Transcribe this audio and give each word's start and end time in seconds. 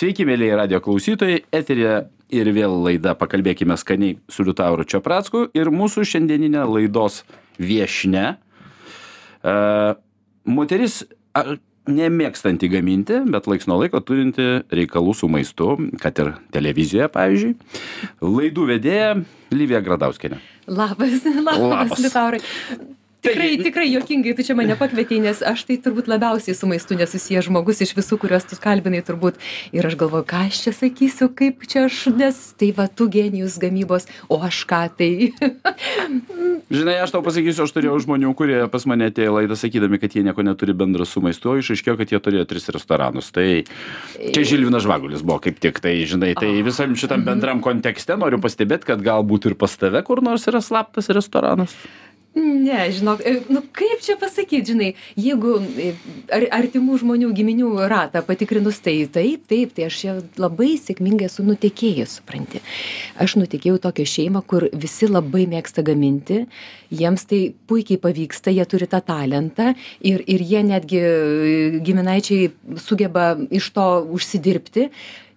Sveiki, 0.00 0.24
mėlyje 0.24 0.54
radio 0.56 0.78
klausytojai, 0.80 1.42
eterė 1.52 2.06
ir 2.32 2.48
vėl 2.56 2.72
laida 2.86 3.12
Pakalbėkime 3.20 3.74
skaniai 3.76 4.14
su 4.32 4.46
Liutauru 4.46 4.86
Čiapracku 4.88 5.42
ir 5.52 5.68
mūsų 5.68 6.06
šiandieninė 6.08 6.62
laidos 6.64 7.18
viešne. 7.60 8.22
Uh, 9.44 9.98
moteris 10.48 11.02
a, 11.36 11.58
nemėgstanti 11.84 12.70
gaminti, 12.72 13.18
bet 13.28 13.50
laiks 13.50 13.68
nuo 13.68 13.76
laiko 13.82 14.00
turinti 14.00 14.46
reikalų 14.72 15.12
su 15.18 15.28
maistu, 15.28 15.74
kad 16.00 16.16
ir 16.24 16.32
televizijoje, 16.56 17.10
pavyzdžiui. 17.18 17.52
Laidų 18.24 18.70
vedėja 18.72 19.12
Lyvija 19.52 19.82
Gradauskinė. 19.84 20.40
Labas, 20.64 21.28
labas, 21.50 21.60
Labas. 21.60 22.00
Liutaurai. 22.00 22.40
Tikrai, 23.20 23.58
tikrai 23.60 23.88
jokingai, 23.92 24.32
tu 24.32 24.44
čia 24.46 24.54
mane 24.56 24.72
pakvietei, 24.80 25.18
nes 25.20 25.42
aš 25.44 25.66
tai 25.68 25.76
turbūt 25.82 26.08
labiausiai 26.08 26.56
su 26.56 26.68
maistu 26.68 26.96
nesusijęs 26.96 27.50
žmogus 27.50 27.82
iš 27.84 27.92
visų, 27.98 28.16
kuriuos 28.22 28.46
tu 28.48 28.56
kalbinai 28.60 29.02
turbūt. 29.04 29.36
Ir 29.76 29.84
aš 29.84 29.98
galvoju, 30.00 30.24
ką 30.30 30.46
aš 30.48 30.62
čia 30.64 30.72
sakysiu, 30.72 31.28
kaip 31.36 31.66
čia 31.68 31.84
aš, 31.90 32.06
nes 32.16 32.38
tai 32.56 32.70
va 32.76 32.88
tu 32.88 33.10
genijus 33.12 33.58
gamybos, 33.60 34.08
o 34.32 34.40
aš 34.46 34.62
ką 34.70 34.80
tai. 34.96 35.10
Žinai, 36.70 36.96
aš 37.04 37.12
tau 37.12 37.20
pasakysiu, 37.26 37.66
aš 37.66 37.76
turėjau 37.76 38.00
žmonių, 38.06 38.32
kurie 38.38 38.58
pas 38.72 38.88
mane 38.88 39.10
atėjo 39.10 39.34
į 39.34 39.36
laidą 39.36 39.56
sakydami, 39.58 40.00
kad 40.00 40.16
jie 40.16 40.24
nieko 40.24 40.44
neturi 40.46 40.72
bendra 40.76 41.04
su 41.04 41.20
maistu, 41.20 41.52
o 41.52 41.60
išaiškėjo, 41.60 41.98
kad 42.00 42.14
jie 42.14 42.20
turėjo 42.24 42.48
tris 42.48 42.70
restoranus. 42.72 43.28
Tai 43.36 43.46
čia 44.16 44.46
Žilvinas 44.48 44.86
Žvagulis 44.86 45.26
buvo 45.26 45.42
kaip 45.44 45.60
tik, 45.60 45.82
tai 45.84 45.98
žinai, 46.08 46.32
tai 46.38 46.54
visam 46.64 46.96
šitam 46.96 47.26
bendram 47.26 47.60
kontekste 47.64 48.16
noriu 48.16 48.40
pastebėti, 48.40 48.94
kad 48.94 49.04
galbūt 49.04 49.50
ir 49.50 49.60
pas 49.60 49.76
tave 49.76 50.00
kur 50.06 50.24
nors 50.24 50.46
yra 50.48 50.62
slaptas 50.64 51.10
restoranas. 51.12 51.74
Ne, 52.40 52.90
žinok, 52.92 53.20
nu 53.52 53.60
kaip 53.76 54.00
čia 54.04 54.16
pasakyti, 54.20 54.72
žinai, 54.72 54.88
jeigu 55.18 55.56
e, 55.60 55.92
ar, 56.32 56.46
artimų 56.60 56.98
žmonių 57.02 57.30
giminių 57.36 57.70
ratą 57.90 58.22
patikrinus, 58.24 58.80
tai 58.84 58.94
taip, 59.12 59.44
taip, 59.50 59.74
tai 59.76 59.86
aš 59.88 59.98
čia 60.02 60.14
labai 60.40 60.72
sėkmingai 60.80 61.28
esu 61.28 61.44
nutekėjus, 61.46 62.18
supranti. 62.20 62.62
Aš 63.20 63.36
nutekėjau 63.40 63.80
tokią 63.84 64.08
šeimą, 64.14 64.44
kur 64.48 64.68
visi 64.72 65.10
labai 65.10 65.46
mėgsta 65.50 65.84
gaminti, 65.86 66.44
jiems 66.90 67.26
tai 67.30 67.42
puikiai 67.70 68.00
pavyksta, 68.02 68.54
jie 68.54 68.66
turi 68.68 68.88
tą 68.90 69.02
talentą 69.04 69.74
ir, 70.00 70.24
ir 70.24 70.44
jie 70.52 70.64
netgi 70.66 71.00
e, 71.00 71.80
giminaičiai 71.84 72.52
sugeba 72.80 73.34
iš 73.50 73.72
to 73.76 73.88
užsidirbti. 74.16 74.90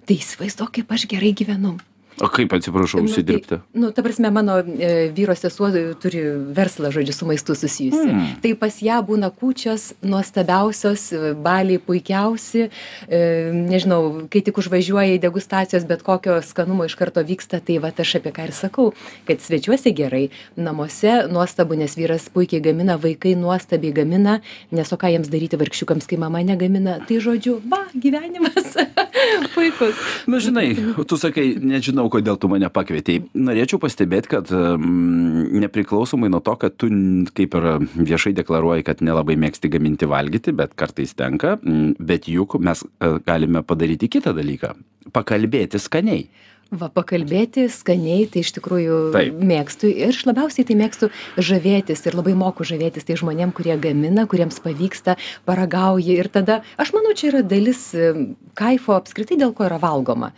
Tai 0.03 0.19
įsivaizduok, 0.19 0.77
kaip 0.79 0.95
aš 0.95 1.07
gerai 1.11 1.31
gyvenu. 1.35 1.77
O 2.21 2.29
kaip, 2.29 2.53
atsiprašau, 2.53 3.01
Nu, 3.01 3.09
užsidirbti? 3.09 3.47
Tai, 3.47 3.59
nu, 3.73 3.91
ta 3.91 4.03
prasme, 4.05 4.29
mano 4.31 4.59
e, 4.61 5.09
vyro 5.15 5.35
sesuo 5.35 5.69
turi 6.01 6.21
verslą, 6.53 6.91
žodžiu, 6.93 7.13
su 7.13 7.25
maistu 7.25 7.55
susijusi. 7.55 8.09
Hmm. 8.09 8.35
Tai 8.43 8.53
pas 8.59 8.77
ją 8.85 8.99
būna 9.05 9.31
kūčios 9.33 9.93
nuostabiausios, 10.05 11.07
e, 11.13 11.33
baliai 11.33 11.81
puikiausi, 11.81 12.69
e, 13.07 13.21
nežinau, 13.53 14.27
kai 14.31 14.43
tik 14.45 14.59
užvažiuoja 14.61 15.17
į 15.17 15.21
degustacijos, 15.23 15.87
bet 15.89 16.05
kokio 16.05 16.37
skanumo 16.45 16.85
iš 16.85 16.95
karto 16.99 17.23
vyksta, 17.25 17.61
tai 17.65 17.79
va 17.83 17.93
aš 17.93 18.15
apie 18.19 18.33
ką 18.35 18.47
ir 18.49 18.55
sakau, 18.57 18.91
kad 19.27 19.41
svečiuosi 19.41 19.93
gerai, 19.95 20.27
namuose 20.55 21.23
nuostabu, 21.31 21.77
nes 21.79 21.97
vyras 21.97 22.29
puikiai 22.33 22.61
gamina, 22.63 22.97
vaikai 23.01 23.35
nuostabiai 23.39 23.93
gamina, 23.93 24.39
nes 24.71 24.93
o 24.93 24.99
ką 24.99 25.11
jiems 25.13 25.31
daryti 25.33 25.59
vargšiukams, 25.59 26.07
kai 26.09 26.19
mama 26.21 26.43
negamina, 26.45 26.99
tai 27.07 27.19
žodžiu, 27.23 27.59
va, 27.69 27.83
gyvenimas 27.93 28.75
puikus. 29.55 29.97
Na, 30.27 30.39
žinai, 30.43 30.73
tu 31.07 31.17
sakai, 31.19 31.53
nežinau, 31.59 32.02
kodėl 32.11 32.37
tu 32.39 32.49
mane 32.51 32.69
pakvietei. 32.73 33.21
Norėčiau 33.33 33.79
pastebėti, 33.81 34.31
kad 34.35 34.51
mm, 34.51 35.51
nepriklausomai 35.63 36.31
nuo 36.31 36.41
to, 36.43 36.55
kad 36.59 36.77
tu 36.79 36.89
kaip 37.37 37.57
ir 37.59 37.67
viešai 37.95 38.33
deklaruoji, 38.37 38.87
kad 38.87 39.03
nelabai 39.05 39.37
mėgsti 39.39 39.71
gaminti 39.73 40.09
valgyti, 40.09 40.55
bet 40.55 40.75
kartais 40.79 41.15
tenka, 41.17 41.57
mm, 41.61 41.99
bet 41.99 42.29
juk 42.31 42.57
mes 42.63 42.83
e, 42.83 43.13
galime 43.27 43.63
padaryti 43.63 44.11
kitą 44.17 44.35
dalyką- 44.35 44.73
pakalbėti 45.17 45.81
skaniai. 45.81 46.27
Va, 46.73 46.87
pakalbėti 46.89 47.67
skaniai, 47.69 48.25
tai 48.33 48.41
iš 48.41 48.49
tikrųjų 48.55 48.95
Taip. 49.13 49.35
mėgstu 49.45 49.91
ir 49.91 50.09
aš 50.09 50.23
labiausiai 50.25 50.65
tai 50.65 50.77
mėgstu 50.79 51.09
žavėtis 51.37 52.01
ir 52.07 52.17
labai 52.17 52.33
moku 52.33 52.65
žavėtis 52.65 53.05
tai 53.05 53.17
žmonėm, 53.19 53.53
kurie 53.53 53.75
gamina, 53.77 54.25
kuriems 54.25 54.57
pavyksta, 54.63 55.13
paragauja 55.45 56.17
ir 56.17 56.31
tada, 56.33 56.63
aš 56.81 56.95
manau, 56.95 57.13
čia 57.13 57.29
yra 57.29 57.43
dalis 57.45 57.91
e, 57.93 58.09
kaifo 58.57 58.97
apskritai, 58.97 59.37
dėl 59.37 59.53
ko 59.53 59.67
yra 59.67 59.77
valgoma. 59.77 60.31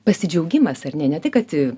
Pasidžiaugimas, 0.00 0.80
ar 0.88 0.94
ne? 0.96 1.10
Ne 1.12 1.18
tai, 1.20 1.28
kad 1.34 1.52
e, 1.52 1.74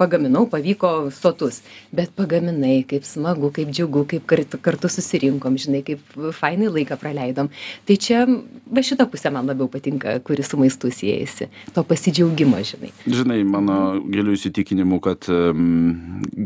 pagaminau, 0.00 0.46
pavyko 0.48 1.10
sotus, 1.12 1.60
bet 1.92 2.14
pagaminai, 2.16 2.80
kaip 2.88 3.04
smagu, 3.04 3.50
kaip 3.52 3.68
džiugu, 3.68 4.06
kaip 4.08 4.24
kartu, 4.30 4.60
kartu 4.64 4.88
susirinkom, 4.88 5.58
žinai, 5.60 5.82
kaip 5.84 6.16
fainai 6.38 6.70
laiką 6.72 6.96
praleidom. 7.00 7.50
Tai 7.84 7.98
čia, 8.00 8.24
va 8.72 8.84
šita 8.84 9.04
pusė 9.12 9.32
man 9.34 9.52
labiau 9.52 9.68
patinka, 9.68 10.16
kuris 10.24 10.48
su 10.48 10.60
maistu 10.60 10.88
siejasi. 10.94 11.50
To 11.76 11.84
pasidžiaugimo, 11.84 12.56
žinai. 12.72 12.94
Žinai, 13.04 13.42
mano 13.44 13.78
giliu 14.08 14.32
įsitikinimu, 14.38 15.02
kad 15.04 15.28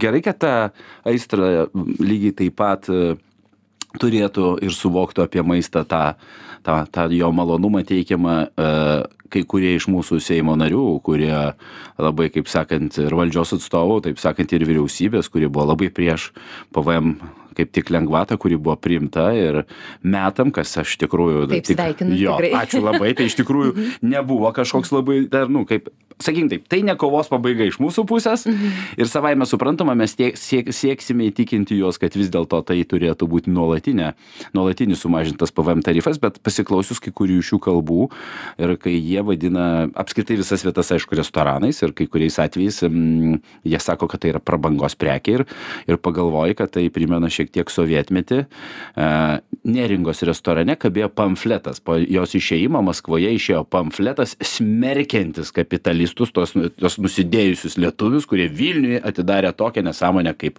gerai, 0.02 0.24
kad 0.26 0.42
tą 0.42 0.54
aistrą 1.06 1.68
lygiai 2.02 2.34
taip 2.42 2.58
pat 2.58 2.90
e, 2.90 3.14
turėtų 4.00 4.56
ir 4.64 4.74
suvoktų 4.74 5.26
apie 5.26 5.46
maistą 5.46 5.84
tą, 5.88 6.04
tą, 6.66 6.82
tą 6.90 7.08
jo 7.14 7.30
malonumą 7.34 7.86
teikiamą 7.86 8.38
e, 8.46 8.70
kai 9.32 9.44
kurie 9.48 9.74
iš 9.76 9.88
mūsų 9.92 10.20
Seimo 10.22 10.56
narių, 10.60 10.86
kurie 11.06 11.34
labai, 12.00 12.30
kaip 12.34 12.50
sakant, 12.52 12.98
ir 13.02 13.14
valdžios 13.16 13.56
atstovų, 13.58 14.02
taip 14.08 14.22
sakant, 14.22 14.52
ir 14.52 14.66
vyriausybės, 14.68 15.30
kurie 15.32 15.50
buvo 15.52 15.70
labai 15.72 15.92
prieš 15.92 16.30
PVM 16.74 17.16
kaip 17.56 17.72
tik 17.72 17.90
lengvatą, 17.92 18.38
kuri 18.40 18.56
buvo 18.56 18.76
priimta 18.80 19.28
ir 19.36 19.62
metam, 20.02 20.52
kas 20.54 20.72
aš 20.82 20.96
tikrųjų... 21.02 21.46
Taip, 21.50 21.66
tik, 21.68 21.76
sveikinu, 21.78 22.16
Jo, 22.16 22.38
ačiū 22.40 22.82
labai, 22.84 23.12
tai 23.18 23.28
iš 23.28 23.36
tikrųjų 23.40 23.90
nebuvo 24.04 24.52
kažkoks 24.56 24.92
labai 24.94 25.22
dar, 25.32 25.50
nu, 25.52 25.66
kaip, 25.68 25.90
sakykim 26.22 26.48
taip, 26.52 26.66
tai 26.70 26.82
ne 26.86 26.94
kovos 26.98 27.30
pabaiga 27.32 27.66
iš 27.68 27.78
mūsų 27.82 28.04
pusės 28.08 28.44
ir 28.48 29.10
savaime 29.10 29.46
suprantama, 29.48 29.94
mes 29.98 30.14
tiek, 30.18 30.36
siek, 30.38 30.70
sieksime 30.74 31.28
įtikinti 31.30 31.78
juos, 31.78 31.98
kad 32.00 32.16
vis 32.18 32.30
dėlto 32.32 32.62
tai 32.68 32.80
turėtų 32.88 33.28
būti 33.30 33.52
nuolatinė, 33.52 34.12
nuolatinis 34.56 35.02
sumažintas 35.04 35.54
PVM 35.54 35.84
tarifas, 35.86 36.20
bet 36.22 36.40
pasiklausius 36.44 37.02
kai 37.02 37.14
kurių 37.14 37.40
iš 37.42 37.52
šių 37.52 37.60
kalbų 37.68 38.08
ir 38.62 38.76
kai 38.80 38.94
jie 38.96 39.21
vadina 39.26 39.88
apskritai 39.98 40.36
visas 40.40 40.64
vietas, 40.66 40.90
aišku, 40.94 41.16
restoranais 41.18 41.80
ir 41.82 41.94
kai 41.96 42.06
kuriais 42.10 42.38
atvejais 42.42 42.82
mm, 42.88 43.38
jie 43.68 43.80
sako, 43.82 44.08
kad 44.10 44.22
tai 44.22 44.32
yra 44.34 44.42
prabangos 44.42 44.96
prekė 44.98 45.38
ir, 45.38 45.44
ir 45.88 46.00
pagalvoji, 46.02 46.56
kad 46.58 46.72
tai 46.74 46.86
primena 46.94 47.30
šiek 47.32 47.52
tiek 47.54 47.70
sovietmetį. 47.72 48.42
E, 48.42 49.08
Neringos 49.62 50.24
restorane 50.26 50.74
kabėjo 50.80 51.06
pamfletas, 51.14 51.78
po 51.78 51.94
jos 52.00 52.34
išėjimo 52.34 52.80
Maskvoje 52.82 53.30
išėjo 53.36 53.62
pamfletas 53.70 54.34
smerkiantis 54.42 55.52
kapitalistus, 55.54 56.32
tos, 56.34 56.56
tos 56.80 56.98
nusidėjusius 56.98 57.78
lietuvius, 57.78 58.26
kurie 58.26 58.48
Vilniuje 58.50 58.98
atidarė 59.06 59.52
tokią 59.54 59.84
nesąmonę 59.86 60.34
kaip 60.38 60.58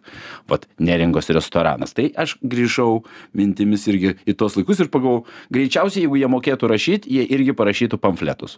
vat, 0.50 0.70
Neringos 0.80 1.30
restoranas. 1.36 1.96
Tai 1.98 2.08
aš 2.24 2.38
grįžau 2.40 3.04
mintimis 3.36 3.88
irgi 3.92 4.16
į 4.24 4.38
tos 4.40 4.56
laikus 4.60 4.80
ir 4.84 4.92
pagalvojau, 4.94 5.26
greičiausiai, 5.54 6.06
jeigu 6.06 6.20
jie 6.22 6.30
mokėtų 6.32 6.70
rašyti, 6.72 7.18
jie 7.18 7.28
irgi 7.36 7.56
parašytų 7.58 8.00
pamfletus. 8.02 8.53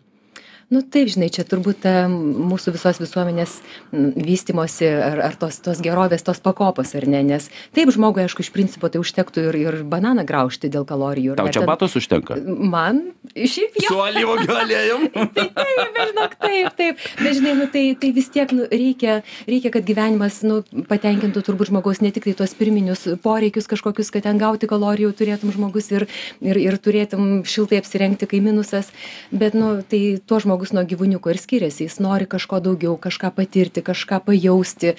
Nu 0.74 0.82
taip, 0.82 1.12
žinai, 1.14 1.28
čia 1.30 1.44
turbūt 1.46 1.84
ta 1.84 2.08
mūsų 2.10 2.72
visos 2.74 2.98
visuomenės 2.98 3.52
m, 3.94 4.08
vystimosi 4.26 4.88
ar, 4.90 5.20
ar 5.28 5.36
tos, 5.38 5.60
tos 5.62 5.78
gerovės, 5.84 6.24
tos 6.26 6.40
pakopos, 6.42 6.96
ar 6.98 7.06
ne, 7.06 7.20
nes 7.28 7.52
taip 7.76 7.92
žmogui, 7.94 8.24
aišku, 8.26 8.42
iš 8.42 8.50
principo 8.56 8.90
tai 8.90 8.98
užtektų 9.04 9.44
ir, 9.52 9.58
ir 9.62 9.78
bananą 9.86 10.24
graužti 10.26 10.72
dėl 10.74 10.88
kalorijų. 10.90 11.36
Tau 11.38 11.46
ne, 11.46 11.54
čia 11.54 11.62
ten- 11.62 11.70
batos 11.70 11.94
užtenka? 12.00 12.40
Man, 12.42 13.04
šiaip 13.36 13.78
jau. 13.84 13.92
Su 13.92 14.00
alyvogių 14.08 14.56
aliejum. 14.64 15.06
Tai 15.36 15.46
taip, 15.54 15.94
bet 15.94 16.10
žinok, 16.10 16.34
taip, 16.42 16.72
taip. 16.80 17.06
Bet 17.20 17.38
žinai, 17.38 17.54
nu, 17.60 17.66
tai, 17.72 17.84
tai 18.00 18.10
vis 18.16 18.28
tiek 18.34 18.52
nu, 18.56 18.66
reikia, 18.72 19.20
reikia, 19.50 19.72
kad 19.74 19.86
gyvenimas 19.88 20.40
nu, 20.48 20.60
patenkintų 20.90 21.44
turbūt 21.46 21.70
žmogaus 21.70 22.02
ne 22.02 22.10
tik 22.16 22.26
tai 22.30 22.34
tuos 22.40 22.56
pirminius 22.58 23.06
poreikius 23.24 23.70
kažkokius, 23.72 24.10
kad 24.14 24.26
ten 24.26 24.40
gauti 24.42 24.70
kalorijų 24.70 25.12
turėtum 25.18 25.54
žmogus 25.54 25.92
ir, 25.94 26.08
ir, 26.42 26.60
ir 26.62 26.78
turėtum 26.82 27.44
šiltai 27.48 27.80
apsirengti, 27.82 28.30
kai 28.32 28.42
minusas, 28.44 28.90
bet 29.32 29.58
nu, 29.58 29.76
tai 29.86 30.02
tuo 30.26 30.40
žmogus 30.56 30.72
nuo 30.72 30.86
gyvūniuko 30.88 31.32
ir 31.32 31.38
skiriasi. 31.38 31.86
Jis 31.86 32.00
nori 32.00 32.26
kažko 32.26 32.62
daugiau, 32.64 32.96
kažką 32.98 33.34
patirti, 33.36 33.84
kažką 33.84 34.24
pajausti. 34.24 34.96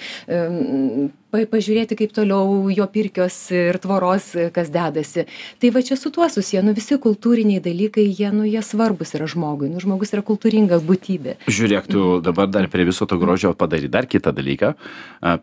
pažiūrėti, 1.31 1.97
kaip 1.97 2.13
toliau 2.13 2.69
jo 2.69 2.85
pirkios 2.87 3.35
ir 3.51 3.77
tvoros, 3.77 4.35
e, 4.35 4.49
kas 4.49 4.69
dedasi. 4.69 5.25
Tai 5.59 5.69
va 5.69 5.81
čia 5.81 5.97
su 5.97 6.09
tuo 6.09 6.29
susiję, 6.29 6.63
nu 6.63 6.73
visi 6.73 6.95
kultūriniai 6.95 7.61
dalykai, 7.61 8.05
jie, 8.07 8.31
nu, 8.31 8.45
jie 8.45 8.61
svarbus 8.61 9.13
yra 9.13 9.27
žmogui. 9.27 9.69
Nu, 9.69 9.79
žmogus 9.79 10.13
yra 10.13 10.23
kultūringa 10.23 10.79
būtybė. 10.79 11.37
Žiūrėk, 11.47 11.91
tu 11.91 12.21
dabar 12.21 12.47
dar 12.47 12.69
prie 12.69 12.85
viso 12.85 13.05
to 13.05 13.17
grožio 13.17 13.53
padarai 13.53 13.89
dar 13.89 14.07
kitą 14.07 14.31
dalyką. 14.31 14.73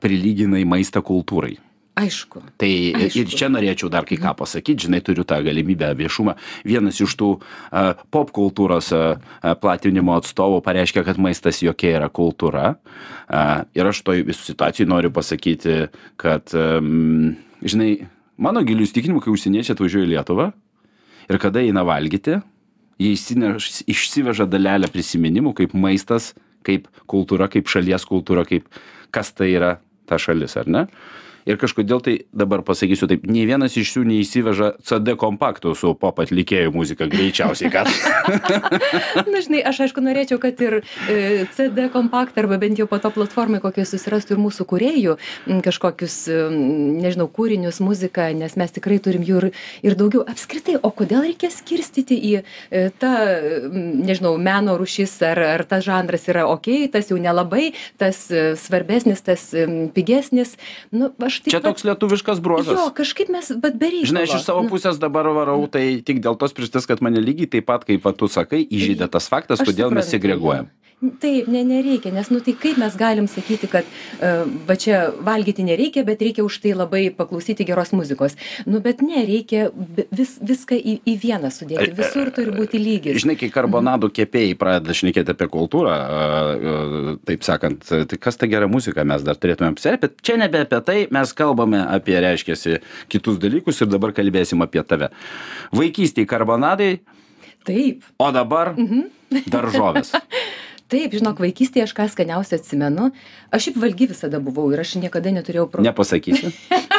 Prilyginai 0.01 0.65
maistą 0.65 1.03
kultūrai. 1.03 1.59
Aišku. 1.95 2.41
Tai 2.59 2.71
ir 3.07 3.29
čia 3.31 3.47
norėčiau 3.53 3.87
dar 3.93 4.03
kai 4.09 4.17
ką 4.19 4.33
pasakyti, 4.41 4.89
žinai, 4.89 4.99
turiu 5.07 5.23
tą 5.23 5.39
galimybę 5.47 5.93
viešumą. 5.95 6.35
Vienas 6.67 6.99
iš 6.99 7.15
tų 7.21 7.29
a, 7.39 7.93
pop 8.11 8.33
kultūros 8.35 8.91
a, 8.97 9.03
platinimo 9.63 10.17
atstovų 10.19 10.59
pareiškia, 10.67 11.05
kad 11.07 11.21
maistas 11.23 11.63
jokia 11.63 11.93
yra 12.01 12.09
kultūra. 12.11 12.75
A, 13.31 13.63
ir 13.79 13.91
aš 13.93 14.03
toj 14.07 14.25
visų 14.27 14.51
situacijų 14.51 14.89
noriu 14.91 15.13
pasakyti, 15.15 15.85
kad, 16.19 16.51
žinai, 16.51 17.91
mano 18.43 18.65
gilių 18.67 18.89
įsitikinimų, 18.89 19.23
kai 19.23 19.35
užsieniečiai 19.37 19.79
atvažiuoja 19.79 20.09
į 20.09 20.13
Lietuvą 20.17 20.51
ir 21.31 21.41
kada 21.41 21.63
eina 21.63 21.87
valgyti, 21.87 22.41
jie 22.99 23.15
išsineš 23.15 23.85
išsiveža 23.91 24.47
dalelę 24.51 24.91
prisiminimų 24.93 25.55
kaip 25.59 25.75
maistas 25.79 26.33
kaip 26.67 26.87
kultūra 27.11 27.49
kaip 27.53 27.69
šalies 27.71 28.07
kultūra 28.09 28.45
kaip 28.49 28.69
kas 29.15 29.33
tai 29.35 29.51
yra 29.55 29.77
ta 30.09 30.19
šalis 30.21 30.57
ar 30.61 30.71
ne 30.71 30.85
ir 31.49 31.59
kažkodėl 31.61 32.03
tai 32.05 32.17
dabar 32.33 32.65
pasakysiu 32.67 33.09
taip 33.11 33.27
nei 33.29 33.45
vienas 33.49 33.77
iš 33.81 33.97
jų 33.99 34.05
neišsiveža 34.09 34.75
cd 34.85 35.17
kompaktų 35.21 35.75
su 35.79 35.95
pop 35.99 36.21
atlikėjų 36.25 36.73
muzika 36.75 37.09
greičiausiai 37.11 37.71
kad 37.73 37.91
na 39.33 39.43
žinai 39.45 39.63
aš 39.67 39.85
aišku 39.87 40.05
norėčiau 40.05 40.41
kad 40.43 40.61
ir 40.65 40.81
e, 41.09 41.47
cd 41.57 41.89
kompaktą 41.95 42.45
arba 42.45 42.59
bent 42.63 42.81
jau 42.81 42.89
po 42.91 42.99
to 43.03 43.13
platformoj 43.15 43.63
kokioj 43.65 43.89
susirastų 43.93 44.37
ir 44.37 44.43
mūsų 44.45 44.67
m, 44.75 45.61
kažkokius 45.65 46.17
m, 46.29 46.59
nežinau 47.05 47.29
kūrinius 47.29 47.81
muziką 47.85 48.31
nes 48.35 48.57
mes 48.57 48.75
tikrai 48.75 48.99
turim 48.99 49.23
jų 49.23 49.43
ir 49.43 49.51
ir 49.83 49.97
daugiau. 49.99 50.25
Apskritai 50.29 50.77
o 50.81 50.91
kodėl 50.95 51.25
reikia 51.27 51.51
skirstyti 51.53 52.17
į 52.17 52.33
e, 52.41 52.89
tą 53.01 53.13
nežinau 53.75 54.35
meno 54.41 54.77
rūšis 54.81 55.17
ar 55.29 55.43
ar 55.45 55.65
tas 55.69 55.85
žanras 55.87 56.27
yra 56.31 56.47
okei 56.51 56.89
tas 56.93 57.11
jau 57.13 57.19
nelabai 57.21 57.73
tas 58.01 58.27
e, 58.31 58.55
svarbesnis 58.61 59.25
tas 59.25 59.51
pigesnis? 59.95 60.57
Nu 60.95 61.13
aš 61.19 61.34
taip 61.43 61.51
čia 61.51 61.59
vat- 61.61 61.67
toks 61.73 61.85
lietuviškas 61.89 62.41
bruožas 62.45 62.79
jo 62.79 62.87
kažkaip 62.95 63.29
mes 63.35 63.51
vat 63.51 63.75
be 63.81 63.87
reikalo 63.91 64.07
žinai 64.13 64.23
aš 64.29 64.35
iš 64.39 64.45
savo 64.47 64.63
nu. 64.63 64.69
pusės 64.71 64.99
dabar 65.03 65.27
varau 65.35 65.67
tai 65.67 66.01
tik 66.05 66.21
dėl 66.23 66.37
tos 66.39 66.53
priežasties 66.55 66.87
kad 66.87 67.01
mane 67.03 67.19
lygiai 67.21 67.51
taip 67.51 67.67
pat 67.67 67.85
kaip 67.85 68.05
va 68.05 68.13
tu 68.13 68.29
sakai 68.29 68.63
įžeidė 68.69 69.11
tas 69.11 69.29
faktas 69.29 69.61
Aš 69.61 69.67
kodėl 69.73 69.91
mes 69.91 70.05
suprantu, 70.07 70.11
segreguojam 70.17 70.67
jo. 70.71 70.81
Taip, 71.21 71.49
ne, 71.53 71.61
nereikia, 71.67 72.13
nes, 72.15 72.29
nu 72.33 72.39
tai 72.45 72.55
kaip 72.57 72.79
mes 72.81 72.95
galim 72.97 73.27
sakyti, 73.29 73.69
kad 73.71 73.85
uh, 73.89 74.45
va 74.69 74.77
čia 74.81 75.01
valgyti 75.27 75.65
nereikia, 75.67 76.05
bet 76.07 76.23
reikia 76.25 76.45
už 76.47 76.59
tai 76.63 76.73
labai 76.77 77.09
paklausyti 77.15 77.67
geros 77.69 77.93
muzikos. 77.97 78.37
Nu, 78.65 78.81
bet 78.85 79.03
nereikia 79.05 79.67
vis, 80.15 80.37
viską 80.41 80.79
į, 80.79 80.95
į 81.05 81.17
vieną 81.25 81.51
sudėti, 81.55 81.91
visur 81.99 82.31
turi 82.35 82.55
būti 82.57 82.81
lygis. 82.81 83.21
Žinai, 83.25 83.37
kai 83.41 83.51
karbonadų 83.55 84.11
kepėjai 84.17 84.55
pradeda 84.61 84.97
šnekėti 84.97 85.35
apie 85.35 85.49
kultūrą, 85.53 85.95
a, 85.95 87.17
taip 87.29 87.45
sakant, 87.47 87.85
tai 87.85 88.21
kas 88.21 88.41
ta 88.41 88.49
gera 88.51 88.69
muzika 88.71 89.05
mes 89.05 89.25
dar 89.27 89.37
turėtumėm 89.41 89.77
apsirėpti, 89.77 90.09
bet 90.09 90.23
čia 90.25 90.39
nebe 90.41 90.63
apie 90.65 90.81
tai, 90.87 90.99
mes 91.15 91.35
kalbame 91.37 91.83
apie, 91.85 92.17
reiškia, 92.25 92.79
kitus 93.13 93.43
dalykus 93.43 93.83
ir 93.85 93.93
dabar 93.93 94.15
kalbėsim 94.17 94.65
apie 94.65 94.85
tave. 94.89 95.11
Vaikystėje 95.75 96.31
karbonadai, 96.31 96.95
Taip, 97.65 98.03
o 98.21 98.27
dabar 98.29 98.75
Mhm. 98.77 99.07
daržovės. 99.49 100.13
taip, 100.93 101.15
žinok, 101.17 101.41
vaikystėje 101.43 101.87
aš 101.89 101.95
ką 101.97 102.09
skaniausiai 102.13 102.61
atsimenu. 102.61 103.11
Aš 103.55 103.69
šiaip 103.69 103.81
valgy 103.83 104.11
visada 104.13 104.41
buvau 104.43 104.67
ir 104.73 104.83
aš 104.85 104.97
niekada 105.01 105.33
neturėjau 105.35 105.69
problemų. 105.71 105.93
Nepasakysiu. 105.93 106.53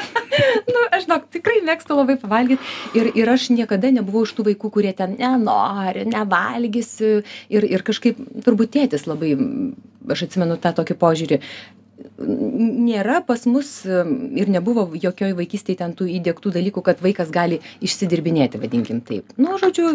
nu, 0.74 0.84
aš 0.92 1.06
žinok, 1.06 1.28
tikrai 1.34 1.62
mėgstu 1.66 1.98
labai 1.98 2.18
pavalgyti. 2.22 2.62
Ir, 2.98 3.12
ir 3.18 3.32
aš 3.32 3.50
niekada 3.54 3.92
nebuvau 3.96 4.26
iš 4.28 4.36
tų 4.38 4.48
vaikų, 4.50 4.72
kurie 4.78 4.94
ten 4.98 5.16
nenori, 5.20 6.06
nevalgysiu. 6.10 7.22
Ir, 7.54 7.68
ir 7.70 7.86
kažkaip 7.86 8.20
turbūt 8.46 8.76
tėtis 8.76 9.08
labai, 9.10 9.36
aš 10.12 10.28
atsimenu 10.28 10.58
tą 10.62 10.74
tokį 10.80 10.98
požiūrį. 11.02 11.42
Nėra 12.19 13.21
pas 13.24 13.45
mus 13.47 13.69
ir 13.86 14.50
nebuvo 14.51 14.86
jokioj 15.00 15.36
vaikystėje 15.38 15.80
ten 15.80 15.94
tų 15.95 16.07
įdėktų 16.18 16.51
dalykų, 16.56 16.83
kad 16.83 17.00
vaikas 17.03 17.31
gali 17.31 17.62
išsidirbinėti, 17.83 18.59
vadinkim 18.59 19.00
taip. 19.06 19.31
Nu, 19.39 19.56
žodžiu, 19.62 19.92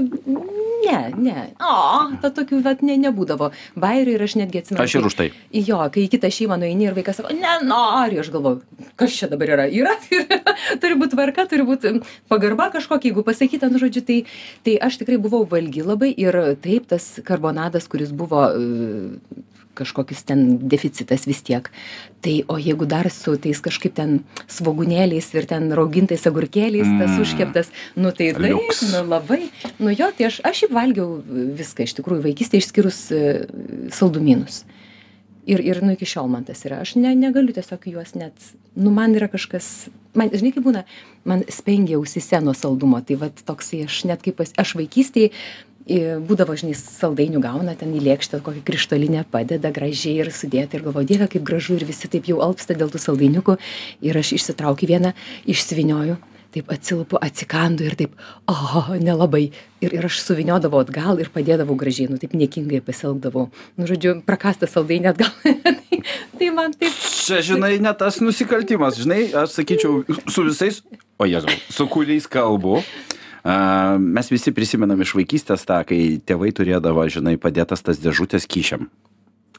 ne, 0.84 1.00
ne. 1.16 1.44
O, 1.60 1.74
ta 2.22 2.30
tokių, 2.36 2.62
bet 2.64 2.84
ne, 2.86 2.96
nebūdavo. 3.00 3.50
Bairių 3.80 4.16
ir 4.16 4.24
aš 4.24 4.36
netgi 4.40 4.62
atsimenu. 4.62 4.84
Aš 4.84 4.96
ir 4.96 5.08
už 5.10 5.18
tai. 5.18 5.28
Jo, 5.52 5.82
kai 5.92 6.06
į 6.06 6.12
kitą 6.14 6.32
šeimą 6.32 6.60
nueini 6.60 6.88
ir 6.88 6.96
vaikas 6.96 7.20
sako, 7.20 7.34
nenoriu, 7.36 8.22
aš 8.24 8.32
galvoju, 8.32 8.88
kas 9.00 9.16
čia 9.20 9.28
dabar 9.32 9.54
yra? 9.56 9.68
Yra, 9.68 9.96
turi 10.80 10.96
būti 11.00 11.16
tvarka, 11.16 11.46
turi 11.52 11.68
būti 11.68 11.94
pagarba 12.32 12.70
kažkokia, 12.72 13.12
jeigu 13.12 13.26
pasakyta, 13.28 13.68
nu 13.72 13.80
žodžiu, 13.82 14.04
tai, 14.08 14.18
tai 14.64 14.78
aš 14.88 15.00
tikrai 15.02 15.20
buvau 15.20 15.44
valgy 15.48 15.84
labai 15.84 16.14
ir 16.16 16.40
taip 16.64 16.88
tas 16.90 17.12
karbonadas, 17.28 17.88
kuris 17.92 18.12
buvo 18.16 18.46
kažkokis 19.80 20.24
ten 20.28 20.44
deficitas 20.70 21.26
vis 21.28 21.42
tiek. 21.46 21.70
Tai 22.20 22.34
o 22.52 22.58
jeigu 22.60 22.86
dar 22.88 23.08
su 23.12 23.36
tais 23.40 23.60
kažkaip 23.64 23.96
ten 23.96 24.18
svogunėliais 24.50 25.30
ir 25.34 25.48
ten 25.50 25.70
raugintais 25.76 26.26
agurkėliais 26.28 26.88
mm. 26.88 27.00
tas 27.00 27.16
užkeptas, 27.22 27.72
nu 27.96 28.12
tai 28.16 28.32
Liuks. 28.36 28.84
nu 28.92 29.04
labai, 29.08 29.46
nu 29.80 29.94
jo, 29.94 30.10
tai 30.16 30.28
aš, 30.28 30.42
aš 30.44 30.64
šiaip 30.64 30.76
valgiau 30.76 31.16
viską 31.58 31.88
iš 31.88 31.96
tikrųjų 32.00 32.26
vaikystėje 32.28 32.66
išskyrus 32.66 33.00
e, 33.14 33.24
saldumynus. 33.96 34.64
Ir, 35.48 35.62
ir 35.64 35.80
nu 35.82 35.94
iki 35.96 36.06
šiol 36.06 36.28
man 36.30 36.44
tas 36.46 36.60
yra. 36.68 36.82
Aš 36.84 36.94
ne, 37.00 37.14
negaliu 37.16 37.54
tiesiog 37.56 37.88
juos 37.90 38.12
net, 38.18 38.36
nu 38.76 38.92
man 38.94 39.16
yra 39.16 39.26
kažkas, 39.32 39.88
man, 40.14 40.28
žinai, 40.30 40.52
kaip 40.54 40.66
būna, 40.66 40.84
man 41.26 41.42
spengia 41.50 41.96
ausise 41.98 42.42
nuo 42.44 42.52
saldumo. 42.54 43.00
Tai 43.06 43.16
va 43.22 43.30
toksai, 43.32 43.86
aš 43.88 44.02
net 44.10 44.22
kaip, 44.26 44.36
pas, 44.42 44.52
aš 44.60 44.76
vaikystėje 44.78 45.32
būdavo, 46.22 46.54
žinai, 46.58 46.76
saldainių 46.78 47.42
gauna 47.42 47.74
ten 47.78 47.92
į 47.96 48.02
lėkštę, 48.04 48.40
kokią 48.46 48.62
krištolinę 48.66 49.24
padeda 49.30 49.72
gražiai 49.74 50.20
ir 50.22 50.30
sudėti 50.34 50.78
ir 50.78 50.84
galvoju, 50.86 51.08
dieve, 51.08 51.26
kaip 51.30 51.42
gražu 51.46 51.78
ir 51.78 51.86
visi 51.88 52.10
taip 52.10 52.28
jau 52.30 52.38
alpsta 52.44 52.76
dėl 52.78 52.92
tų 52.92 53.00
saldainiukų. 53.02 53.56
Ir 54.06 54.18
aš 54.20 54.34
išsitraukiu 54.38 54.90
vieną, 54.90 55.14
išsivinioju, 55.50 56.18
taip 56.54 56.70
atsilupu, 56.74 57.18
atsikandu 57.22 57.86
ir 57.86 57.96
taip, 57.98 58.14
o, 58.50 58.54
nelabai. 59.02 59.48
Ir, 59.80 59.94
ir 59.96 60.06
aš 60.06 60.20
suviniodavau 60.26 60.82
atgal 60.84 61.20
ir 61.22 61.30
padėdavau 61.32 61.76
gražiai, 61.80 62.10
nu 62.12 62.18
taip 62.20 62.34
niekingai 62.36 62.82
pasielgdavau. 62.84 63.48
Nu, 63.80 63.86
žodžiu, 63.88 64.18
prakastas 64.26 64.74
saldainį 64.76 65.14
atgal. 65.14 65.30
tai, 65.88 66.02
tai 66.36 66.50
man 66.54 66.74
taip. 66.76 66.98
Čia, 67.20 67.40
žinai, 67.46 67.78
ne 67.82 67.94
tas 67.96 68.20
nusikaltimas, 68.22 68.98
žinai, 69.00 69.24
aš 69.42 69.56
sakyčiau, 69.58 70.02
su 70.28 70.44
visais, 70.46 70.82
o 71.18 71.28
jėzau, 71.28 71.56
su 71.72 71.88
kuriais 71.90 72.28
kalbu. 72.30 72.82
A, 73.44 73.96
mes 73.98 74.30
visi 74.32 74.52
prisimenam 74.56 75.00
iš 75.00 75.14
vaikystės 75.16 75.64
tą, 75.68 75.80
kai 75.88 76.20
tėvai 76.20 76.52
turėdavo, 76.56 77.06
žinai, 77.08 77.38
padėtas 77.40 77.84
tas 77.86 78.00
dėžutės 78.02 78.48
kyšiam. 78.50 78.90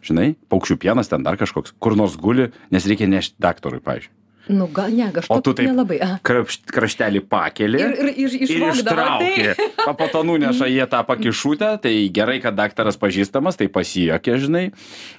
Žinai, 0.01 0.33
paukščių 0.50 0.80
pienas 0.81 1.12
ten 1.12 1.25
dar 1.25 1.38
kažkoks, 1.38 1.75
kur 1.81 1.98
nors 1.98 2.18
guli, 2.18 2.50
nes 2.74 2.88
reikia 2.89 3.10
nešti 3.10 3.38
daktarui, 3.42 3.81
pavyzdžiui. 3.86 4.13
Nu, 4.51 4.68
gal 4.74 4.92
ne, 4.94 5.07
aš 5.15 5.30
O 5.31 5.39
tu 5.42 5.53
taip 5.57 5.69
nelabai. 5.69 5.98
Krapšt, 6.27 6.65
kraštelį 6.75 7.21
pakeli. 7.31 7.80
Ir, 7.80 7.94
ir, 7.95 8.09
ir, 8.27 8.36
Ir 8.51 8.65
ištraukė. 8.74 9.56
tai- 9.56 9.69
O 9.92 9.94
po 9.98 10.06
to 10.12 10.21
nuneša 10.27 10.68
jie 10.69 10.83
tą 10.92 11.00
pakišutę, 11.07 11.69
tai 11.81 11.94
gerai, 12.13 12.38
kad 12.44 12.56
daktaras 12.56 13.00
pažįstamas, 13.01 13.57
tai 13.57 13.68
pasijokė, 13.71 14.36
žinai. 14.44 14.65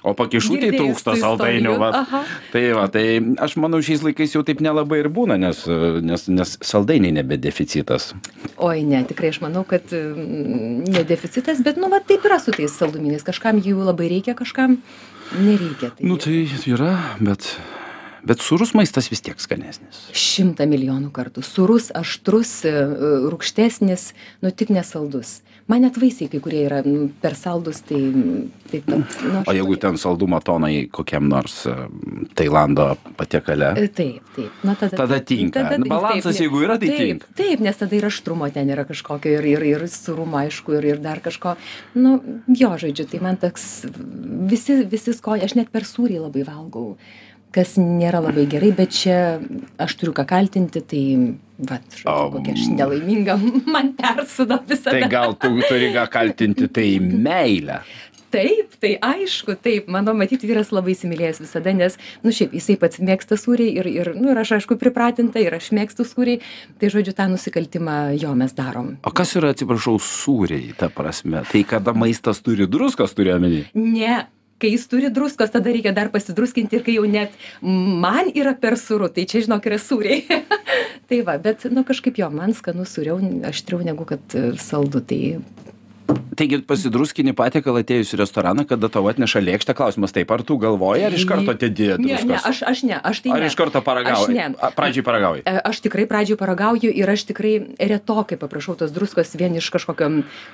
O 0.03 0.13
pakišutė 0.17 0.69
trūksta 0.77 1.17
saldainių. 1.19 1.73
Va. 1.81 1.89
Tai 2.53 2.63
va, 2.77 2.85
tai 2.93 3.05
aš 3.43 3.57
manau, 3.59 3.81
šiais 3.83 4.05
laikais 4.05 4.35
jau 4.37 4.43
taip 4.47 4.61
nelabai 4.63 5.01
ir 5.03 5.09
būna, 5.13 5.35
nes, 5.41 5.65
nes, 5.67 6.27
nes 6.31 6.55
saldainiai 6.63 7.11
nebe 7.19 7.37
deficitas. 7.41 8.13
Oi, 8.63 8.83
ne, 8.87 9.03
tikrai 9.09 9.33
aš 9.33 9.41
manau, 9.43 9.65
kad 9.67 9.89
mm, 9.91 10.87
ne 10.93 11.03
deficitas, 11.07 11.59
bet, 11.65 11.75
nu, 11.81 11.89
va, 11.91 11.99
taip 11.99 12.23
yra 12.29 12.39
su 12.39 12.53
tais 12.55 12.71
saldumynais. 12.71 13.25
Kažkam 13.27 13.59
jų 13.63 13.83
labai 13.83 14.07
reikia, 14.13 14.35
kažkam 14.37 14.77
nereikia. 15.39 15.91
Tai 15.97 16.05
Nu 16.07 16.17
tai 16.21 16.45
yra, 16.69 16.93
bet, 17.19 17.55
bet 18.25 18.41
surus 18.43 18.73
maistas 18.77 19.09
vis 19.11 19.21
tiek 19.23 19.39
skanesnis. 19.41 20.05
Šimtą 20.15 20.67
milijonų 20.69 21.11
kartų. 21.15 21.43
Surus, 21.45 21.89
aštrus, 21.95 22.61
e, 22.67 22.73
rūkštesnis, 23.33 24.11
nu 24.43 24.51
tik 24.51 24.71
nesaldus. 24.73 25.41
Man 25.71 25.85
net 25.85 25.95
vaisiai 25.95 26.27
kai 26.27 26.41
kurie 26.43 26.65
yra 26.65 26.81
mm, 26.83 27.13
per 27.23 27.37
saldus, 27.39 27.77
tai 27.87 27.99
taip 28.67 28.83
pat. 28.89 29.13
Nu, 29.23 29.43
O 29.47 29.53
jeigu 29.55 29.77
ten 29.79 29.95
saldumo 30.01 30.41
tonai 30.43 30.89
kokiam 30.91 31.29
nors 31.31 31.61
e, 31.71 31.75
Tailando 32.35 32.89
patiekale, 33.15 33.69
E, 33.79 33.87
Taip, 33.87 34.25
taip. 34.35 34.51
Na, 34.67 34.75
tada, 34.75 34.97
Tada 34.97 35.19
tinka. 35.23 35.63
Nu, 35.77 35.87
balansas, 35.87 36.35
ne- 36.35 36.43
jeigu 36.45 36.63
yra, 36.65 36.75
tai 36.81 36.89
taip, 36.91 36.99
tinka. 36.99 37.31
Taip, 37.39 37.63
nes 37.63 37.79
tada 37.79 37.95
ir 37.95 38.09
aštrumo 38.09 38.49
ten 38.51 38.69
yra 38.75 38.83
kažkokio 38.89 39.37
ir, 39.39 39.47
ir, 39.53 39.63
ir 39.77 39.87
surumo, 39.87 40.35
aišku, 40.43 40.75
ir, 40.81 40.89
ir 40.95 40.99
dar 41.03 41.23
kažko. 41.23 41.55
Nu, 41.95 42.17
jo, 42.51 42.73
žodžiu, 42.83 43.07
tai 43.13 43.23
man 43.23 43.39
toks 43.39 43.85
visi, 44.51 44.81
visi 44.83 45.15
skonį, 45.15 45.47
aš 45.47 45.55
net 45.59 45.71
per 45.71 45.87
sūrį 45.87 46.19
labai 46.25 46.43
valgau, 46.47 46.97
kas 47.53 47.75
nėra 47.79 48.21
labai 48.23 48.45
gerai, 48.49 48.71
bet 48.75 48.95
čia 48.97 49.17
aš 49.81 49.97
turiu 49.99 50.15
ką 50.17 50.25
kaltinti, 50.29 50.81
tai, 50.81 51.03
va, 51.61 51.79
žodžiu, 51.93 52.31
kokia 52.37 52.55
aš 52.57 52.71
nelaiminga, 52.79 53.37
man 53.75 53.93
persuda 53.99 54.61
visada. 54.67 54.97
tai 54.97 55.11
gal 55.11 55.37
tu 55.37 55.53
turi 55.67 55.93
ką 55.95 56.07
kaltinti, 56.13 56.71
tai 56.73 56.89
meilę. 57.03 57.83
Taip, 58.33 58.71
tai 58.81 58.95
aišku, 58.97 59.53
taip, 59.61 59.89
mano 59.93 60.15
matyti 60.17 60.47
vyras 60.49 60.71
labai 60.73 60.95
įsimylėjęs 60.95 61.43
visada, 61.43 61.69
nes, 61.77 61.99
nu 62.25 62.33
šiaip, 62.33 62.55
jisai 62.57 62.79
pats 62.81 62.97
mėgsta 62.97 63.37
sūriai 63.37 63.75
ir, 63.77 63.89
ir, 63.91 64.09
nu 64.17 64.31
ir 64.33 64.41
aš 64.41 64.55
aišku 64.57 64.79
pripratinta 64.81 65.37
ir 65.37 65.53
aš 65.53 65.69
mėgstu 65.77 66.01
sūriai, 66.09 66.41
tai 66.81 66.89
žodžiu, 66.89 67.13
tą 67.13 67.27
nusikaltimą 67.29 67.97
jo 68.17 68.33
mes 68.39 68.57
darom. 68.57 68.95
O 69.05 69.13
kas 69.13 69.35
yra, 69.37 69.53
atsiprašau, 69.53 69.99
sūriai, 70.01 70.73
ta 70.79 70.89
prasme? 70.89 71.45
Tai 71.51 71.61
kada 71.69 71.93
maistas 71.93 72.41
turi 72.41 72.65
druskos, 72.65 73.13
turiu 73.13 73.35
omeny? 73.37 73.67
Ne. 73.77 74.23
Kai 74.61 74.73
jis 74.75 74.85
turi 74.87 75.09
druskos, 75.13 75.51
tada 75.51 75.71
reikia 75.73 75.91
dar 75.95 76.11
pasidruskinti 76.13 76.77
ir 76.77 76.85
kai 76.85 76.97
jau 76.97 77.05
net 77.09 77.33
man 77.61 78.29
yra 78.31 78.53
per 78.55 78.77
sūru, 78.79 79.09
tai 79.11 79.25
čia 79.29 79.43
žinok 79.47 79.67
yra 79.71 79.79
sūriai. 79.81 80.41
tai 81.09 81.21
va, 81.27 81.37
bet, 81.41 81.65
nu 81.73 81.83
kažkaip 81.87 82.21
jo, 82.21 82.29
man 82.31 82.55
skanu 82.55 82.87
sūriau, 82.87 83.19
aštriau 83.49 83.83
negu 83.83 84.07
kad 84.07 84.37
saldu, 84.61 85.03
tai 85.03 85.21
taigi 86.37 86.61
pasidruskini 86.67 87.33
patiekalą 87.37 87.83
atėjus 87.83 88.13
į 88.15 88.21
restoraną 88.23 88.65
kada 88.69 88.89
tau 88.93 89.05
atneša 89.11 89.41
lėkštę 89.43 89.75
klausimas 89.77 90.13
taip 90.15 90.31
ar 90.33 90.43
tu 90.45 90.57
galvoji 90.61 91.05
ar 91.07 91.13
iš 91.17 91.25
karto 91.29 91.53
dedi 91.53 91.91
Ne, 92.03 92.17
ne, 92.25 92.37
aš, 92.39 92.63
aš 92.67 92.83
ne, 92.87 92.97
aš 92.97 93.21
tai 93.23 93.31
ar 93.35 93.43
ne. 93.43 93.47
iš 93.51 93.55
karto 93.59 93.79
Aš 93.79 93.85
paragauji 93.85 94.35
ne. 94.35 94.47
A, 94.59 94.71
pradžiai 94.75 95.05
paragauji 95.05 95.43
E, 95.45 95.59
Aš 95.63 95.81
tikrai 95.83 96.05
pradžioj 96.09 96.37
paragauju 96.39 96.91
ir 96.91 97.09
aš 97.09 97.25
tikrai 97.29 97.53
retokai 97.79 98.37
paprašau 98.39 98.75
tos 98.79 98.91
druskos 98.95 99.33
vien 99.39 99.55
iš 99.59 99.69
kažkokio 99.73 100.09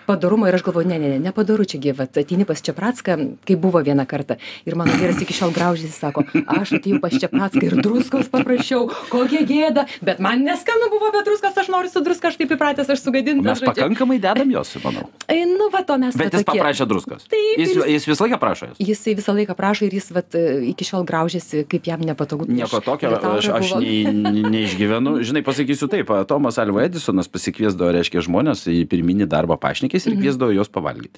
padarumo 0.07 0.47
ir 0.49 0.57
aš 0.57 0.63
galvoju, 0.65 0.87
ne, 0.89 0.99
ne, 0.99 1.09
ne, 1.15 1.19
nepadaru 1.29 1.65
čia 1.69 1.79
gyvat. 1.81 2.17
Ateini 2.17 2.45
pas 2.47 2.61
Čiapratską, 2.61 3.17
kai 3.47 3.55
buvo 3.59 3.81
vieną 3.85 4.05
kartą. 4.09 4.37
Ir 4.67 4.75
mano 4.79 4.93
vyras 4.99 5.21
iki 5.23 5.35
šiol 5.35 5.53
graužys, 5.55 5.95
sako, 5.99 6.25
aš 6.45 6.75
atėjau 6.79 6.99
pas 7.03 7.13
Čiapratską 7.15 7.63
ir 7.65 7.77
druskos 7.81 8.29
paprašiau, 8.31 8.87
kokia 9.11 9.43
gėda, 9.47 9.85
bet 10.05 10.21
man 10.23 10.43
neskanu 10.45 10.89
buvo 10.93 11.11
be 11.15 11.23
druskos, 11.27 11.57
aš 11.57 11.71
noriu 11.71 11.91
su 11.91 12.03
druska, 12.05 12.31
aš 12.31 12.39
taip 12.41 12.53
įpratęs, 12.57 12.89
aš 12.89 13.05
sugadintas. 13.05 13.61
mes 13.61 13.65
pakankamai 13.69 14.19
dedam 14.21 14.51
jos 14.51 14.75
manau 14.83 15.07
Ai, 15.29 15.43
nu, 15.57 15.69
va, 15.73 15.81
to 15.87 15.97
mes 16.01 16.15
bet 16.19 16.33
jis 16.33 16.43
tokie. 16.45 16.59
paprašė 16.61 16.85
druskos 16.89 17.25
Taip, 17.31 17.59
jis, 17.61 17.73
jis- 17.75 17.87
jis 17.95 18.07
visą 18.11 18.25
laiką 18.27 18.39
prašo 18.41 18.69
jos 18.71 18.77
Jisai 18.89 19.15
visą 19.17 19.33
laiką 19.37 19.55
prašo 19.57 19.85
ir 19.87 19.93
jis 19.97 20.09
vat, 20.15 20.37
iki 20.69 20.87
šiol 20.87 21.05
graužiasi, 21.09 21.63
kaip 21.69 21.87
jam 21.89 22.01
nepatogu. 22.05 22.47
Nieko 22.49 22.79
tokio, 22.85 23.11
aš, 23.17 23.49
aš 23.59 23.73
nei, 23.81 24.03
nei- 24.09 24.43
neišgyvenu. 24.45 25.17
Žinai, 25.25 25.43
pasakysiu 25.45 25.89
taip, 25.91 26.11
Tomas 26.29 26.57
Alva 26.61 26.83
Edisonas 26.87 27.27
pasikviesdavo, 27.31 27.91
reiškia, 27.97 28.23
žmonės 28.25 28.65
į 28.71 28.83
pirminį 28.91 29.27
darbą 29.31 29.57
pašnekės 29.59 30.07
ir 30.09 30.17
kviesdavo 30.19 30.53
juos 30.55 30.69
pavalgyti. 30.71 31.17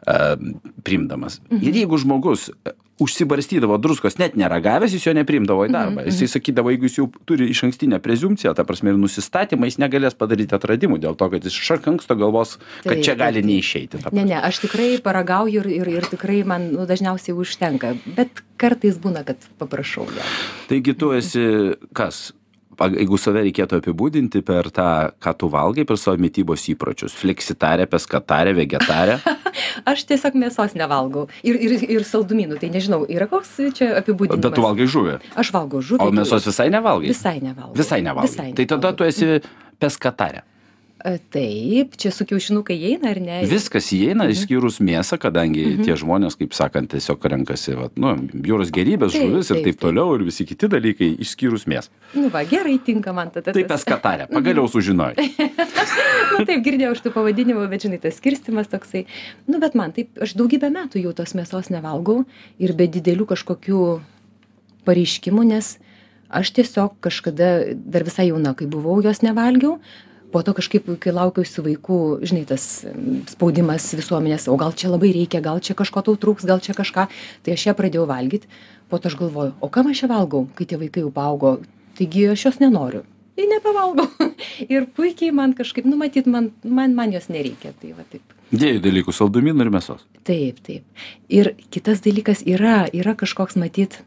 Uh, 0.00 0.36
primdamas. 0.82 1.40
Ir 1.52 1.74
jeigu 1.76 1.98
žmogus 2.00 2.48
užsibarstydavo 3.00 3.78
druskos 3.80 4.18
net 4.20 4.36
neragavęs, 4.38 4.94
jis 4.94 5.06
jo 5.08 5.14
neprimdavo 5.16 5.66
į 5.66 5.72
darbą. 5.74 6.04
Jisai 6.08 6.28
sakydavo, 6.34 6.72
jeigu 6.74 6.88
jis 6.88 6.98
jau 7.00 7.06
turi 7.28 7.48
iš 7.52 7.64
ankstinę 7.68 8.00
prezumciją, 8.04 8.52
ta 8.56 8.66
prasme 8.68 8.92
ir 8.92 9.00
nusistatymą, 9.00 9.68
jis 9.70 9.80
negalės 9.82 10.18
padaryti 10.18 10.56
atradimų 10.56 11.00
dėl 11.02 11.16
to, 11.18 11.30
kad 11.32 11.46
jis 11.46 11.56
iš 11.56 11.72
anksto 11.80 12.16
galvos, 12.20 12.58
kad 12.84 13.00
čia 13.04 13.16
gali 13.18 13.42
neišeiti. 13.46 14.02
Ne, 14.12 14.26
ne, 14.28 14.36
aš 14.38 14.62
tikrai 14.66 14.90
paragauju 15.04 15.64
ir, 15.64 15.70
ir, 15.80 15.92
ir 16.00 16.10
tikrai 16.12 16.42
man 16.48 16.70
nu, 16.74 16.84
dažniausiai 16.88 17.36
užtenka, 17.36 17.94
bet 18.18 18.44
kartais 18.60 19.00
būna, 19.00 19.24
kad 19.26 19.40
paprašau 19.60 20.08
jo. 20.10 20.28
Taigi 20.70 20.96
tu 20.98 21.14
esi 21.16 21.46
kas? 21.96 22.30
Jeigu 22.80 23.18
save 23.20 23.42
reikėtų 23.44 23.80
apibūdinti 23.80 24.40
per 24.46 24.70
tą, 24.72 25.12
ką 25.20 25.34
tu 25.36 25.50
valgai, 25.52 25.84
per 25.88 25.98
savo 26.00 26.16
mytybos 26.22 26.64
įpročius- 26.72 27.16
fleksitarė, 27.20 27.86
peskatarė, 27.90 28.54
vegetarė. 28.56 29.18
Aš 29.90 30.06
tiesiog 30.08 30.38
mėsos 30.40 30.76
nevalgau. 30.78 31.26
Ir, 31.44 31.58
ir, 31.60 31.76
ir 31.98 32.06
saldumynų, 32.08 32.60
tai 32.62 32.70
nežinau, 32.72 33.02
yra 33.08 33.28
koks 33.30 33.56
čia 33.76 33.92
apibūdinimas. 34.00 34.40
Bet 34.40 34.56
tu 34.56 34.64
valgai 34.64 34.88
žuvį. 34.88 35.18
Aš 35.36 35.52
valgau 35.52 35.82
žuvį. 35.84 36.06
O 36.06 36.14
mėsos 36.14 36.46
visai 36.48 36.70
nevalgai? 36.72 37.12
Visai 37.12 37.36
nevalgau. 37.40 37.76
Visai 37.76 38.00
nevalgai. 38.04 38.30
Visai 38.30 38.52
Tai 38.56 38.68
tada 38.74 38.94
tu 38.96 39.04
esi 39.04 39.40
peskatarė. 39.80 40.44
E, 41.00 41.14
Taip, 41.32 41.94
čia 41.96 42.10
su 42.12 42.26
kiaušinukai 42.28 42.74
įeina 42.76 43.10
ar 43.14 43.20
ne? 43.24 43.38
Viskas 43.48 43.86
įeina, 43.96 44.26
išskyrus 44.28 44.80
mėsą, 44.84 45.16
kadangi 45.22 45.78
tie 45.80 45.94
žmonės, 45.96 46.36
kaip 46.36 46.52
sakant, 46.56 46.90
tiesiog 46.92 47.24
renkasi, 47.32 47.72
vat, 47.78 47.94
nu, 48.00 48.10
jūros 48.44 48.68
gerybės, 48.74 49.14
Taip, 49.16 49.24
žuvis 49.30 49.48
ir 49.48 49.56
taip, 49.56 49.64
taip 49.64 49.78
taip. 49.78 49.80
toliau 49.86 50.12
ir 50.18 50.26
visi 50.28 50.44
kiti 50.48 50.68
dalykai, 50.68 51.08
išskyrus 51.24 51.64
mėsą. 51.70 51.88
Nu 52.18 52.28
va, 52.34 52.42
gerai 52.44 52.76
tinka 52.84 53.14
man 53.16 53.32
tada. 53.32 53.54
Tai 53.56 53.62
tas- 53.64 53.80
peskatarė. 53.80 54.28
Pagaliau 54.32 54.68
sužinojai. 54.68 55.16
Na 56.38 56.44
taip, 56.46 56.60
girdėjau 56.64 56.92
iš 56.96 57.00
tų 57.04 57.14
pavadinimų, 57.16 57.64
bet 57.72 57.86
žinai, 57.88 57.98
tas 58.04 58.20
skirstimas 58.20 58.68
toksai. 58.72 59.06
Nu, 59.48 59.58
bet 59.62 59.74
man 59.78 59.92
taip, 59.96 60.12
aš 60.20 60.36
daugybę 60.38 60.68
metų 60.72 61.00
jau 61.02 61.14
tos 61.16 61.32
mėsos 61.36 61.72
nevalgau 61.72 62.22
ir 62.60 62.72
be 62.76 62.86
didelių 62.92 63.26
kažkokių 63.32 63.80
pareiškimų, 64.88 65.44
nes 65.50 65.74
aš 66.30 66.52
tiesiog 66.60 66.94
kažkada, 67.04 67.50
dar 67.74 68.04
visai 68.06 68.28
jauna, 68.30 68.52
kai 68.56 68.68
buvau, 68.70 69.00
jos 69.04 69.20
nevalgiau. 69.26 69.78
Po 70.30 70.42
to 70.46 70.54
kažkaip, 70.54 70.86
kai 71.02 71.12
laukiausi 71.14 71.64
vaikų, 71.64 72.00
žinai, 72.22 72.44
tas 72.46 72.64
spaudimas 73.32 73.88
visuomenės, 73.98 74.46
o 74.50 74.56
gal 74.60 74.74
čia 74.78 74.92
labai 74.92 75.10
reikia, 75.16 75.42
gal 75.42 75.58
čia 75.58 75.74
kažko 75.78 76.04
tau 76.06 76.14
trūks, 76.20 76.46
gal 76.46 76.62
čia 76.62 76.76
kažką, 76.78 77.08
tai 77.42 77.56
aš 77.56 77.66
ją 77.66 77.74
pradėjau 77.78 78.06
valgyti. 78.10 78.50
Po 78.90 78.98
to 78.98 79.10
aš 79.10 79.16
galvoju, 79.18 79.56
o 79.58 79.70
kam 79.70 79.90
aš 79.90 80.04
ją 80.04 80.10
valgau, 80.10 80.44
kai 80.54 80.66
tie 80.70 80.78
vaikai 80.78 81.02
jau 81.02 81.10
paaugo, 81.14 81.56
taigi 81.98 82.28
aš 82.30 82.46
jos 82.46 82.60
nenoriu. 82.62 83.02
Tai 83.38 83.46
nepavalgau. 83.48 84.08
ir 84.74 84.86
puikiai 84.96 85.32
man 85.34 85.54
kažkaip, 85.56 85.86
nu 85.88 85.96
matyt, 86.00 86.26
man, 86.30 86.50
man, 86.64 86.94
man 86.94 87.14
jos 87.14 87.30
nereikia. 87.32 87.72
Tai 87.80 87.94
va 87.96 88.04
taip. 88.10 88.36
Dviejų 88.50 88.82
dalykų- 88.84 89.14
saldumynų 89.18 89.66
ir 89.66 89.70
mėsos. 89.72 90.04
Taip, 90.26 90.58
taip. 90.66 91.04
Ir 91.30 91.54
kitas 91.70 92.02
dalykas 92.04 92.42
yra, 92.46 92.84
yra 92.92 93.14
kažkoks 93.14 93.56
matyt, 93.56 94.00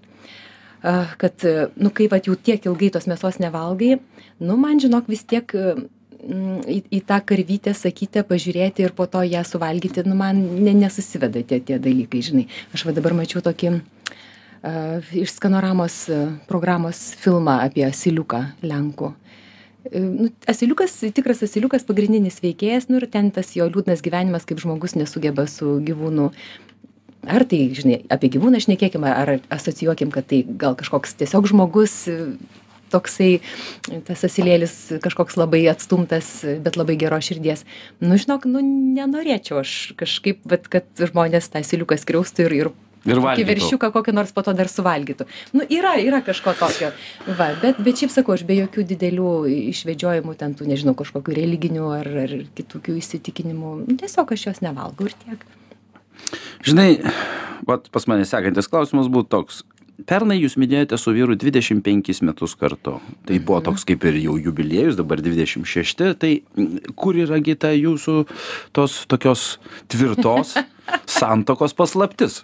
kad, 0.84 1.46
nu 1.80 1.90
kaip 1.96 2.12
va 2.12 2.20
jau 2.20 2.36
tiek 2.36 2.66
ilgai 2.68 2.92
tos 2.92 3.08
mėsos 3.08 3.40
nevalgai, 3.40 4.02
nu 4.44 4.58
man 4.60 4.84
žinok 4.84 5.08
vis 5.08 5.24
tiek 5.24 5.48
į, 6.24 6.78
į 6.98 7.02
tą 7.08 7.20
karvytę 7.26 7.74
sakytę 7.78 8.26
pažiūrėti 8.28 8.86
ir 8.86 8.96
po 8.98 9.08
to 9.08 9.24
ją 9.28 9.44
suvalgyti, 9.48 10.06
nu 10.08 10.18
man 10.20 10.40
ne, 10.64 10.76
nesusiveda 10.78 11.44
tie, 11.48 11.60
tie 11.60 11.80
dalykai, 11.82 12.24
žinai. 12.26 12.46
Aš 12.76 12.88
va 12.88 12.96
dabar 12.96 13.16
mačiau 13.18 13.44
tokį 13.46 13.74
uh, 13.74 15.14
iš 15.24 15.36
skanoramos 15.38 16.06
programos 16.50 17.12
filmą 17.24 17.60
apie 17.66 17.88
asiliuką 17.90 18.46
Lenkų. 18.64 19.14
E, 19.14 19.24
Nu, 19.92 20.30
asiliukas, 20.48 20.96
tikras 21.12 21.42
asiliukas, 21.44 21.84
pagrindinis 21.84 22.40
veikėjas, 22.44 22.88
nu 22.88 23.02
ir 23.02 23.08
ten 23.12 23.32
tas 23.36 23.52
jo 23.58 23.66
liūdnas 23.68 24.04
gyvenimas, 24.06 24.46
kaip 24.48 24.62
žmogus 24.64 24.96
nesugeba 24.96 25.44
su 25.52 25.76
gyvūnu. 25.84 26.30
Ar 27.24 27.44
tai, 27.48 27.60
žinai, 27.76 27.98
apie 28.12 28.30
gyvūną 28.32 28.62
šnekėkime, 28.64 29.12
ar 29.12 29.34
asocijuokim, 29.52 30.12
kad 30.12 30.28
tai 30.32 30.42
gal 30.48 30.78
kažkoks 30.80 31.18
tiesiog 31.20 31.48
žmogus, 31.52 31.96
toksai, 32.94 33.32
tas 34.08 34.24
asilėlis 34.30 34.78
kažkoks 35.04 35.38
labai 35.42 35.66
atstumtas, 35.74 36.32
bet 36.64 36.78
labai 36.80 36.96
geros 37.02 37.28
širdies. 37.32 37.66
Nu, 38.04 38.18
žinok, 38.22 38.48
nu, 38.50 38.62
nenorėčiau 38.96 39.64
aš 39.64 39.76
kažkaip, 40.00 40.44
bet 40.48 40.70
kad 40.72 40.88
žmonės 41.02 41.50
tą 41.52 41.64
asiliuką 41.66 41.98
skriaustų 42.02 42.48
ir, 42.50 42.60
ir 42.62 42.74
Ir 43.04 43.18
kokį 43.20 43.24
valgytų. 43.26 43.48
veršiuką 43.50 43.88
kokį 43.92 44.14
nors 44.16 44.30
po 44.32 44.46
to 44.48 44.54
dar 44.56 44.70
suvalgytų. 44.72 45.26
Nu, 45.52 45.66
yra, 45.68 45.98
yra 46.00 46.22
kažko 46.24 46.54
tokio. 46.56 46.94
Va, 47.36 47.50
bet, 47.60 47.82
bet 47.84 48.00
šiaip 48.00 48.14
sakau, 48.14 48.38
aš 48.38 48.46
be 48.48 48.56
jokių 48.62 48.86
didelių 48.94 49.32
išvedžiojimų, 49.74 50.38
ten 50.40 50.56
tų, 50.56 50.70
nežinau, 50.72 50.94
kažkokių 50.96 51.36
religinių 51.36 51.90
ar, 51.98 52.08
ar 52.24 52.36
kitokių 52.56 52.96
įsitikinimų. 53.02 53.74
Tiesiog 54.00 54.32
aš 54.38 54.46
jos 54.48 54.64
nevalgau 54.64 55.10
ir 55.10 55.18
tiek. 55.26 55.44
Žinai, 56.64 56.88
vat 57.68 57.92
pas 57.92 58.08
mane 58.08 58.24
sekantis 58.30 58.72
klausimas 58.72 59.12
būtų 59.12 59.32
toks. 59.36 59.64
Pernai 60.10 60.40
jūs 60.40 60.56
minėjote 60.58 60.98
su 60.98 61.12
vyru 61.14 61.36
25 61.38 62.24
metus 62.26 62.56
kartu. 62.58 62.96
Tai 63.28 63.36
buvo 63.46 63.60
toks 63.70 63.86
kaip 63.86 64.04
ir 64.10 64.18
jau 64.24 64.40
jubiliejus, 64.42 64.98
dabar 64.98 65.22
26. 65.22 66.02
Tai 66.20 66.32
mm, 66.34 66.96
kur 66.98 67.20
yragi 67.22 67.54
ta 67.62 67.70
jūsų 67.78 68.16
tos 68.74 69.04
tokios 69.12 69.46
tvirtos 69.94 70.56
santokos 71.20 71.78
paslaptis? 71.78 72.42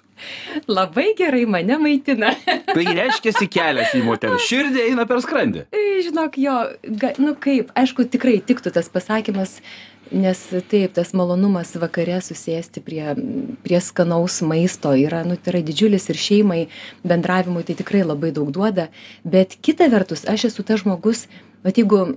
Labai 0.69 1.13
gerai 1.17 1.45
mane 1.49 1.79
maitina. 1.81 2.35
Tai 2.75 2.85
reiškia 2.85 3.33
kelias 3.49 3.95
į 3.97 4.03
moterį. 4.05 4.39
Širdį 4.45 4.85
eina 4.91 5.07
per 5.09 5.23
skrandį. 5.23 5.65
Žinok, 6.05 6.37
jo, 6.43 6.57
ga, 7.01 7.13
nu 7.23 7.33
kaip, 7.39 7.71
aišku, 7.79 8.05
tikrai 8.13 8.37
tiktų 8.45 8.73
tas 8.75 8.91
pasakymas, 8.91 9.57
nes 10.11 10.39
taip, 10.69 10.93
tas 10.95 11.11
malonumas 11.17 11.75
vakare 11.79 12.19
susėsti 12.23 12.81
prie, 12.85 13.03
prie 13.65 13.81
skanaus 13.83 14.39
maisto 14.45 14.93
yra, 14.97 15.23
nu, 15.27 15.37
tai 15.37 15.53
yra 15.55 15.65
didžiulis 15.65 16.09
ir 16.09 16.19
šeimai, 16.19 16.61
bendravimui 17.07 17.65
tai 17.67 17.77
tikrai 17.79 18.05
labai 18.05 18.31
daug 18.35 18.49
duoda, 18.55 18.89
bet 19.23 19.57
kita 19.61 19.89
vertus, 19.91 20.25
aš 20.29 20.49
esu 20.49 20.65
tas 20.65 20.83
žmogus, 20.83 21.27
bet 21.65 21.77
jeigu 21.81 22.15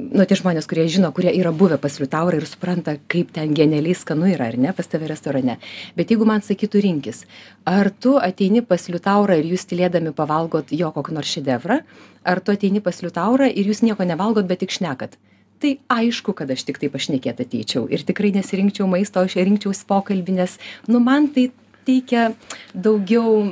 nu, 0.00 0.24
tie 0.24 0.36
žmonės, 0.38 0.68
kurie 0.70 0.86
žino, 0.90 1.10
kurie 1.14 1.32
yra 1.36 1.52
buvę 1.56 1.78
pas 1.80 1.96
Liutaurą 2.00 2.40
ir 2.40 2.46
supranta, 2.48 2.96
kaip 3.10 3.32
ten 3.36 3.54
genialiai 3.56 3.96
skanu 3.96 4.28
yra, 4.30 4.50
ar 4.52 4.58
ne, 4.60 4.72
pas 4.76 4.88
tave 4.88 5.08
restorane. 5.10 5.58
Bet 5.98 6.12
jeigu 6.12 6.28
man 6.28 6.44
sakytų 6.46 6.84
rinkis, 6.86 7.24
ar 7.68 7.90
tu 7.90 8.16
ateini 8.20 8.62
pas 8.66 8.86
Liutaurą 8.92 9.40
ir 9.40 9.50
jūs 9.52 9.66
tylėdami 9.70 10.14
pavalgot 10.16 10.72
jo 10.76 10.92
kokį 10.94 11.16
nors 11.16 11.34
šedevrą, 11.34 11.80
ar 12.24 12.44
tu 12.44 12.54
ateini 12.54 12.84
pas 12.84 13.02
Liutaurą 13.04 13.50
ir 13.50 13.72
jūs 13.72 13.84
nieko 13.86 14.06
nevalgot, 14.08 14.48
bet 14.48 14.64
tik 14.64 14.76
šnekat. 14.76 15.18
Tai 15.60 15.74
aišku, 15.92 16.32
kad 16.36 16.50
aš 16.50 16.64
tik 16.68 16.80
tai 16.80 16.88
pašnekėti 16.92 17.44
ateičiau 17.44 17.84
ir 17.92 18.04
tikrai 18.08 18.32
nesirinkčiau 18.32 18.88
maisto, 18.88 19.20
aš 19.20 19.36
rinkčiausi 19.36 19.84
pokalbį, 19.88 20.38
nes, 20.40 20.56
nu, 20.88 21.02
man 21.04 21.28
tai 21.34 21.50
teikia 21.84 22.30
daugiau 22.72 23.44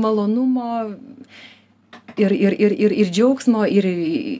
malonumo, 0.00 0.86
ir 2.20 2.32
ir 2.32 2.52
ir 2.52 2.72
ir 2.72 2.92
ir 2.92 3.10
džiaugsmo 3.10 3.64
ir 3.66 3.86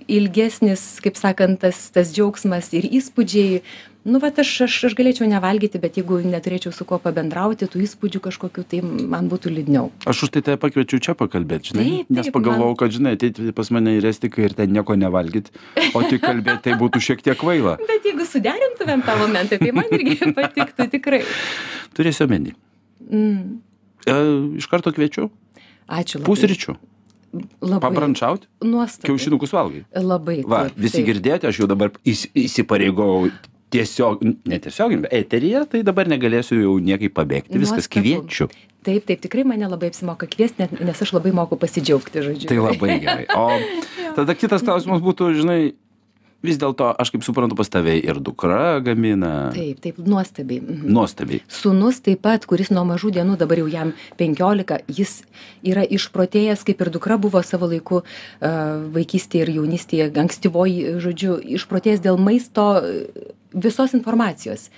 ilgesnis 0.09 1.01
kaip 1.05 1.17
sakant 1.17 1.61
tas 1.61 1.91
tas 1.95 2.13
džiaugsmas 2.13 2.73
ir 2.77 2.89
įspūdžiai 2.99 3.61
nu 4.05 4.19
vat 4.23 4.39
aš 4.41 4.51
aš 4.65 4.75
aš 4.89 4.95
galėčiau 4.97 5.27
nevalgyti 5.29 5.77
bet 5.83 5.99
jeigu 6.01 6.21
neturėčiau 6.25 6.73
su 6.73 6.87
kuo 6.89 6.97
pabendrauti 7.03 7.67
tų 7.69 7.83
įspūdžių 7.85 8.21
kažkokių 8.27 8.65
tai 8.71 8.81
man 8.85 9.29
būtų 9.29 9.53
liūdniau 9.53 9.91
Aš 10.09 10.23
už 10.27 10.31
tai 10.37 10.43
tave 10.47 10.57
pakviečiau 10.63 11.01
čia 11.05 11.15
pakalbėti, 11.19 11.73
žinai. 11.75 11.87
Nes 12.09 12.31
pagalvojau, 12.33 12.77
kad, 12.81 12.95
žinai, 12.97 13.13
ateiti 13.19 13.53
pas 13.53 13.69
mane 13.71 13.99
į 13.99 14.03
restiką 14.07 14.41
ir 14.47 14.55
ten 14.57 14.73
nieko 14.73 14.97
nevalgyti, 14.97 15.53
o 15.93 16.01
tik 16.09 16.23
kalbėti 16.25 16.65
tai 16.71 16.79
būtų 16.81 17.03
šiek 17.11 17.21
tiek 17.27 17.37
kvaila. 17.41 17.77
bet 17.91 18.09
jeigu 18.09 18.25
suderintumėm 18.25 19.05
tą 19.05 19.19
momentą 19.21 19.59
tai 19.61 19.73
man 19.77 19.93
irgi 19.93 20.17
patiktų 20.39 20.89
tikrai 20.97 21.21
Turėsiu 21.97 22.25
omeny. 22.29 22.55
mm. 23.11 23.59
E, 24.09 24.15
iš 24.57 24.65
karto 24.73 24.89
kviečiu. 24.97 25.29
ačiū 25.93 26.23
labai 26.23 26.29
Pusryčių. 26.31 26.73
labai 27.61 27.81
Pabrančiauti. 27.85 28.49
nuostabu 28.65 29.07
Kiaušinukus 29.13 29.53
valgai. 29.53 29.85
labai 29.93 30.41
Va, 30.49 30.65
taip, 30.71 30.79
visi 30.81 30.97
taip. 31.03 31.07
girdėjote, 31.13 31.51
aš 31.53 31.61
jau 31.61 31.69
dabar 31.69 31.93
įs- 32.09 32.31
įsipareigojau 32.35 33.29
tiesiog 33.71 34.23
netiesiogiai 34.51 35.09
eteryje 35.23 35.65
tai 35.71 35.83
dabar 35.87 36.09
negalėsiu 36.11 36.61
jau 36.63 36.75
niekaip 36.83 37.15
pabėgti 37.17 37.59
viskas 37.61 37.87
Nuostabu. 37.87 38.03
kviečiu 38.03 38.51
Taip, 38.81 39.05
taip, 39.05 39.21
tikrai 39.21 39.43
mane 39.45 39.67
labai 39.69 39.91
apsimoka 39.93 40.25
kviesti, 40.25 40.63
net- 40.65 40.81
nes 40.81 41.03
aš 41.05 41.11
labai 41.13 41.35
moku 41.37 41.57
pasidžiaugti, 41.61 42.23
žodžiu. 42.25 42.49
tai 42.49 42.57
labai 42.65 42.97
gerai 43.03 43.27
o 43.37 43.51
tada 44.17 44.35
kitas 44.35 44.65
klausimas 44.65 45.03
būtų 45.05 45.35
žinai 45.37 45.75
vis 46.41 46.57
dėlto 46.57 46.87
aš 46.97 47.11
kaip 47.13 47.21
suprantu 47.27 47.53
pas 47.59 47.69
tave 47.69 47.99
ir 48.01 48.17
dukra 48.25 48.81
gamina 48.81 49.51
Taip, 49.53 49.83
taip, 49.85 49.99
nuostabiai. 50.01 50.63
Mhm. 50.65 50.87
nuostabiai 50.97 51.43
Sūnus 51.53 51.99
taip 52.01 52.23
pat, 52.25 52.47
kuris 52.49 52.71
nuo 52.73 52.87
mažų 52.89 53.11
dienų, 53.19 53.37
dabar 53.37 53.61
jau 53.61 53.67
jam 53.69 53.93
15, 54.17 54.81
jis 54.89 55.19
yra 55.63 55.85
išprotėjęs, 55.85 56.65
kaip 56.65 56.81
ir 56.81 56.89
dukra 56.97 57.19
buvo 57.21 57.43
savo 57.45 57.69
laiku 57.69 58.01
uh, 58.01 58.89
vaikystėje 58.97 59.45
ir 59.45 59.53
jaunystėje, 59.61 60.09
ankstyvoji, 60.25 60.97
žodžiu, 61.05 61.37
išprotėjęs 61.61 62.01
dėl 62.09 62.17
maisto 62.17 62.65
visos 63.53 63.95
informacijos. 63.95 64.69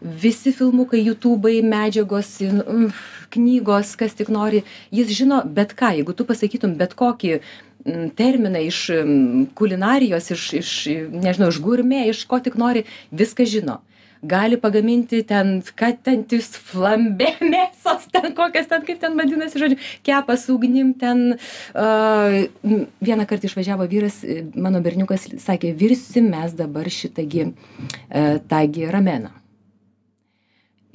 Visi 0.00 0.52
filmukai, 0.54 1.00
YouTube'ai, 1.02 1.62
medžiagos, 1.66 2.36
mm, 2.40 2.92
knygos, 3.34 3.96
kas 3.98 4.14
tik 4.14 4.30
nori, 4.30 4.62
jis 4.94 5.10
žino 5.10 5.42
bet 5.44 5.74
ką. 5.74 5.90
Jeigu 5.98 6.14
tu 6.14 6.26
pasakytum 6.28 6.76
bet 6.78 6.94
kokį 6.94 7.40
mm, 7.40 8.06
terminą 8.14 8.62
iš 8.62 8.84
mm, 8.94 9.50
kulinarijos, 9.58 10.30
iš, 10.36 10.46
iš, 10.60 10.72
nežinau, 11.10 11.50
iš 11.50 11.58
gurmė, 11.64 12.06
iš 12.12 12.22
ko 12.30 12.38
tik 12.38 12.54
nori, 12.60 12.86
viską 13.10 13.48
žino 13.48 13.80
gali 14.22 14.58
pagaminti 14.60 15.22
ten, 15.26 15.58
ką 15.62 15.92
ten 16.02 16.24
tis 16.28 16.50
flambė 16.68 17.34
mėsos, 17.54 18.08
ten 18.12 18.32
kokias 18.36 18.70
ten, 18.70 18.84
kaip 18.86 19.00
ten 19.02 19.16
vadinasi, 19.18 19.60
žodžiu, 19.62 19.80
kepas 20.06 20.48
ugnim 20.52 20.94
ten. 20.98 21.38
Uh, 21.74 22.48
vieną 23.04 23.26
kartą 23.28 23.48
išvažiavo 23.48 23.86
vyras, 23.90 24.20
e, 24.24 24.42
mano 24.58 24.80
berniukas 24.84 25.28
sakė, 25.42 25.72
virsim 25.78 26.30
mes 26.32 26.54
dabar 26.58 26.88
šitągi, 26.92 27.50
uh, 27.50 28.38
tągi 28.50 28.88
rameną. 28.90 29.34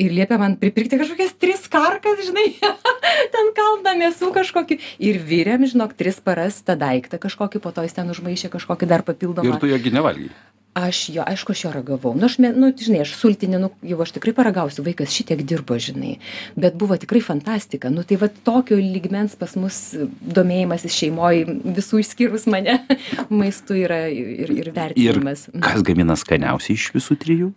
Ir 0.01 0.09
liepia 0.09 0.39
man 0.41 0.55
pripirkti 0.57 0.97
kažkokias 0.97 1.35
tris 1.37 1.67
karkas, 1.69 2.23
žinai, 2.25 2.47
ten 3.35 3.51
kalną 3.57 3.93
mėsų 3.99 4.31
kažkokį. 4.33 4.79
Ir 5.05 5.19
vyrėm, 5.21 5.67
žinok, 5.69 5.93
tris 5.99 6.17
paras 6.23 6.57
tą 6.65 6.75
daiktą 6.79 7.21
kažkokį, 7.21 7.61
po 7.61 7.71
to 7.75 7.85
jis 7.85 7.93
ten 7.99 8.09
užmaišė 8.09 8.49
kažkokį 8.55 8.89
dar 8.89 9.05
papildomą 9.05 9.53
ir 9.53 9.61
tu 9.61 9.69
jogi 9.69 9.93
nevalgai 9.93 10.31
aš 10.73 11.09
jo 11.13 11.23
aišku 11.27 11.53
aš 11.53 11.63
jo 11.65 11.71
ragavau. 11.73 12.13
Nu 12.17 12.25
aš 12.25 12.39
nu 12.41 12.71
žinai 12.77 13.03
aš 13.03 13.13
sultinį 13.19 13.59
nu 13.61 13.69
jau 13.85 13.99
aš 14.01 14.13
tikrai 14.15 14.33
paragausiu 14.33 14.83
vaikas 14.85 15.13
šitiek 15.13 15.43
dirbo 15.45 15.77
žinai. 15.77 16.15
Bet 16.57 16.77
buvo 16.81 16.97
tikrai 16.97 17.21
fantastika. 17.21 17.91
Nu 17.93 18.03
tai 18.03 18.17
vat 18.21 18.35
tokio 18.45 18.77
lygmens 18.81 19.35
pas 19.39 19.53
mus 19.59 19.81
domėjimasis 20.21 20.95
šeimoj 20.97 21.43
visų 21.77 22.01
išskyrus 22.03 22.47
mane 22.49 22.79
maistu 23.29 23.77
yra 23.77 24.07
ir 24.09 24.49
ir 24.49 24.55
ir 24.63 24.71
vertinimas 24.75 25.45
kas 25.61 25.85
gamina 25.85 26.17
skaniausiai 26.19 26.77
iš 26.79 26.89
visų 26.95 27.19
trijų? 27.21 27.51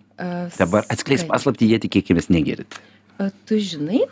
Dabar 0.58 0.84
atskleisk 0.92 1.28
paslaptį 1.28 1.72
jie 1.72 1.80
tikėkimės 1.86 2.28
negerit 2.32 2.78
A, 3.20 3.30
tu 3.48 3.56
žinai 3.60 4.02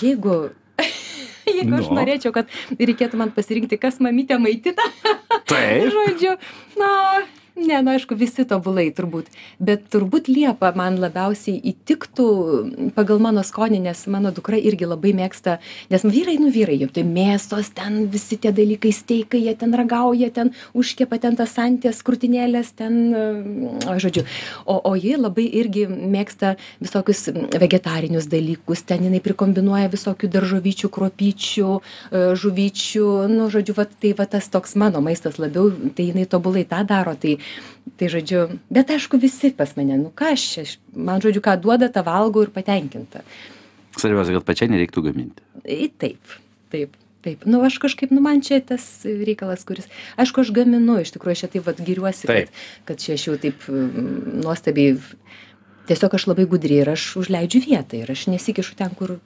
jeigu 0.00 0.50
jeigu 1.58 1.76
aš 1.76 1.90
Nu. 1.90 1.96
norėčiau 2.00 2.32
kad 2.32 2.48
reikėtų 2.78 3.20
man 3.20 3.32
pasirinkti 3.36 3.76
kas 3.80 4.00
mamytę 4.00 4.38
maitina. 4.40 4.84
Taip. 5.50 5.90
Žodžiu 5.94 6.36
na 6.80 6.90
ne 7.56 7.82
nu 7.82 7.90
aišku 7.90 8.14
visi 8.18 8.44
tobulai 8.48 8.88
turbūt 8.94 9.30
bet 9.58 9.86
turbūt 9.92 10.28
liepa 10.30 10.72
man 10.76 10.98
labiausiai 11.02 11.58
įtiktų 11.72 12.26
pagal 12.96 13.20
mano 13.22 13.42
skonį 13.46 13.82
nes 13.88 14.04
mano 14.12 14.32
dukra 14.34 14.58
irgi 14.58 14.88
labai 14.88 15.12
mėgsta 15.16 15.58
nes 15.90 16.04
vyrai 16.04 16.36
nu 16.40 16.50
vyrai 16.54 16.78
jau 16.80 16.90
tai 16.94 17.04
mėsos 17.06 17.72
ten 17.76 18.06
visi 18.12 18.38
tie 18.40 18.52
dalykai 18.54 18.92
steikai 18.94 19.42
jie 19.44 19.54
ten 19.58 19.74
ragauja 19.76 20.30
ten 20.34 20.52
užkepa 20.74 21.18
ten 21.22 21.38
tas 21.38 21.56
anties 21.58 22.02
krūtinėles 22.06 22.72
ten 22.78 23.00
a, 23.14 23.98
žodžiu 23.98 24.24
o 24.66 24.78
o 24.90 24.94
ji 24.96 25.16
labai 25.18 25.46
irgi 25.60 25.86
mėgsta 25.90 26.54
visokius 26.80 27.28
vegetarinius 27.34 28.30
dalykus 28.30 28.84
ten 28.86 29.08
jinai 29.08 29.22
prikombinuoja 29.24 29.90
visokių 29.92 30.30
daržovyčių 30.30 30.90
kruopyčių 30.94 31.70
e, 31.76 31.80
žuvyčių 32.40 33.06
nu 33.34 33.50
žodžiu 33.52 33.76
vat 33.76 33.92
tai 34.00 34.14
va 34.16 34.26
tas 34.30 34.48
toks 34.52 34.76
mano 34.80 35.02
maistas 35.04 35.38
labiau 35.42 35.70
tai 35.96 36.10
jinai 36.10 36.26
tobulai 36.30 36.64
tą 36.68 36.82
daro 36.86 37.16
tai 37.18 37.39
tai 38.00 38.10
žodžiu 38.12 38.46
bet 38.72 38.90
aišku 38.90 39.20
visi 39.20 39.52
pas 39.56 39.72
mane 39.76 39.98
nu 40.00 40.12
ką 40.14 40.32
aš 40.36 40.46
čia 40.54 40.64
man 40.94 41.22
žodžiu 41.22 41.42
ką 41.44 41.56
duoda 41.60 41.90
tą 41.92 42.04
valgau 42.06 42.46
ir 42.46 42.54
patenkinta. 42.54 43.24
Svarbiausia 43.98 44.38
kad 44.38 44.46
pačiai 44.46 44.70
nereiktų 44.72 45.04
gaminti. 45.10 45.44
Į 45.64 45.92
taip 45.98 46.38
taip 46.70 46.96
taip. 47.24 47.44
Nu 47.44 47.60
aš 47.64 47.78
kažkaip 47.82 48.12
nu 48.14 48.22
man 48.24 48.40
čia 48.40 48.60
tas 48.64 48.84
reikalas 49.04 49.64
kuris 49.68 49.88
aišku 50.20 50.44
aš 50.44 50.52
gaminu 50.56 51.00
iš 51.02 51.12
tikrųjų 51.16 51.36
aš 51.36 51.44
čia 51.44 51.50
taip 51.56 51.66
vat 51.68 51.82
giriuosi 51.84 52.30
Taip. 52.30 52.48
kad 52.48 52.94
kad 52.94 53.04
čia 53.04 53.18
aš 53.18 53.26
jau 53.28 53.36
taip 53.40 53.66
mm, 53.68 54.40
nuostabiai 54.44 54.96
tiesiog 55.90 56.16
aš 56.16 56.30
labai 56.30 56.46
gudri 56.48 56.80
ir 56.80 56.92
aš 56.94 57.10
užleidžiu 57.20 57.62
vietą 57.66 58.00
ir 58.00 58.10
aš 58.14 58.28
nesikišu 58.32 58.78
ten 58.78 58.96
kur 58.96 59.18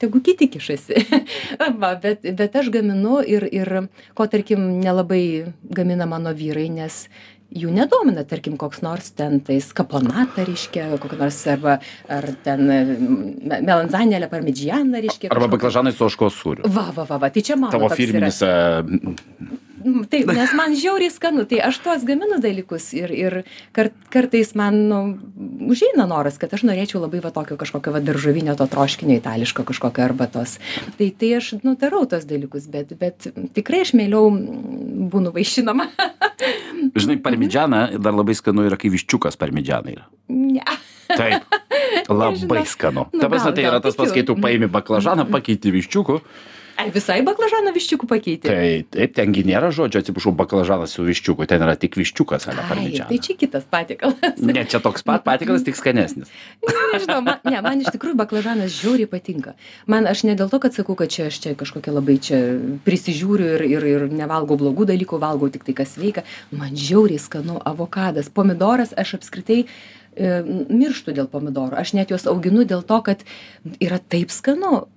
tegu 0.00 0.20
kiti 0.24 0.48
kišasi. 0.48 1.02
Va 1.82 1.94
bet 2.00 2.24
bet 2.36 2.56
aš 2.56 2.70
gaminu 2.72 3.20
ir 3.20 3.46
ir 3.50 3.72
ko 4.14 4.26
tarkim 4.26 4.80
nelabai 4.80 5.52
gamina 5.62 6.06
mano 6.06 6.32
vyrai 6.36 6.70
nes 6.72 7.06
jų 7.50 7.72
nedomina 7.74 8.24
tarkim 8.28 8.56
koks 8.60 8.82
nors 8.86 9.10
ten 9.18 9.40
tai 9.46 9.58
skaponata 9.64 10.44
reiškia 10.46 10.90
kokio 11.02 11.18
nors 11.20 11.40
arba 11.50 11.78
ar 12.08 12.28
ten 12.44 12.66
me- 12.68 13.62
melanzanė 13.62 14.20
ale 14.20 14.30
parmidžiana 14.32 15.02
reiškia 15.02 15.32
arba 15.34 15.50
baklažanai 15.56 15.94
su 15.96 16.06
ožkos 16.06 16.38
sūriu 16.42 16.70
va 16.70 16.90
va 16.94 17.06
va 17.08 17.18
va 17.26 17.32
tai 17.34 17.42
čia 17.42 17.58
mano 17.58 17.74
tavo 17.74 17.90
firminis 17.94 18.42
e, 18.46 18.52
Mm, 19.80 20.04
Taip, 20.12 20.28
nes 20.36 20.50
man 20.56 20.74
žiauriai 20.76 21.08
skanu, 21.12 21.46
tai 21.48 21.60
aš 21.64 21.78
tuos 21.80 22.02
gaminu 22.04 22.36
dalykus 22.42 22.90
ir, 22.98 23.12
ir 23.16 23.36
kart, 23.76 23.94
kartais 24.12 24.52
man 24.58 24.76
nu, 24.90 24.98
užeina 25.72 26.04
noras, 26.10 26.36
kad 26.40 26.52
aš 26.52 26.66
norėčiau 26.68 27.00
labai 27.00 27.22
va 27.24 27.32
tokio 27.32 27.56
kažkokio 27.60 27.94
va 27.94 28.02
daržovinio, 28.04 28.56
to 28.60 28.66
troškinio 28.68 29.16
itališko 29.16 29.64
kažkokio 29.70 30.04
arbatos. 30.04 30.58
Tai, 30.98 31.08
tai 31.16 31.32
aš 31.38 31.54
nu, 31.64 31.78
darau 31.80 32.02
tos 32.10 32.28
dalykus, 32.28 32.68
bet, 32.72 32.92
bet 33.00 33.30
tikrai 33.56 33.80
aš 33.86 33.94
mėliau 33.96 34.28
mm, 34.28 35.08
būnu 35.14 35.32
vaišinama. 35.38 35.88
žinai 36.96 37.18
parmidžaną 37.22 37.82
dar 38.02 38.16
labai 38.16 38.36
skanu 38.38 38.64
yra 38.68 38.78
kai 38.80 38.90
viščiukas 38.92 39.38
parmidžaną 39.40 39.94
yra. 39.94 40.06
Ne. 40.30 40.64
taip. 41.10 41.46
Labai 42.20 42.64
skanu. 42.70 43.08
Nu, 43.12 43.20
ta 43.22 43.28
prasme 43.30 43.52
tai 43.56 43.66
yra 43.66 43.80
tas 43.82 43.96
pats 43.98 44.14
kai 44.14 44.22
tu 44.26 44.36
paimi 44.38 44.70
baklažaną 44.70 45.26
pakeiti 45.30 45.72
viščiuku 45.74 46.20
Ai, 46.80 46.88
visai 46.94 47.20
baklažaną 47.26 47.74
viščiukų 47.76 48.08
pakeiti. 48.10 48.48
tai 48.48 48.84
taip 48.88 49.14
ten 49.18 49.34
gi 49.36 49.44
nėra 49.48 49.70
žodžio 49.74 50.00
atsiprašau 50.02 50.32
baklažanas 50.38 50.96
su 50.96 51.04
viščiuku 51.06 51.46
ten 51.50 51.62
yra 51.66 51.76
tik 51.80 51.98
viščiukas 52.00 52.48
ale 52.48 52.62
Ai, 52.62 52.62
tai 52.62 52.68
parmidžanas 52.74 53.26
čia 53.26 53.36
kitas 53.40 53.66
patiekalas. 53.70 54.40
ne 54.40 54.64
čia 54.64 54.80
toks 54.82 55.04
pat 55.06 55.26
patiekalas 55.26 55.66
tik 55.66 55.76
skanesnis 55.78 56.32
Nežinau, 56.92 57.20
man, 57.22 57.38
ne, 57.46 57.60
man 57.62 57.82
iš 57.82 57.92
tikrųjų 57.94 58.16
baklažanas 58.18 58.72
žiauriai 58.74 59.08
patinka. 59.10 59.54
Man 59.90 60.08
aš 60.10 60.24
ne 60.26 60.34
dėl 60.38 60.50
to, 60.50 60.58
kad 60.62 60.74
sakau, 60.74 60.96
kad 60.98 61.12
čia 61.12 61.28
aš 61.30 61.38
čia 61.44 61.54
kažkokia 61.58 61.94
labai 61.94 62.16
čia 62.22 62.40
prisižiūriu 62.86 63.46
ir, 63.56 63.64
ir, 63.68 63.86
ir 63.92 64.06
nevalgau 64.10 64.58
blogų 64.60 64.88
dalykų, 64.90 65.20
valgau 65.22 65.50
tik 65.52 65.66
tai 65.68 65.76
kas 65.78 65.94
sveika. 65.94 66.24
Man 66.50 66.74
žiauriai 66.78 67.20
skanu 67.22 67.60
avokadas, 67.70 68.30
pomidoras, 68.34 68.94
aš 68.98 69.20
apskritai 69.20 69.60
e, 69.62 70.32
mirštu 70.66 71.14
dėl 71.16 71.30
pomidorų. 71.30 71.78
Aš 71.78 71.94
net 71.98 72.10
juos 72.10 72.26
auginu 72.30 72.66
dėl 72.66 72.82
to, 72.86 72.98
kad 73.06 73.22
yra 73.78 74.00
taip 74.02 74.34
skanu. 74.34 74.88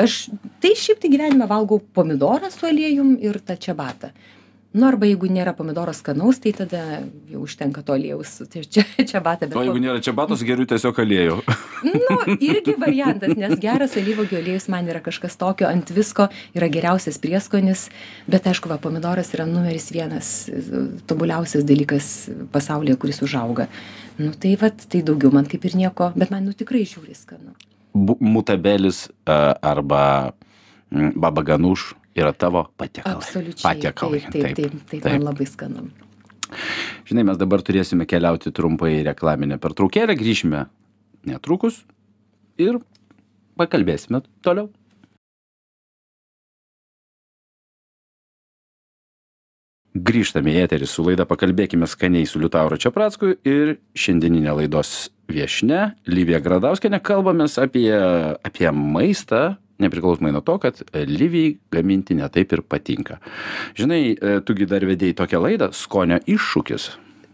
Aš 0.00 0.18
tai 0.62 0.74
šiaip 0.78 1.00
tai 1.02 1.12
gyvenime 1.12 1.48
valgau 1.50 1.80
pomidorą 1.94 2.50
su 2.52 2.68
aliejum 2.68 3.16
ir 3.20 3.40
tą 3.44 3.58
čiabatą. 3.60 4.14
Nu, 4.70 4.84
arba 4.86 5.08
jeigu 5.08 5.26
nėra 5.26 5.50
pomidoro 5.58 5.90
skanaus, 5.90 6.38
tai 6.38 6.52
tada 6.54 7.00
jau 7.26 7.40
užtenka 7.42 7.82
to 7.82 7.96
aliejaus. 7.96 8.36
Tai 8.52 8.60
čia, 8.62 8.84
čia 9.10 9.22
bet... 9.24 9.48
o 9.50 9.64
jeigu 9.66 9.80
nėra 9.82 10.02
čia 10.04 10.14
batos 10.14 10.44
geriu 10.46 10.66
tiesiog 10.70 11.00
aliejų 11.02 11.40
Nu, 11.90 12.18
irgi 12.36 12.76
variantas, 12.78 13.34
nes 13.40 13.56
geras 13.58 13.96
alyvogių 13.98 14.38
aliejus 14.38 14.68
man 14.70 14.86
yra 14.92 15.00
kažkas 15.02 15.34
tokio, 15.40 15.66
ant 15.66 15.90
visko 15.96 16.28
yra 16.54 16.68
geriausias 16.70 17.18
prieskonis, 17.18 17.88
bet 18.30 18.46
aišku, 18.46 18.70
va, 18.70 18.78
pomidoras 18.82 19.32
yra 19.34 19.48
numeris 19.48 19.88
vienas, 19.90 20.30
tobuliausias 21.10 21.66
dalykas 21.66 22.12
pasaulyje, 22.54 22.98
kuris 23.00 23.24
užauga. 23.26 23.66
Nu, 24.20 24.30
tai 24.38 24.54
va, 24.60 24.70
tai 24.70 25.02
daugiau 25.02 25.34
man 25.34 25.50
kaip 25.50 25.66
ir 25.66 25.78
nieko, 25.80 26.12
bet 26.14 26.30
man 26.30 26.46
nu 26.46 26.54
tikrai 26.54 26.84
žiūri 26.86 27.16
skanu. 27.16 27.56
Bu- 27.94 28.18
mutabelis 28.20 29.08
a, 29.26 29.56
arba 29.62 30.32
mm, 30.90 31.12
baba 31.18 31.42
ganuš 31.42 31.94
yra 32.14 32.32
tavo 32.32 32.66
patiekalai 32.78 33.16
Absoliučiai. 33.18 33.62
patiekalai 33.64 34.20
Taip, 34.20 34.32
taip, 34.32 34.56
taip, 34.56 34.84
taip, 34.90 35.06
man 35.10 35.26
labai 35.30 35.46
skanu. 35.46 35.88
Žinai, 37.06 37.24
mes 37.30 37.38
dabar 37.38 37.62
turėsime 37.62 38.06
keliauti 38.10 38.50
trumpai 38.54 39.00
reklaminę 39.06 39.58
pertraukėlę, 39.62 40.16
grįšime 40.18 40.64
netrukus 41.30 41.84
ir 42.58 42.80
pakalbėsime 43.58 44.22
toliau. 44.42 44.70
Grįžtame 49.90 50.52
į 50.54 50.60
eterį 50.64 50.86
su 50.86 51.02
laida 51.02 51.24
Pakalbėkime 51.26 51.86
skaniai 51.90 52.26
su 52.30 52.38
Liutauru 52.38 52.78
Čiapracku 52.78 53.32
ir 53.42 53.72
šiandieninė 53.98 54.52
laidos 54.60 55.10
viešne 55.32 55.82
Livija 56.10 56.40
Gradauskenė 56.44 57.00
kalbamės 57.04 57.58
apie, 57.62 57.90
apie 58.46 58.70
maistą, 58.74 59.56
nepriklausomai 59.80 60.32
nuo 60.34 60.42
to, 60.44 60.58
kad 60.62 60.82
Livijai 60.94 61.54
gaminti 61.72 62.16
netaip 62.18 62.56
ir 62.56 62.64
patinka. 62.66 63.20
Žinai, 63.78 64.02
e, 64.14 64.40
tugi 64.46 64.68
dar 64.70 64.84
vedėjai 64.86 65.16
tokią 65.22 65.40
laidą 65.46 65.70
Skonio 65.76 66.20
iššūkis. 66.28 66.90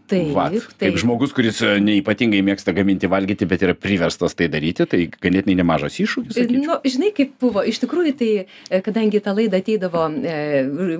Taip, 0.07 0.29
Vat. 0.35 0.53
taip. 0.55 0.77
Kaip 0.79 0.99
žmogus, 1.01 1.33
kuris 1.35 1.57
e, 1.65 1.73
neipatingai 1.83 2.39
mėgsta 2.47 2.71
gaminti 2.75 3.09
valgyti, 3.11 3.47
bet 3.49 3.63
yra 3.65 3.75
priverstas 3.75 4.37
tai 4.39 4.47
daryti, 4.51 4.85
tai 4.87 5.01
ganėtinai 5.11 5.57
nemažas 5.59 5.99
iššūkis. 5.99 6.37
sakyčiau. 6.37 6.63
Nu, 6.63 6.77
žinai, 6.87 7.11
kaip 7.15 7.33
buvo, 7.43 7.63
iš 7.67 7.81
tikrųjų, 7.83 8.13
tai 8.21 8.29
e, 8.45 8.79
kadangi 8.85 9.19
tą 9.23 9.35
laidą 9.35 9.59
ateidavo 9.59 10.05
e, 10.07 10.37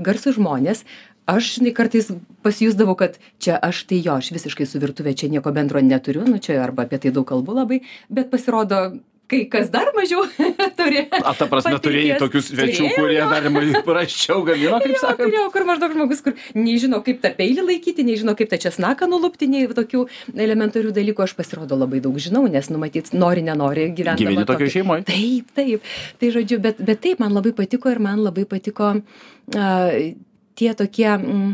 garsų 0.03 0.36
žmonės, 0.36 0.83
aš, 1.27 1.57
žinai, 1.57 1.73
kartais 1.75 2.09
pasijusdavau, 2.45 2.95
kad 2.99 3.19
čia 3.43 3.59
aš 3.59 3.83
tai 3.89 3.99
jo, 4.03 4.15
aš 4.17 4.31
visiškai 4.35 4.67
su 4.69 4.81
virtuvė 4.81 5.15
čia 5.17 5.29
nieko 5.31 5.51
bendro 5.55 5.83
neturiu, 5.83 6.25
nu 6.27 6.39
čia 6.43 6.61
arba 6.63 6.87
apie 6.87 7.01
tai 7.03 7.13
daug 7.15 7.27
kalbu 7.27 7.59
labai, 7.59 7.83
bet 8.09 8.31
pasirodo, 8.31 8.99
kai 9.27 9.41
kas 9.51 9.67
dar 9.71 9.89
mažiau 9.95 10.23
turi. 10.79 11.03
A, 11.11 11.33
ta 11.35 11.47
prasme, 11.51 11.75
turėjai 11.83 12.15
patirties. 12.15 12.21
tokių 12.23 12.41
svečių, 12.45 12.83
Turėjau, 12.85 12.93
kurie 12.95 13.19
dar 13.27 13.83
prasčiau 13.89 14.43
gamino, 14.47 14.79
kaip 14.83 14.99
sakant. 15.01 15.23
turėjau, 15.25 15.47
kur 15.51 15.65
maždaug 15.67 15.95
žmogus, 15.97 16.21
kur 16.23 16.37
nežino, 16.55 17.01
kaip 17.05 17.19
tą 17.23 17.33
peilį 17.35 17.65
laikyti, 17.67 18.05
nežino, 18.07 18.37
kaip 18.39 18.51
tą 18.53 18.59
česnaką 18.67 19.09
nulupti, 19.11 19.49
nei 19.51 19.67
tokių 19.67 20.05
elementarių 20.31 20.93
dalykų 20.95 21.25
aš 21.27 21.35
pasirodo 21.39 21.79
labai 21.79 21.99
daug 22.03 22.15
žinau, 22.23 22.45
nes 22.51 22.71
numatyt, 22.71 23.11
nori, 23.17 23.43
nenori 23.45 23.89
gyventi. 23.97 24.23
Gyveni 24.23 24.47
tokioj 24.47 24.73
šeimoj. 24.77 25.03
Taip, 25.11 25.51
taip. 25.59 25.91
Tai 26.21 26.31
žodžiu, 26.37 26.61
bet, 26.63 26.79
bet 26.87 27.03
taip, 27.03 27.19
man 27.23 27.35
labai 27.35 27.51
patiko 27.57 27.91
ir 27.91 27.99
man 28.03 28.23
labai 28.23 28.47
patiko 28.47 28.95
uh, 28.95 29.99
tie 30.57 30.73
tokie 30.77 31.07
mm, 31.13 31.51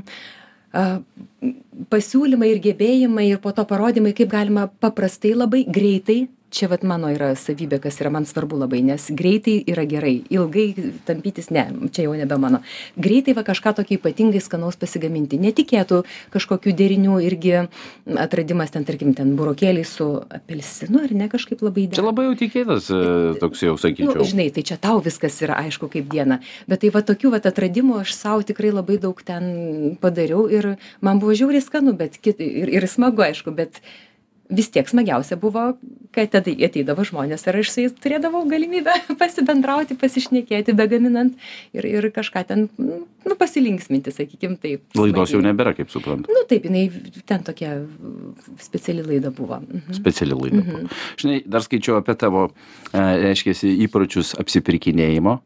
pasiūlymai 1.94 2.50
ir 2.56 2.62
gebėjimai 2.64 3.28
ir 3.30 3.42
po 3.44 3.54
to 3.54 3.66
parodymai, 3.70 4.16
kaip 4.18 4.32
galima 4.32 4.68
paprastai 4.82 5.36
labai 5.38 5.64
greitai. 5.70 6.24
Čia 6.54 6.68
vat 6.70 6.84
mano 6.86 7.10
yra 7.10 7.32
savybė, 7.34 7.80
kas 7.82 7.96
yra 7.98 8.12
man 8.14 8.28
svarbu 8.30 8.60
labai, 8.62 8.84
nes 8.86 9.08
greitai 9.18 9.56
yra 9.74 9.88
gerai, 9.90 10.20
ilgai 10.30 10.68
tampytis 11.08 11.48
ne, 11.50 11.64
čia 11.90 12.04
jau 12.06 12.14
nebe 12.14 12.38
mano. 12.38 12.60
Greitai 13.02 13.34
va 13.34 13.42
kažką 13.48 13.72
tokio 13.80 13.98
ypatingai 13.98 14.38
skanaus 14.44 14.78
pasigaminti. 14.78 15.40
Netikėtų 15.42 16.04
kažkokių 16.36 16.76
derinių 16.78 17.16
irgi 17.26 17.56
atradimas 18.22 18.70
ten, 18.76 18.86
tarkim, 18.86 19.16
ten 19.18 19.34
burokėliai 19.40 19.88
su 19.88 20.06
apelsinu 20.30 21.02
ar 21.08 21.16
ne 21.18 21.30
kažkaip 21.34 21.66
labai 21.66 21.88
Čia 21.88 21.96
dera. 21.98 22.06
labai 22.12 22.28
jau 22.30 22.36
tikėtas, 22.44 22.92
e, 22.94 23.02
toks 23.42 23.66
jau 23.66 23.74
Nu, 23.74 23.82
sakyčiau. 23.82 24.22
žinai, 24.30 24.48
tai 24.54 24.62
čia 24.62 24.78
tau 24.78 25.02
viskas 25.02 25.42
yra 25.42 25.58
aišku 25.66 25.90
kaip 25.90 26.06
diena. 26.14 26.38
Bet 26.70 26.86
tai 26.86 26.94
va 26.94 27.02
tokių 27.02 27.34
va 27.34 27.42
atradimų 27.42 27.98
aš 28.06 28.14
savo 28.14 28.46
tikrai 28.46 28.70
labai 28.70 29.00
daug 29.02 29.18
ten 29.26 29.98
padariau 30.00 30.46
ir 30.54 30.76
man 31.02 31.18
buvo 31.18 31.34
žiauriai 31.34 31.66
skanu, 31.66 31.98
bet 31.98 32.22
kit, 32.22 32.38
ir, 32.40 32.70
ir 32.70 32.86
smagu 32.88 33.26
aišku, 33.26 33.50
bet 33.58 33.82
vis 34.52 34.70
tiek 34.72 34.90
smagiausia 34.90 35.38
buvo, 35.40 35.74
kad 36.14 36.30
tada 36.34 36.52
ateidavo 36.68 37.06
žmonės 37.08 37.46
ir 37.48 37.58
aš 37.62 37.72
su 37.72 37.84
jais 37.86 37.96
turėdavau 38.04 38.44
galimybę 38.50 38.94
pasibendrauti, 39.22 39.98
pasišnekėti, 40.00 40.76
begaminant 40.78 41.38
ir, 41.76 41.88
ir 41.88 42.10
kažką 42.14 42.44
ten, 42.50 42.68
nu, 42.78 43.38
pasilinksminti, 43.40 44.14
sakykim 44.14 44.58
taip. 44.62 44.84
Laidos 45.00 45.34
jau 45.34 45.42
nebėra, 45.44 45.74
kaip 45.78 45.92
suprantu. 45.94 46.32
Nu 46.34 46.46
taip, 46.50 46.68
jinai 46.70 46.86
ten 47.30 47.46
tokia 47.48 47.76
speciali 48.62 49.06
laida 49.08 49.34
buvo. 49.34 49.62
Mhm. 49.64 49.98
Speciali 49.98 50.38
laida. 50.38 50.64
buvo. 50.68 51.02
Žinai, 51.24 51.42
dar 51.50 51.66
skaičiau 51.66 51.98
apie 52.02 52.18
tavo, 52.20 52.50
e, 52.92 53.04
reiškia, 53.30 53.56
įpročius 53.88 54.36
apsipirkinėjimo, 54.44 55.40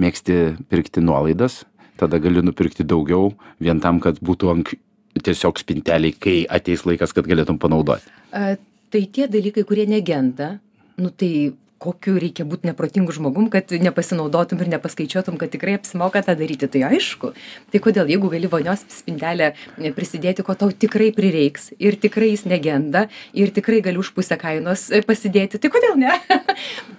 mėgsti 0.00 0.40
pirkti 0.70 1.02
nuolaidas, 1.04 1.62
tada 2.00 2.18
gali 2.22 2.42
nupirkti 2.44 2.86
daugiau, 2.86 3.32
vien 3.62 3.80
tam, 3.82 4.00
kad 4.02 4.18
būtų 4.22 4.50
ant 4.52 4.74
tiesiog 5.22 5.60
spinteliai, 5.62 6.14
kai 6.18 6.38
ateis 6.50 6.84
laikas, 6.88 7.14
kad 7.14 7.28
galėtum 7.30 7.60
panaudoti. 7.62 8.10
A, 8.34 8.54
tai 8.90 9.04
tie 9.06 9.28
dalykai, 9.30 9.66
kurie 9.68 9.86
negenda, 9.90 10.56
nu 10.98 11.10
tai 11.10 11.52
kokiu 11.84 12.16
reikia 12.20 12.46
būti 12.48 12.68
neprotingu 12.68 13.12
žmogum, 13.14 13.50
kad 13.52 13.72
nepasinaudotum 13.82 14.62
ir 14.62 14.70
nepaskaičiuotum, 14.72 15.36
kad 15.40 15.52
tikrai 15.52 15.76
apsimoka 15.78 16.22
tą 16.24 16.36
daryti, 16.38 16.68
tai 16.70 16.84
aišku. 16.88 17.32
Tai 17.72 17.80
kodėl, 17.84 18.08
jeigu 18.14 18.30
gali 18.32 18.50
vonios 18.50 18.84
spintelę 18.92 19.52
prisidėti, 19.96 20.46
ko 20.46 20.56
tau 20.58 20.72
tikrai 20.72 21.10
prireiks 21.16 21.72
ir 21.76 21.98
tikrai 22.00 22.32
jis 22.32 22.46
negenda 22.48 23.06
ir 23.36 23.52
tikrai 23.54 23.82
gali 23.84 24.00
už 24.00 24.14
pusę 24.16 24.38
kainos 24.40 24.86
pasidėti, 25.08 25.60
tai 25.60 25.72
kodėl 25.72 25.98
ne? 26.00 26.14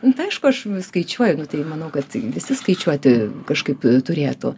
Nu, 0.06 0.12
tai 0.13 0.28
aišku, 0.28 0.51
aš 0.51 0.60
skaičiuoju, 0.86 1.38
nu 1.39 1.47
tai 1.49 1.63
manau, 1.65 1.88
kad 1.93 2.13
visi 2.13 2.58
skaičiuoti 2.60 3.13
kažkaip 3.49 3.88
turėtų. 4.06 4.51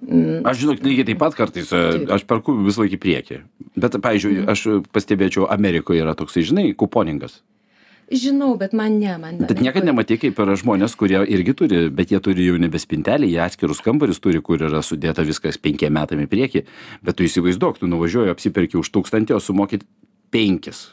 Mm, 0.00 0.40
Aš 0.48 0.62
žinok, 0.62 0.80
lygiai 0.80 1.10
taip 1.10 1.18
pat 1.20 1.36
kartais, 1.36 1.68
e. 1.76 1.76
Mhm. 1.76 2.10
aš 2.16 2.24
perku 2.24 2.54
visą 2.64 2.84
laiką 2.84 2.96
į 2.96 3.00
priekį. 3.02 3.38
Bet, 3.76 3.96
pavyzdžiui, 4.00 4.46
aš 4.48 4.66
pastebėčiau, 4.94 5.44
Amerikoje 5.52 6.00
yra 6.00 6.14
toksai, 6.16 6.44
žinai, 6.46 6.70
kuponingas. 6.72 7.42
Žinau, 8.10 8.56
bet 8.58 8.72
man 8.74 8.96
ne, 8.98 9.12
man 9.22 9.36
ne. 9.38 9.46
Bet 9.46 9.60
niekada 9.62 9.86
nematai, 9.86 10.16
kaip 10.18 10.38
yra 10.42 10.56
žmonės, 10.58 10.96
kurie 10.98 11.20
irgi 11.30 11.54
turi, 11.54 11.82
bet 11.94 12.10
jie 12.10 12.18
turi 12.18 12.48
jau 12.48 12.56
nebe 12.58 12.80
spintelį, 12.80 13.28
jie 13.30 13.42
atskirus 13.44 13.82
kambarius 13.84 14.18
turi, 14.18 14.40
kur 14.42 14.58
yra 14.58 14.80
sudėta 14.82 15.22
viskas 15.22 15.60
penkiem 15.62 15.94
metam 15.94 16.18
į 16.24 16.26
priekį. 16.32 16.64
Bet 17.06 17.20
tu 17.20 17.28
įsivaizduok, 17.28 17.78
tu 17.78 17.86
nuvažiuoji, 17.86 18.32
apsiperki 18.34 18.80
už 18.80 18.90
tūkstantį, 18.96 19.36
o 19.36 19.44
sumokit 19.44 19.86
penkis. 20.34 20.88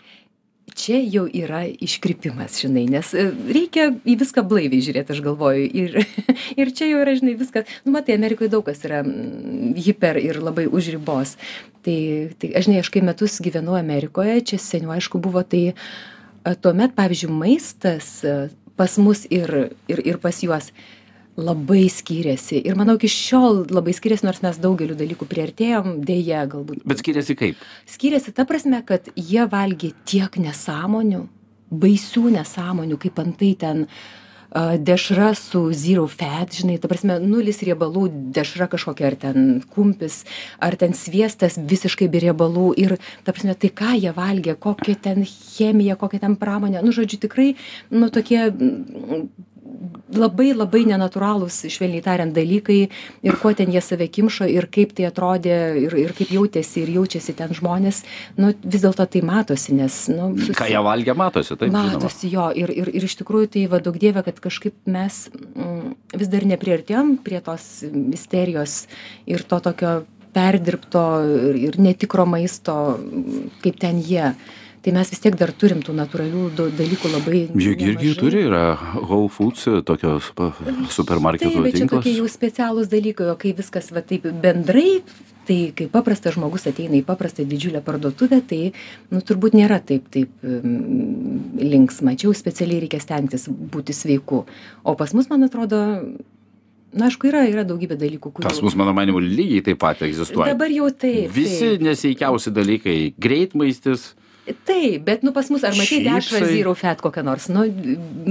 Čia 0.76 1.00
jau 1.02 1.26
yra 1.32 1.64
iškrypimas, 1.68 2.58
žinai, 2.62 2.86
nes 2.92 3.14
e, 3.16 3.28
reikia 3.54 3.90
į 4.08 4.18
viską 4.22 4.44
blaiviai 4.48 4.84
žiūrėti, 4.84 5.16
aš 5.16 5.22
galvoju. 5.26 5.70
Ir, 5.82 5.98
ir 6.62 6.74
čia 6.76 6.90
jau 6.90 7.02
yra, 7.04 7.16
žinai, 7.18 7.38
viskas. 7.40 7.70
Nu, 7.86 7.94
matai, 7.96 8.18
Amerikoje 8.18 8.52
daug 8.54 8.66
kas 8.68 8.84
yra 8.88 9.02
mm, 9.06 9.74
hiper 9.88 10.20
ir 10.22 10.42
labai 10.44 10.68
už 10.68 10.92
ribos. 10.98 11.38
Tai, 11.88 11.98
tai 12.42 12.52
aš 12.60 12.68
žinai, 12.68 12.82
aš 12.84 12.92
kai 12.94 13.04
metus 13.06 13.40
gyvenau 13.44 13.78
Amerikoje, 13.80 14.42
čia 14.52 14.62
seniau, 14.62 14.94
aišku, 14.98 15.22
buvo, 15.24 15.44
tai 15.48 15.72
a, 15.72 16.56
tuomet, 16.56 16.96
pavyzdžiui, 16.98 17.32
maistas 17.32 18.20
a, 18.28 18.38
pas 18.78 19.00
mus 19.02 19.26
ir, 19.34 19.72
ir, 19.90 20.04
ir 20.06 20.20
pas 20.22 20.44
juos 20.44 20.72
labai 21.38 21.86
skiriasi. 21.94 22.60
Ir 22.66 22.78
manau, 22.80 22.98
iki 22.98 23.10
šiol 23.12 23.66
labai 23.70 23.94
skiriasi, 23.96 24.26
nors 24.26 24.42
mes 24.46 24.60
daugeliu 24.62 24.98
dalykų 24.98 25.30
priartėjom, 25.30 25.98
dėja 26.06 26.46
galbūt 26.50 26.86
Bet 26.88 27.04
skiriasi 27.04 27.38
kaip? 27.38 27.66
skiriasi 27.90 28.34
ta 28.34 28.48
prasme, 28.50 28.82
kad 28.86 29.12
jie 29.16 29.46
valgė 29.50 29.94
tiek 30.10 30.40
nesąmonių, 30.42 31.28
baisių 31.70 32.32
nesąmonių, 32.40 32.98
kaip 33.02 33.22
antai 33.22 33.54
ten 33.60 33.86
dešra 34.80 35.34
su 35.36 35.74
zero 35.74 36.08
fat, 36.08 36.56
žinai, 36.56 36.78
ta 36.80 36.88
prasme, 36.88 37.18
nulis 37.20 37.60
riebalų, 37.68 38.08
dešra 38.34 38.70
kažkokia, 38.72 39.12
ar 39.12 39.18
ten 39.20 39.62
kumpis, 39.76 40.24
ar 40.64 40.78
ten 40.80 40.96
sviestas 40.96 41.60
visiškai 41.60 42.08
be 42.10 42.22
riebalų. 42.24 42.72
Ir, 42.80 42.96
ta 43.28 43.36
prasme, 43.36 43.54
tai 43.60 43.70
ką 43.70 43.98
jie 44.00 44.14
valgė, 44.16 44.56
kokia 44.56 44.96
ten 44.96 45.26
chemija, 45.28 46.00
kokia 46.00 46.24
ten 46.24 46.38
pramonė. 46.40 46.82
Nu, 46.82 46.96
žodžiu, 46.96 47.20
tikrai, 47.28 47.52
nu, 47.92 48.10
tokie 48.10 48.48
labai 50.16 50.52
labai 50.56 50.84
nenatūralūs, 50.88 51.60
švelniai 51.72 52.04
tariant, 52.06 52.34
dalykai 52.36 52.80
ir 53.28 53.38
kuo 53.42 53.52
ten 53.58 53.72
jie 53.74 53.82
save 53.84 54.08
kimšo 54.14 54.48
ir 54.50 54.70
kaip 54.72 54.94
tai 54.98 55.08
atrodė 55.10 55.58
ir, 55.84 55.96
ir 56.00 56.14
kaip 56.18 56.32
jautėsi 56.34 56.84
ir 56.84 56.94
jaučiasi 56.96 57.36
ten 57.38 57.54
žmonės, 57.58 58.04
nu, 58.40 58.54
vis 58.64 58.84
dėlto 58.86 59.08
tai 59.12 59.24
matosi, 59.28 59.76
nes, 59.78 60.00
nu, 60.14 60.32
Ką 60.58 60.70
jie 60.72 60.84
valgė, 60.84 61.16
matosi, 61.18 61.58
taip? 61.60 61.74
Matosi 61.76 62.32
jo 62.32 62.50
ir, 62.56 62.72
ir, 62.74 62.92
ir 62.96 63.08
iš 63.08 63.18
tikrųjų 63.22 63.52
tai 63.58 63.66
vadok 63.72 64.00
dievė, 64.02 64.24
kad 64.28 64.40
kažkaip 64.44 64.78
mes 64.90 65.26
mm, 65.34 65.96
vis 66.18 66.32
dar 66.32 66.48
nepriartėjom 66.54 67.18
prie 67.26 67.42
tos 67.44 67.68
misterijos 67.92 68.86
ir 69.28 69.44
to 69.48 69.60
tokio 69.64 69.98
perdirbto 70.38 71.04
ir, 71.50 71.60
ir 71.70 71.82
netikro 71.82 72.28
maisto, 72.30 72.78
kaip 73.64 73.82
ten 73.82 74.02
jie. 74.04 74.32
Tai 74.88 74.94
mes 74.96 75.10
vis 75.12 75.20
tiek 75.20 75.34
dar 75.36 75.52
turim 75.52 75.82
tų 75.84 75.92
natūralių 75.98 76.42
dalykų 76.56 77.10
labai. 77.12 77.40
Juk 77.60 77.82
irgi 77.84 78.12
turi, 78.16 78.46
yra 78.48 78.70
Whole 78.78 79.28
Foods, 79.28 79.66
tokios 79.84 80.30
supermarketų 80.96 81.60
bet 81.66 81.74
čia 81.74 81.82
tinklas. 81.82 82.06
tokie 82.06 82.14
jau 82.16 82.28
specialūs 82.32 82.88
dalykai, 82.88 83.26
o 83.28 83.34
kai 83.36 83.52
viskas 83.58 83.90
va 83.92 84.00
taip 84.08 84.30
bendrai, 84.46 85.02
tai 85.50 85.58
kai 85.76 85.90
paprastas 85.92 86.38
žmogus 86.38 86.70
ateina 86.72 86.96
į 86.96 87.02
paprastą 87.04 87.44
didžiulę 87.44 87.82
parduotuvę, 87.84 88.40
tai, 88.48 88.60
nu, 89.12 89.20
turbūt 89.28 89.58
nėra 89.60 89.82
taip, 89.84 90.06
taip 90.14 90.32
linksma. 91.60 92.14
Čia 92.16 92.30
jau 92.30 92.36
specialiai 92.40 92.86
reikia 92.86 93.02
stengtis 93.04 93.50
būti 93.52 93.92
sveiku. 93.92 94.46
O 94.88 94.94
pas 94.96 95.12
mus, 95.18 95.28
man 95.28 95.44
atrodo, 95.50 95.82
na, 96.96 97.10
aišku, 97.10 97.28
yra, 97.28 97.42
yra 97.52 97.66
daugybė 97.68 97.98
dalykų, 98.00 98.32
kurių... 98.40 98.48
Pas 98.48 98.64
mus, 98.64 98.80
mano 98.80 98.96
manimu, 98.96 99.20
lygiai 99.20 99.66
taip 99.68 99.84
pat 99.84 100.06
egzistuoja. 100.08 100.54
Dabar 100.56 100.72
jau 100.72 100.88
taip. 100.96 101.28
Visi 101.36 101.74
taip. 101.74 101.84
neseikiausi 101.90 102.56
dalykai- 102.56 102.98
greitmaistis, 103.28 104.14
Taip, 104.48 105.04
bet, 105.04 105.24
nu, 105.28 105.34
pas 105.36 105.50
mus, 105.52 105.64
ar 105.68 105.76
matai 105.76 106.00
dešrą 106.06 106.40
zero 106.48 106.74
fat 106.78 107.02
kokią 107.04 107.24
nors, 107.28 107.50
nu, 107.52 107.66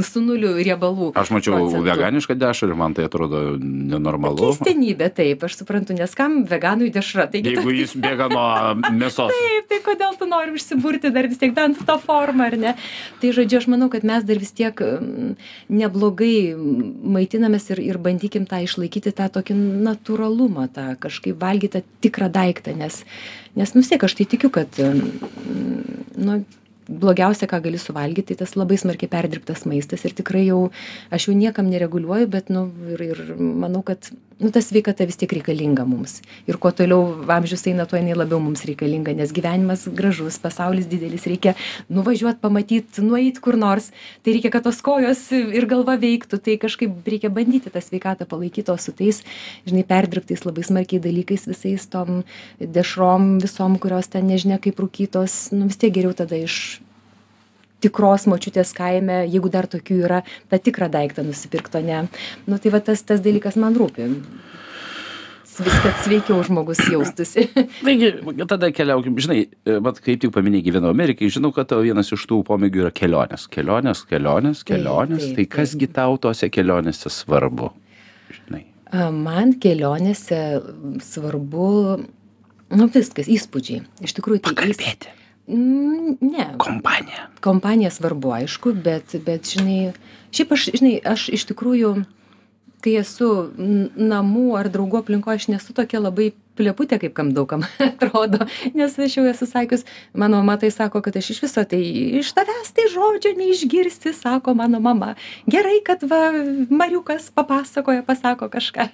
su 0.06 0.22
nuliu 0.24 0.54
riebalų. 0.56 1.10
Aš 1.18 1.32
mačiau 1.34 1.58
procentų. 1.58 1.82
veganišką 1.84 2.36
dešrą 2.40 2.70
ir 2.70 2.78
man 2.80 2.96
tai 2.96 3.04
atrodo 3.08 3.42
nenormalu. 3.60 4.54
Keistenybė, 4.54 5.10
taip, 5.12 5.44
aš 5.44 5.58
suprantu, 5.60 5.96
nes 5.98 6.16
kam 6.16 6.38
veganui 6.48 6.88
dešra. 6.94 7.28
Taigi, 7.32 7.52
Jeigu 7.52 7.74
jis 7.76 7.92
bėga 8.00 8.30
nuo 8.32 8.46
mėsos. 9.00 9.28
Taip, 9.34 9.68
tai 9.68 9.80
kodėl 9.84 10.16
tu 10.16 10.30
nori 10.30 10.56
užsiburti 10.56 11.12
dar 11.12 11.28
vis 11.28 11.40
tiek 11.42 11.52
bent 11.56 11.84
tą 11.84 11.98
formą, 12.00 12.48
ar 12.48 12.58
ne? 12.64 12.76
Tai 13.20 13.36
žodžiu, 13.36 13.60
aš 13.60 13.70
manau, 13.72 13.90
kad 13.92 14.06
mes 14.08 14.24
dar 14.24 14.40
vis 14.40 14.54
tiek 14.56 14.72
mm, 14.72 15.34
neblogai 15.82 16.36
maitinamės 17.16 17.72
ir, 17.74 17.84
ir 17.92 18.00
bandykim 18.00 18.48
tą 18.48 18.62
išlaikyti 18.64 19.12
tą 19.16 19.28
tokį 19.36 19.58
natūralumą, 19.84 20.70
tą 20.72 20.94
kažkaip 21.02 21.36
valgyti 21.44 21.76
tą 21.76 21.84
tikrą 22.06 22.32
daiktą, 22.32 22.72
nes, 22.78 23.02
nes 23.56 23.74
nu 23.74 23.82
vis 23.82 23.90
tiek 23.92 24.04
aš 24.04 24.16
tai 24.18 24.28
tikiu, 24.28 24.52
kad, 24.52 24.80
nu, 26.16 26.38
blogiausia, 26.86 27.48
ką 27.50 27.60
gali 27.64 27.80
suvalgyti, 27.82 28.30
tai 28.30 28.44
tas 28.44 28.54
labai 28.58 28.78
smarkiai 28.78 29.10
perdirbtas 29.10 29.64
maistas 29.66 30.04
ir 30.06 30.14
tikrai 30.16 30.44
jau, 30.46 30.60
aš 31.10 31.28
jau 31.28 31.34
niekam 31.36 31.70
nereguliuoju, 31.72 32.30
bet, 32.30 32.52
nu, 32.52 32.68
ir, 32.94 33.02
ir 33.10 33.22
manau, 33.40 33.82
kad 33.86 34.10
nu 34.38 34.50
ta 34.50 34.60
sveikata 34.60 35.06
vis 35.08 35.16
tiek 35.16 35.32
reikalinga 35.32 35.86
mums. 35.88 36.20
Ir 36.44 36.58
kuo 36.60 36.70
toliau 36.76 37.24
amžius 37.32 37.64
eina 37.70 37.86
tuo 37.88 37.96
jinai 37.96 38.16
labiau 38.16 38.40
mums 38.42 38.66
reikalinga 38.68 39.14
nes 39.16 39.32
gyvenimas 39.32 39.86
gražus 39.88 40.36
pasaulis 40.42 40.88
didelis 40.90 41.24
reikia 41.24 41.54
nuvažiuot 41.88 42.42
pamatyt 42.44 43.00
nueit 43.00 43.40
kur 43.40 43.56
nors. 43.56 43.88
Tai 44.22 44.36
reikia 44.36 44.52
kad 44.52 44.66
tos 44.68 44.82
kojos 44.84 45.24
ir 45.32 45.68
galva 45.70 45.96
veiktų 46.00 46.40
tai 46.44 46.58
kažkaip 46.60 47.08
reikia 47.08 47.32
bandyti 47.32 47.72
tą 47.72 47.80
sveikatą 47.80 48.28
palaikyt 48.28 48.68
o 48.68 48.76
su 48.76 48.92
tais 48.92 49.22
žinai 49.64 49.86
perdirbtais 49.88 50.44
labai 50.44 50.66
smarkiai 50.68 51.00
dalykais 51.00 51.48
visais 51.48 51.88
tom 51.88 52.22
dešrom 52.60 53.38
visom 53.40 53.80
kurios 53.80 54.12
ten 54.12 54.28
nežinia 54.28 54.60
kaip 54.60 54.76
rūkytos 54.84 55.56
nu 55.56 55.70
vis 55.70 55.80
tiek 55.80 55.96
geriau 55.96 56.12
tada 56.12 56.36
iš 56.36 56.84
tikros 57.84 58.26
močiutės 58.30 58.72
kaime 58.76 59.22
jeigu 59.28 59.50
dar 59.52 59.68
tokių 59.70 59.98
yra 60.06 60.22
tą 60.50 60.58
tikrą 60.62 60.88
daiktą 60.92 61.24
nusipirkt 61.26 61.74
o 61.76 61.82
ne. 61.84 62.04
Nu 62.46 62.58
tai 62.58 62.72
va 62.74 62.80
tas 62.84 63.02
tas 63.06 63.20
dalykas 63.24 63.58
man 63.60 63.76
rūpi. 63.76 64.10
Vis 65.56 65.76
kad 65.80 65.94
sveikiau 66.04 66.42
žmogus 66.44 66.82
jaustųsi. 66.92 67.46
Taigi 67.86 68.10
tada 68.48 68.68
keliaukim. 68.76 69.14
Žinai 69.24 69.38
vat 69.84 70.02
kaip 70.04 70.20
tik 70.20 70.32
paminėjai 70.34 70.66
gyvenau 70.66 70.90
amerikoj 70.92 71.30
žinau 71.38 71.48
kad 71.56 71.70
tavo 71.70 71.84
vienas 71.86 72.12
iš 72.12 72.26
tų 72.28 72.42
pomėgių 72.44 72.82
yra 72.84 72.92
kelionės. 72.92 73.46
Kelionės 73.48 74.02
kelionės 74.10 74.60
kelionės. 74.68 75.30
tai 75.38 75.46
kas 75.48 75.72
gi 75.80 75.88
tau 75.88 76.18
tose 76.20 76.50
kelionėse 76.52 77.08
svarbu? 77.12 77.70
Žinai. 78.36 78.66
Man 79.16 79.56
kelionėse 79.62 80.42
svarbu 81.04 81.70
nu 82.76 82.88
viskas 82.92 83.28
įspūdžiai. 83.32 83.80
Iš 84.04 84.12
tikrųjų 84.18 84.44
tai 84.44 84.52
įs- 84.52 84.58
pakalbėti. 84.60 85.08
Mm, 85.08 85.25
ne. 85.46 86.54
Kompanija. 86.58 87.28
Kompanija 87.40 87.90
svarbu 87.90 88.32
aišku 88.40 88.72
bet 88.84 89.16
bet 89.26 89.50
žinai 89.52 89.92
šiaip 90.34 90.52
aš 90.52 90.68
žinai 90.74 90.96
aš 91.04 91.28
iš 91.36 91.46
tikrųjų 91.52 91.92
kai 92.84 92.96
esu 93.00 93.28
namų 93.96 94.48
ar 94.58 94.70
draugų 94.72 95.02
aplinkoj 95.02 95.38
aš 95.38 95.48
nesu 95.54 95.76
tokia 95.76 96.02
labai 96.02 96.32
pleputė 96.56 97.00
kaip 97.02 97.14
kam 97.16 97.32
daug 97.36 97.48
kam 97.50 97.66
atrodo 97.90 98.46
nes 98.74 98.98
aš 98.98 99.18
jau 99.20 99.26
esu 99.30 99.48
sakius 99.48 99.86
mano 100.14 100.42
mama 100.42 100.58
tai 100.60 100.70
sako 100.70 101.02
kad 101.04 101.16
aš 101.16 101.30
iš 101.36 101.42
viso 101.42 101.64
tai 101.64 101.82
iš 102.20 102.32
tavęs 102.36 102.72
tai 102.76 102.88
žodžio 102.92 103.34
neišgirsi 103.38 104.12
sako 104.12 104.54
mano 104.54 104.80
mama. 104.80 105.14
Gerai 105.46 105.80
kad 105.84 106.02
va 106.02 106.32
mariukas 106.70 107.30
papasakoja 107.34 108.02
pasako 108.02 108.48
kažką. 108.48 108.88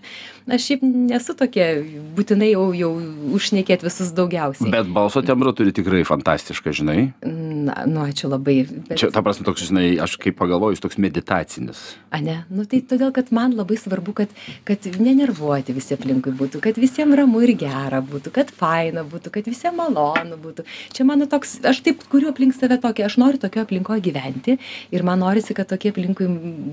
Aš 0.52 0.66
šiaip 0.66 0.82
nesu 0.82 1.34
tokia 1.38 1.68
būtinai 2.16 2.52
jau 2.52 2.66
jau 2.76 2.90
užšnekėt 3.36 3.84
visus 3.86 4.12
daugiausiai. 4.16 4.70
Bet 4.72 4.90
balso 4.92 5.22
tembrą 5.22 5.54
turi 5.56 5.74
tikrai 5.74 6.02
fantastišką 6.08 6.74
žinai. 6.80 6.98
Na 7.22 7.84
nu 7.86 8.04
ačiū 8.06 8.30
labai 8.32 8.62
bet 8.88 8.98
čia 8.98 9.12
ta 9.14 9.22
prasme 9.24 9.46
toks 9.46 9.68
žinai 9.68 9.86
aš 10.02 10.18
kaip 10.22 10.38
pagalvoju 10.40 10.76
jis 10.76 10.84
toks 10.84 11.00
meditacinis. 11.02 11.82
Ane 12.14 12.42
nu 12.50 12.66
tai 12.68 12.82
todėl 12.82 13.14
kad 13.14 13.32
man 13.34 13.56
labai 13.58 13.78
svarbu 13.80 14.16
kad 14.22 14.34
kad 14.68 14.90
nenervuoti 14.98 15.76
visi 15.76 15.96
aplinkui 15.98 16.34
būtų 16.36 16.62
kad 16.64 16.80
visiem 16.80 17.14
ramu 17.16 17.44
ir 17.44 17.51
gera 17.58 18.00
būtų 18.04 18.32
kad 18.34 18.52
faina 18.54 19.04
būtų 19.08 19.32
kad 19.34 19.48
visiem 19.50 19.76
malonu 19.80 20.38
būtų. 20.42 20.66
Čia 20.96 21.06
mano 21.08 21.28
toks 21.30 21.58
aš 21.68 21.82
taip 21.86 22.04
kuriu 22.12 22.30
aplink 22.32 22.56
save 22.56 22.78
tokį 22.82 23.06
aš 23.06 23.18
noriu 23.22 23.40
tokioj 23.42 23.66
aplinkoj 23.66 24.02
gyventi 24.04 24.58
ir 24.92 25.06
man 25.06 25.22
norisi 25.24 25.56
kad 25.56 25.70
tokie 25.70 25.92
aplinkui 25.92 26.28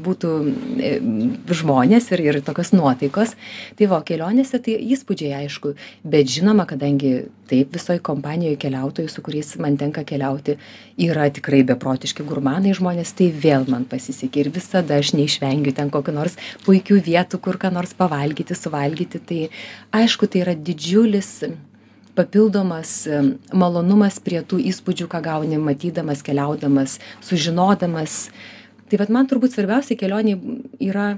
būtų 0.06 0.34
e, 0.80 0.94
žmonės 1.62 2.12
ir 2.16 2.26
ir 2.28 2.42
tokios 2.46 2.74
nuotaikos. 2.76 3.36
Tai 3.80 3.92
va 3.92 4.02
kelionėse 4.06 4.62
tai 4.64 4.80
įspūdžiai 4.96 5.44
aišku 5.44 5.76
bet 6.04 6.32
žinoma 6.32 6.68
kadangi 6.70 7.30
taip 7.50 7.74
visoj 7.76 7.98
kompanijoj 8.06 8.58
keliautojų 8.62 9.12
su 9.12 9.24
kuriais 9.26 9.56
man 9.62 9.78
tenka 9.80 10.04
keliauti 10.08 10.58
yra 11.02 11.28
tikrai 11.34 11.62
beprotiški 11.68 12.26
gurmanai 12.28 12.76
žmonės 12.78 13.16
tai 13.18 13.30
vėl 13.46 13.66
man 13.72 13.88
pasisekė. 13.90 14.46
Ir 14.46 14.52
visada 14.56 15.00
aš 15.02 15.14
neišvengiu 15.18 15.74
ten 15.78 15.92
kokių 15.94 16.16
nors 16.16 16.38
puikių 16.66 17.00
vietų 17.10 17.42
kur 17.44 17.60
ką 17.62 17.74
nors 17.74 17.96
pavalgyti 17.98 18.58
suvalgyti. 18.58 19.24
Tai 19.30 19.42
aišku 20.02 20.30
tai 20.30 20.44
yra 20.46 20.56
didžiulis 20.56 21.34
papildomas 22.18 23.04
malonumas 23.56 24.20
prie 24.24 24.42
tų 24.44 24.60
įspūdžių 24.72 25.08
ką 25.12 25.24
gauni 25.26 25.60
matydamas 25.62 26.24
keliaudamas 26.26 27.00
sužinodamas. 27.26 28.28
Tai 28.90 29.00
vat 29.02 29.12
man 29.14 29.30
turbūt 29.30 29.54
svarbiausia 29.54 29.98
kelionėj 30.00 30.40
yra 30.90 31.12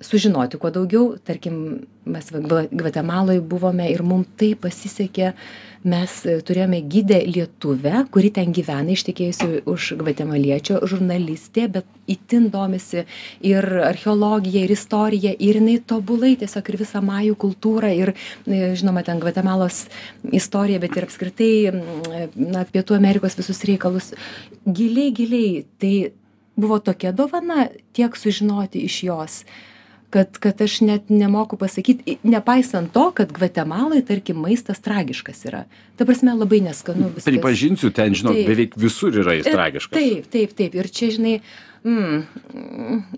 sužinoti 0.00 0.58
kuo 0.58 0.70
daugiau. 0.70 1.14
Tarkim 1.24 1.86
mes 2.06 2.28
va 2.32 2.40
gva 2.44 2.64
gvatemaloj 2.70 3.40
buvome 3.40 3.88
ir 3.90 4.02
mum 4.04 4.24
taip 4.38 4.64
pasisekė. 4.66 5.32
Mes 5.86 6.12
e, 6.26 6.40
turėjome 6.42 6.80
gidę 6.90 7.18
lietuvę 7.28 8.02
kuri 8.10 8.32
ten 8.34 8.50
gyvena 8.54 8.90
ištekėjusi 8.90 9.62
už 9.70 9.92
gvatemaliečio 10.00 10.80
žurnalistė 10.90 11.68
bet 11.76 11.86
itin 12.10 12.48
domisi 12.50 13.04
ir 13.46 13.66
archeologija 13.86 14.64
ir 14.66 14.74
istorija 14.74 15.34
ir 15.38 15.60
jinai 15.60 15.76
tobulai 15.92 16.32
tiesiog 16.40 16.72
ir 16.72 16.78
visą 16.80 17.02
majų 17.06 17.36
kultūrą 17.44 17.92
ir 17.94 18.12
e, 18.12 18.74
žinoma 18.78 19.04
ten 19.06 19.22
gvatemalos 19.22 19.84
istoriją 20.26 20.82
bet 20.82 20.98
ir 20.98 21.06
apskritai 21.06 21.52
mm, 21.70 22.34
na 22.56 22.66
pietų 22.66 22.98
amerikos 22.98 23.38
visus 23.38 23.62
reikalus. 23.68 24.10
Giliai 24.66 25.14
giliai 25.14 25.64
tai 25.78 25.94
buvo 26.58 26.80
tokia 26.82 27.14
dovana 27.14 27.68
tiek 27.94 28.18
sužinoti 28.18 28.82
iš 28.90 29.00
jos 29.06 29.40
kad 30.16 30.38
kad 30.40 30.62
aš 30.64 30.80
net 30.80 31.10
nemoku 31.12 31.58
pasakyt 31.60 32.00
nepaisant 32.24 32.92
to 32.92 33.10
kad 33.16 33.32
gvatemaloj 33.36 34.00
tarkim 34.08 34.40
maistas 34.40 34.80
tragiškas 34.80 35.44
yra. 35.50 35.64
Ta 36.00 36.08
prasme 36.08 36.32
labai 36.32 36.62
neskanu 36.64 37.10
viskas. 37.12 37.28
pripažinsiu 37.28 37.92
ten 37.92 38.16
žinok 38.16 38.38
beveik 38.48 38.76
visur 38.80 39.12
yra 39.12 39.36
jis 39.36 39.50
tragiškas. 39.52 39.92
taip 39.98 40.30
taip 40.32 40.56
taip. 40.56 40.78
Ir 40.80 40.88
čia 40.88 41.10
žinai 41.12 41.34
mm, 41.84 42.22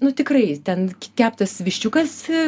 nu 0.03 0.13
tikrai 0.23 0.59
ten 0.65 0.89
keptas 1.15 1.61
viščiukas 1.63 2.17
e, 2.31 2.45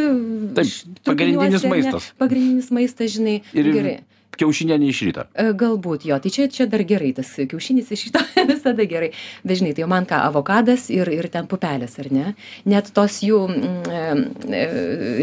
Taip, 0.59 1.01
pagrindinis 1.07 1.67
maistas. 1.71 2.11
pagrindinis 2.19 2.73
maistas 2.75 3.15
žinai 3.15 3.41
ir 3.55 3.71
gerai 3.71 3.99
kiaušinienė 4.41 4.91
iš 4.91 5.05
ryto 5.09 5.27
E, 5.35 5.51
Galbūt 5.57 6.07
jo, 6.09 6.19
tai 6.23 6.33
čia, 6.33 6.47
čia 6.53 6.67
dar 6.71 6.83
gerai, 6.87 7.13
tas 7.17 7.31
kiaušinis 7.39 7.91
iš 7.95 8.07
šito 8.07 8.23
visada 8.51 8.87
gerai. 8.89 9.11
Bet 9.45 9.61
žinai, 9.61 9.75
tai 9.77 9.85
jau 9.85 9.91
man 9.91 10.09
ką, 10.09 10.23
avokadas 10.31 10.89
ir, 10.93 11.11
ir 11.15 11.29
ten 11.33 11.49
pupelės, 11.51 11.99
ar 12.03 12.11
ne? 12.15 12.33
Net 12.71 12.91
tos 12.97 13.21
jų, 13.27 13.43
mm, 13.51 14.25
e, 14.49 14.65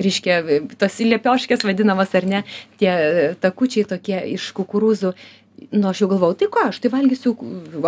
reiškia, 0.06 0.40
tos 0.80 1.02
liepioškės 1.04 1.66
vadinamas, 1.68 2.16
ar 2.18 2.30
ne, 2.30 2.46
tie 2.82 2.94
e, 2.94 3.28
takučiai 3.42 3.88
tokie 3.90 4.22
iš 4.36 4.52
kukurūzų. 4.58 5.14
Nu, 5.74 5.88
aš 5.90 6.04
jau 6.04 6.12
galvau, 6.12 6.32
tai 6.38 6.52
ką, 6.54 6.70
aš 6.72 6.80
tai 6.84 6.92
valgysiu 6.94 7.34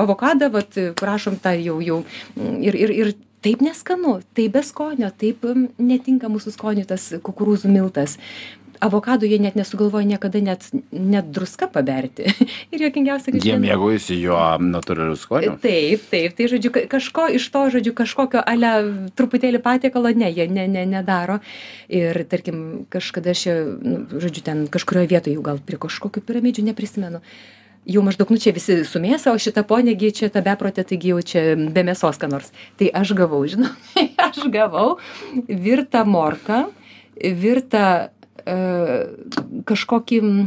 avokadą, 0.02 0.50
vat, 0.54 0.78
prašom 0.98 1.38
tą 1.42 1.54
jau, 1.60 1.78
jau 1.86 2.04
mm, 2.36 2.62
ir, 2.66 2.78
ir, 2.86 2.96
ir 3.04 3.12
taip 3.46 3.62
neskanu, 3.64 4.18
taip 4.36 4.56
be 4.58 4.64
skonio, 4.66 5.12
taip 5.16 5.46
mm, 5.48 5.78
netinka 5.80 6.32
mūsų 6.32 6.54
skoniui 6.56 6.88
tas 6.90 7.12
kukurūzų 7.24 7.72
miltas 7.72 8.18
avokadų 8.84 9.28
jie 9.30 9.40
net 9.44 9.58
nesugalvoja 9.60 10.08
niekada 10.08 10.40
net 10.44 10.66
net 10.92 11.30
druska 11.36 11.68
paberti. 11.72 12.30
Ir 12.74 12.86
juokingiausia 12.86 13.34
kad 13.36 13.46
jie 13.46 13.58
mėgaujasi 13.62 14.18
jo 14.22 14.38
natūraliu 14.64 15.18
skoniu. 15.20 15.58
Taip 15.64 16.08
taip. 16.12 16.36
Tai 16.38 16.50
žodžiu 16.54 16.72
ka- 16.76 16.86
kažko 16.92 17.28
iš 17.36 17.46
to 17.54 17.66
žodžiu 17.76 17.94
kažkokio 17.98 18.44
ale 18.46 18.72
truputėlį 19.20 19.62
patiekalo 19.66 20.12
ne 20.16 20.32
jie 20.32 20.48
ne 20.48 20.68
ne 20.72 20.86
nedaro. 20.90 21.40
Ir 21.92 22.24
tarkim 22.32 22.86
kažkada 22.90 23.36
aš 23.36 23.46
čia 23.46 23.56
nu 23.68 24.04
žodžiu 24.16 24.44
ten 24.46 24.66
kažkurioj 24.72 25.10
vietoj 25.12 25.38
jau 25.38 25.46
gal 25.46 25.64
prie 25.64 25.80
kažkokių 25.82 26.24
piramidžių 26.26 26.70
neprisimenu. 26.72 27.24
Jau 27.90 28.04
maždaug 28.06 28.30
nu 28.30 28.38
čia 28.38 28.52
visi 28.54 28.84
su 28.86 29.00
mėsa 29.02 29.32
o 29.34 29.40
šita 29.40 29.64
ponia 29.66 29.96
gi 29.98 30.12
čia 30.14 30.28
ta 30.30 30.44
beprotė 30.46 30.84
taigi 30.86 31.14
jau 31.14 31.22
čia 31.26 31.56
be 31.56 31.84
mėsos 31.88 32.20
ką 32.22 32.30
nors. 32.30 32.52
Tai 32.78 32.92
aš 33.02 33.16
gavau 33.18 33.40
žinai 33.50 33.72
aš 34.30 34.44
gavau 34.54 35.00
virtą 35.48 36.04
morką 36.06 36.68
virtą 37.20 38.10
kažkokį 39.70 40.20
m, 40.24 40.44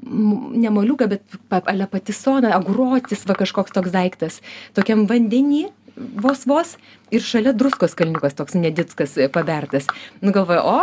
ne 0.00 0.72
moliūgą, 0.72 1.10
bet 1.10 1.36
ale 1.60 1.86
patisoną, 1.90 2.54
agurotis, 2.56 3.26
va 3.28 3.36
kažkoks 3.38 3.74
toks 3.76 3.92
daiktas, 3.94 4.40
tokiam 4.76 5.06
vandenį 5.10 5.68
vos 5.96 6.46
vos 6.46 6.74
ir 7.12 7.22
šalia 7.24 7.52
druskos 7.56 7.94
kalniukas 7.98 8.36
toks 8.38 8.56
nedickas 8.58 9.16
e, 9.18 9.28
pabertas. 9.32 9.88
Nu 10.24 10.32
galvoju, 10.32 10.60
o, 10.64 10.80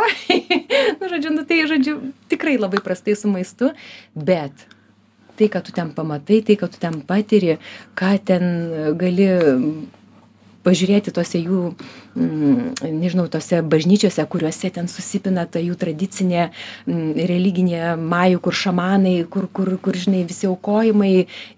nu 1.00 1.12
žodžiu, 1.12 1.34
nu 1.34 1.46
tai 1.48 1.64
žodžiu, 1.70 2.00
tikrai 2.32 2.58
labai 2.60 2.82
prastai 2.84 3.16
su 3.18 3.32
maistu, 3.32 3.72
bet 4.14 4.68
tai, 5.38 5.50
ką 5.54 5.62
tu 5.66 5.74
ten 5.74 5.94
pamatai, 5.94 6.42
tai, 6.46 6.58
ką 6.58 6.70
tu 6.74 6.82
ten 6.82 7.02
patiri, 7.06 7.58
ką 7.98 8.14
ten 8.26 8.44
e, 8.44 8.92
gali 8.98 9.30
pažiūrėti 10.68 11.14
tose 11.16 11.40
jų, 11.40 11.72
mm, 12.18 12.92
nežinau, 13.00 13.28
tose 13.32 13.62
bažnyčiose, 13.64 14.26
kuriuose 14.28 14.72
ten 14.76 14.92
susipina 14.92 15.48
ta 15.48 15.62
jų 15.64 15.78
tradicinė 15.80 16.50
mm, 16.50 17.08
religinė 17.32 17.96
majų, 18.02 18.44
kur 18.44 18.60
šamanai, 18.66 19.18
kur, 19.32 19.48
kur, 19.48 19.74
kur, 19.82 19.98
žinai, 19.98 20.26
visi 20.28 20.50
aukojimai 20.50 21.14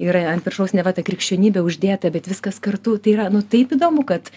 ir 0.06 0.22
ant 0.22 0.46
viršaus 0.46 0.76
ne 0.78 0.86
va 0.86 0.94
ta 0.94 1.06
krikščionybė 1.06 1.66
uždėta, 1.66 2.14
bet 2.14 2.30
viskas 2.30 2.62
kartu. 2.62 2.98
Tai 3.02 3.16
yra, 3.18 3.30
nu, 3.34 3.42
taip 3.42 3.74
įdomu, 3.76 4.06
kad 4.08 4.30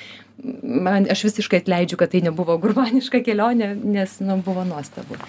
man, 0.42 1.06
aš 1.12 1.26
visiškai 1.28 1.62
atleidžiu, 1.62 1.98
kad 2.00 2.14
tai 2.14 2.22
nebuvo 2.24 2.56
gurbaniška 2.62 3.22
kelionė, 3.26 3.74
nes, 3.76 4.18
nu, 4.24 4.38
buvo 4.44 4.64
nuostabu. 4.68 5.20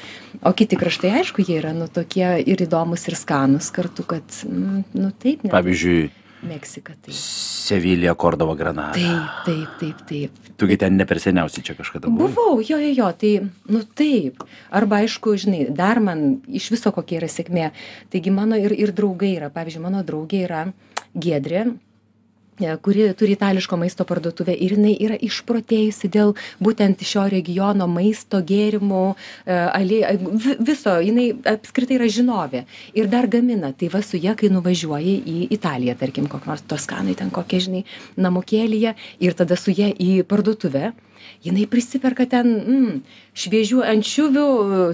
O 0.42 0.56
kiti 0.58 0.80
kraštai, 0.80 1.14
aišku, 1.22 1.44
jie 1.46 1.60
yra, 1.62 1.76
nu, 1.78 1.90
tokie 1.92 2.26
ir 2.42 2.66
įdomus, 2.66 3.08
ir 3.10 3.20
skanus 3.20 3.70
kartu, 3.76 4.08
kad, 4.16 4.26
mm, 4.48 4.84
nu, 4.98 5.14
taip, 5.20 5.46
ne. 5.46 5.54
pavyzdžiui 5.54 6.12
Meksika, 6.44 6.96
taip. 7.00 7.16
Sevilija, 7.16 8.14
Kordova, 8.20 8.56
Granada. 8.60 8.94
Taip, 8.98 9.46
taip, 9.46 9.78
taip, 9.80 10.02
taip. 10.10 10.52
Tugi 10.60 10.78
ten 10.80 10.98
ne 11.00 11.08
per 11.08 11.22
seniausiai 11.24 11.66
čia 11.66 11.76
kažkada 11.78 12.12
buvo. 12.12 12.28
Buvau, 12.28 12.60
jo, 12.64 12.78
jo, 12.82 12.92
jo, 12.98 13.10
tai, 13.20 13.32
nu 13.72 13.84
taip. 13.98 14.44
Arba, 14.76 15.02
aišku, 15.04 15.38
žinai, 15.46 15.64
dar 15.76 16.02
man 16.04 16.44
iš 16.52 16.72
viso 16.76 16.92
kokia 16.96 17.22
yra 17.22 17.32
sėkmė. 17.32 17.72
Taigi 18.14 18.34
mano 18.36 18.60
ir, 18.60 18.76
ir 18.76 18.94
draugai 18.96 19.34
yra, 19.38 19.50
pavyzdžiui, 19.54 19.86
mano 19.88 20.04
draugė 20.06 20.44
yra 20.50 20.68
Gedrė, 21.14 21.68
kuri 22.82 23.14
turi 23.18 23.36
itališko 23.38 23.78
maisto 23.78 24.06
parduotuvę 24.06 24.54
ir 24.54 24.76
jinai 24.78 24.94
yra 25.02 25.18
išprotėjusi 25.18 26.10
dėl 26.14 26.34
būtent 26.64 27.02
šio 27.04 27.26
regiono 27.32 27.88
maisto, 27.88 28.42
gėrimų, 28.42 29.16
e, 29.46 29.54
alė, 29.54 30.02
vi- 30.46 30.58
viso, 30.60 30.98
jinai 31.02 31.32
apskritai 31.54 31.98
yra 32.00 32.06
žinovė 32.06 32.66
ir 32.94 33.08
dar 33.08 33.28
gamina. 33.28 33.74
Tai 33.74 33.88
va 33.90 34.02
su 34.02 34.18
ja, 34.18 34.36
kai 34.36 34.50
nuvažiuoji 34.50 35.16
į 35.26 35.48
Italiją, 35.52 35.96
tarkim, 35.98 36.28
kokią 36.28 36.48
nors 36.48 36.62
Toskanai, 36.68 37.16
ten 37.16 37.30
kokie, 37.32 37.60
žinai, 37.60 37.84
namokėlyje 38.18 38.96
ir 39.20 39.34
tada 39.34 39.56
su 39.56 39.72
ja 39.72 39.90
į 39.90 40.24
parduotuvę, 40.24 40.94
jinai 41.44 41.66
prisiperka 41.68 42.26
ten 42.30 42.50
mm, 42.54 43.02
šviežių 43.34 43.82
ančiuvių, 43.90 44.46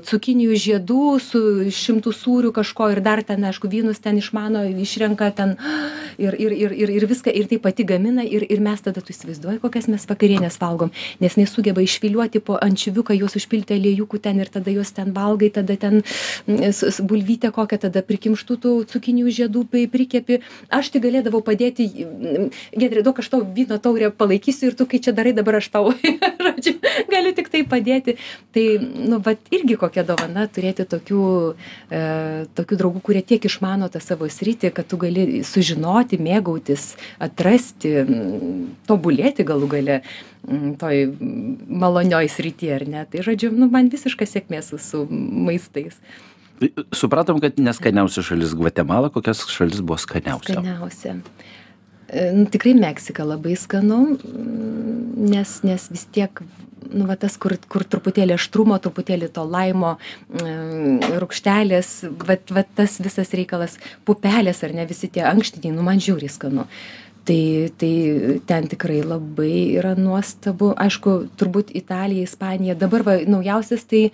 cukinijų 0.07 0.55
žiedų 0.63 1.03
su 1.19 1.39
šimtų 1.75 2.13
sūrių 2.15 2.51
kažko 2.55 2.87
ir 2.93 3.01
dar 3.03 3.21
ten, 3.27 3.43
aišku, 3.43 3.67
vynus 3.71 3.99
ten 3.99 4.19
išmano, 4.21 4.63
išrenka 4.79 5.27
ten 5.35 5.57
ir, 6.25 6.37
ir, 6.39 6.55
ir, 6.55 6.75
ir, 6.85 6.93
ir 7.01 7.07
viską, 7.09 7.33
ir 7.35 7.49
tai 7.51 7.59
pati 7.59 7.83
gamina 7.83 8.23
ir, 8.23 8.45
ir 8.47 8.63
mes 8.63 8.79
tada 8.85 9.03
tu 9.03 9.11
įsivaizduoji, 9.11 9.59
kokias 9.63 9.89
mes 9.91 10.07
vakarienės 10.07 10.59
valgom, 10.61 10.93
nes 11.19 11.35
jis 11.35 11.51
sugeba 11.51 11.83
išfiliuoti 11.83 12.41
po 12.45 12.55
ančiuviuką, 12.63 13.17
juos 13.19 13.35
užpilti 13.39 13.75
aliejukų 13.75 14.21
ten 14.23 14.39
ir 14.39 14.51
tada 14.53 14.71
juos 14.71 14.93
ten 14.95 15.11
valgai, 15.15 15.51
tada 15.59 15.75
ten 15.79 15.99
mm, 16.47 17.03
bulvytę 17.09 17.51
kokią, 17.55 17.81
tada 17.89 18.05
prikimštų 18.07 18.59
tų 18.63 18.73
cukinijų 18.93 19.35
žiedų 19.41 19.65
pri- 19.67 19.87
prikepi. 19.91 20.39
Aš 20.71 20.93
tai 20.95 21.03
galėdavau 21.03 21.43
padėti, 21.43 21.89
mm, 22.07 22.49
Gedrė, 22.79 23.03
daug 23.03 23.19
aš 23.19 23.29
tau 23.33 23.43
vyno 23.43 23.79
taurę 23.81 24.11
palaikysiu 24.15 24.69
ir 24.69 24.79
tu, 24.79 24.87
kai 24.87 25.01
čia 25.03 25.11
darai, 25.15 25.33
dabar 25.35 25.59
aš 25.59 25.69
tau, 25.73 25.91
žodžiu, 26.47 26.75
galiu 27.11 27.33
tik 27.37 27.51
tai 27.51 27.63
padėti. 27.67 28.15
Tai, 28.55 28.65
nu, 28.81 29.19
va, 29.25 29.35
irgi 29.53 29.77
kokia 29.79 30.05
dovana 30.07 30.47
turėti 30.51 30.85
tokių, 30.89 31.25
e, 31.89 32.01
tokių 32.57 32.79
draugų, 32.81 33.03
kurie 33.09 33.23
tiek 33.25 33.45
išmano 33.49 33.89
tą 33.91 34.01
savo 34.03 34.29
sritį, 34.29 34.73
kad 34.75 34.89
tu 34.89 34.99
gali 35.01 35.43
sužinoti, 35.47 36.21
mėgautis, 36.21 36.93
atrasti, 37.21 37.93
tobulėti 38.89 39.45
galų 39.47 39.71
gale 39.75 40.01
toj 40.79 41.05
malonioj 41.67 42.29
srity, 42.31 42.71
ar 42.73 42.87
ne? 42.87 43.05
Tai, 43.09 43.23
žodžiu, 43.25 43.51
nu, 43.55 43.69
man 43.71 43.91
visiška 43.91 44.27
sėkmė 44.29 44.63
su, 44.65 44.79
su 44.81 45.05
maistais. 45.09 45.99
Supratom, 46.95 47.39
kad 47.39 47.59
neskaniausia 47.59 48.23
šalis 48.25 48.51
Gvatemala, 48.57 49.11
kokias 49.13 49.45
šalis 49.47 49.79
buvo 49.79 49.99
skaniausia. 50.01 50.59
Skaniausia. 50.59 51.15
E, 52.13 52.31
nu, 52.33 52.45
Tikrai 52.49 52.73
Meksika 52.73 53.25
labai 53.27 53.55
skanu, 53.59 53.99
nes, 55.19 55.59
nes 55.65 55.87
vis 55.93 56.05
tiek, 56.13 56.41
nu, 56.89 57.05
va, 57.05 57.17
tas, 57.19 57.35
kur, 57.41 57.53
kur 57.69 57.85
truputėlį 57.85 58.35
aštrumo, 58.37 58.79
truputėlį 58.81 59.29
to 59.35 59.43
laimo, 59.45 59.97
rūkštelės, 61.21 61.91
va, 62.25 62.39
va, 62.55 62.65
tas 62.79 62.97
visas 63.03 63.35
reikalas, 63.37 63.77
pupelės 64.09 64.63
ar 64.65 64.73
ne 64.73 64.87
visi 64.89 65.11
tie 65.11 65.27
ankštiniai, 65.29 65.75
nu, 65.75 65.85
man 65.85 66.01
žiūri 66.01 66.31
skanu. 66.31 66.65
Tai, 67.29 67.69
tai 67.77 67.93
ten 68.49 68.65
tikrai 68.71 69.03
labai 69.05 69.75
yra 69.77 69.91
nuostabu. 69.93 70.71
Aišku, 70.81 71.11
turbūt 71.37 71.69
Italija, 71.77 72.25
Ispanija. 72.25 72.73
Dabar 72.79 73.03
va, 73.05 73.17
naujausias 73.21 73.83
tai 73.85 74.07
e, 74.07 74.13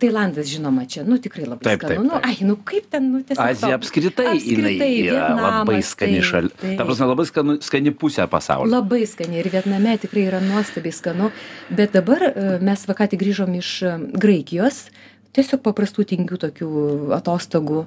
Tailandas, 0.00 0.46
žinoma, 0.48 0.86
čia, 0.90 1.02
nu 1.04 1.18
tikrai 1.22 1.44
labai 1.46 1.64
Taip, 1.66 1.82
skanu. 1.82 1.94
taip, 1.94 2.04
Nu, 2.04 2.10
taip. 2.16 2.26
ai, 2.30 2.48
nu 2.48 2.56
kaip 2.64 2.86
ten, 2.90 3.08
nu 3.12 3.20
tiesiog. 3.22 3.44
Azija 3.44 3.70
top. 3.74 3.82
apskritai, 3.82 4.26
jinai 4.40 4.74
Apskritai, 4.74 4.90
yra 5.04 5.28
labai 5.34 5.76
Vietnamas, 5.76 5.90
skani 5.94 6.18
taip, 6.20 6.28
šalis. 6.30 6.52
Ta 6.78 6.86
prasme, 6.88 7.08
labai 7.12 7.26
skanu, 7.30 7.56
skani 7.68 7.92
pusė 8.02 8.26
pasaulio. 8.32 8.72
Labai 8.72 9.02
skani 9.10 9.40
ir 9.42 9.50
Vietname 9.52 9.96
tikrai 10.02 10.26
yra 10.30 10.40
nuostabiai 10.44 10.94
skanu. 10.96 11.30
Bet 11.70 11.92
dabar 11.96 12.22
e, 12.30 12.34
mes 12.64 12.86
va 12.88 12.96
ką 13.00 13.10
tik 13.12 13.20
grįžom 13.24 13.56
iš 13.60 13.72
e, 13.84 13.96
Graikijos, 14.24 14.86
tiesiog 15.34 15.60
paprastų 15.66 16.06
tingių 16.14 16.38
tokių 16.48 16.70
atostogų. 17.18 17.84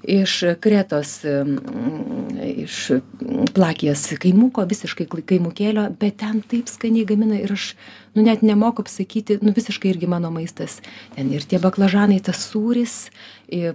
Iš 0.00 0.34
Kretos, 0.64 1.18
e, 1.28 1.42
mm, 1.44 2.38
iš 2.64 2.76
Plakijos 3.52 4.06
kaimuko, 4.22 4.64
visiškai 4.64 5.04
kaimukėlio, 5.28 5.90
bet 6.00 6.16
ten 6.22 6.40
taip 6.40 6.70
skaniai 6.72 7.04
gamina 7.04 7.36
ir 7.36 7.52
aš, 7.52 7.74
nu 8.14 8.22
net 8.22 8.42
nemoku 8.42 8.82
pasakyti, 8.86 9.38
nu 9.42 9.52
visiškai 9.54 9.92
irgi 9.92 10.08
mano 10.10 10.30
maistas. 10.34 10.80
Ten 11.14 11.30
ir 11.34 11.46
tie 11.46 11.60
baklažanai, 11.62 12.18
tas 12.24 12.42
sūris, 12.50 12.96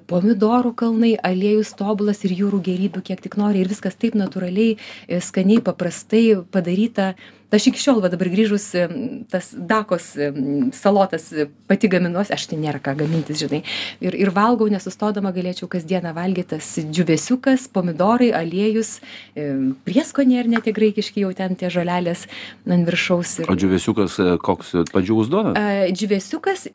pomidorų 0.09 0.73
kalnai, 0.75 1.13
aliejus 1.23 1.75
tobulas 1.79 2.23
ir 2.27 2.35
jūrų 2.35 2.61
gerybių, 2.65 3.03
kiek 3.11 3.23
tik 3.23 3.39
nori. 3.39 3.63
Ir 3.63 3.71
viskas 3.71 3.95
taip 3.99 4.17
natūraliai, 4.19 4.77
skaniai, 5.23 5.63
paprastai 5.63 6.27
padaryta. 6.51 7.13
Aš 7.55 7.69
iki 7.71 7.79
šiol, 7.79 8.01
va 8.03 8.09
dabar 8.11 8.27
grįžus, 8.31 8.65
e, 8.75 8.85
tas 9.31 9.53
dakos 9.55 10.11
e, 10.19 10.29
salotas 10.75 11.29
e, 11.31 11.47
pati 11.69 11.87
gaminuosi, 11.91 12.33
aš 12.35 12.49
tai 12.51 12.59
nėra 12.59 12.81
ką 12.83 12.95
gamintis, 12.99 13.39
žinai. 13.39 13.61
Ir, 14.03 14.17
ir 14.19 14.31
valgau, 14.35 14.67
nesustodama 14.71 15.31
galėčiau 15.35 15.69
kasdieną 15.71 16.11
valgyti 16.17 16.55
tas 16.55 16.73
džiuvesiukas, 16.83 17.69
pomidorai, 17.73 18.31
aliejus, 18.35 18.97
e, 19.39 19.47
prieskoniai 19.87 20.41
ir 20.43 20.49
net 20.51 20.65
tie 20.67 20.73
graikiški 20.75 21.23
jau 21.23 21.31
ten 21.37 21.55
tie 21.55 21.71
žolelės 21.71 22.25
ant 22.67 22.89
viršaus. 22.89 23.37
Ir, 23.43 23.51
O 23.51 23.55
džiuvesiukas 23.55 24.17
e, 24.19 24.27
koks 24.43 24.75
padžiūvus 24.91 25.31
duona? 25.31 25.53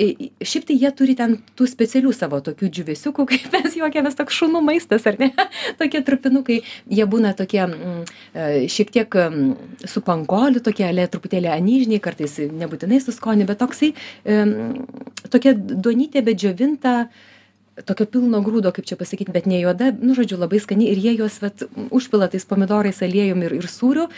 I- 0.00 0.30
šiaip 0.40 0.66
tai 0.70 0.78
jie 0.80 0.90
turi 0.96 1.16
ten 1.18 1.36
tų 1.58 1.68
specialių 1.70 2.14
savo 2.16 2.40
tokių 2.44 2.70
džiūvėsiukų, 2.72 3.26
kaip 3.34 3.50
mes 3.58 3.76
juokiamės, 3.78 4.16
toks 4.18 4.40
šunų 4.40 4.64
maistas, 4.64 5.04
ar 5.10 5.20
ne? 5.20 5.30
tokie 5.80 6.00
trupinukai, 6.06 6.60
jie 6.88 7.08
būna 7.10 7.34
tokie 7.38 7.62
mm, 7.66 8.00
e, 8.32 8.48
šiek 8.72 8.94
tiek 8.96 9.20
mm, 9.26 9.84
su 9.90 10.02
pankoliu, 10.06 10.62
tokie 10.70 10.86
ale 10.88 11.06
truputėlį 11.10 11.50
anyžniai, 11.52 12.02
kartais 12.02 12.38
nebūtinai 12.38 13.02
su 13.02 13.14
skoniu, 13.14 13.46
bet 13.48 13.60
toksai, 13.60 13.92
mm, 14.24 15.28
tokia 15.32 15.54
duonytė, 15.58 16.24
bet 16.26 16.40
džiovinta 16.40 16.94
tokio 17.86 18.04
pilno 18.06 18.40
grūdo, 18.44 18.72
kaip 18.76 18.84
čia 18.84 18.96
pasakyti, 19.00 19.32
bet 19.32 19.46
ne 19.48 19.56
juoda, 19.62 19.88
nu, 19.94 20.12
žodžiu, 20.16 20.36
labai 20.36 20.58
skani 20.60 20.88
ir 20.92 20.98
jie 21.00 21.14
juos 21.16 21.38
vat, 21.40 21.62
užpila 21.94 22.26
tais 22.28 22.44
pomidorais, 22.44 22.98
aliejum 23.02 23.40
ir, 23.46 23.54
ir 23.56 23.66
sūriu 23.70 24.08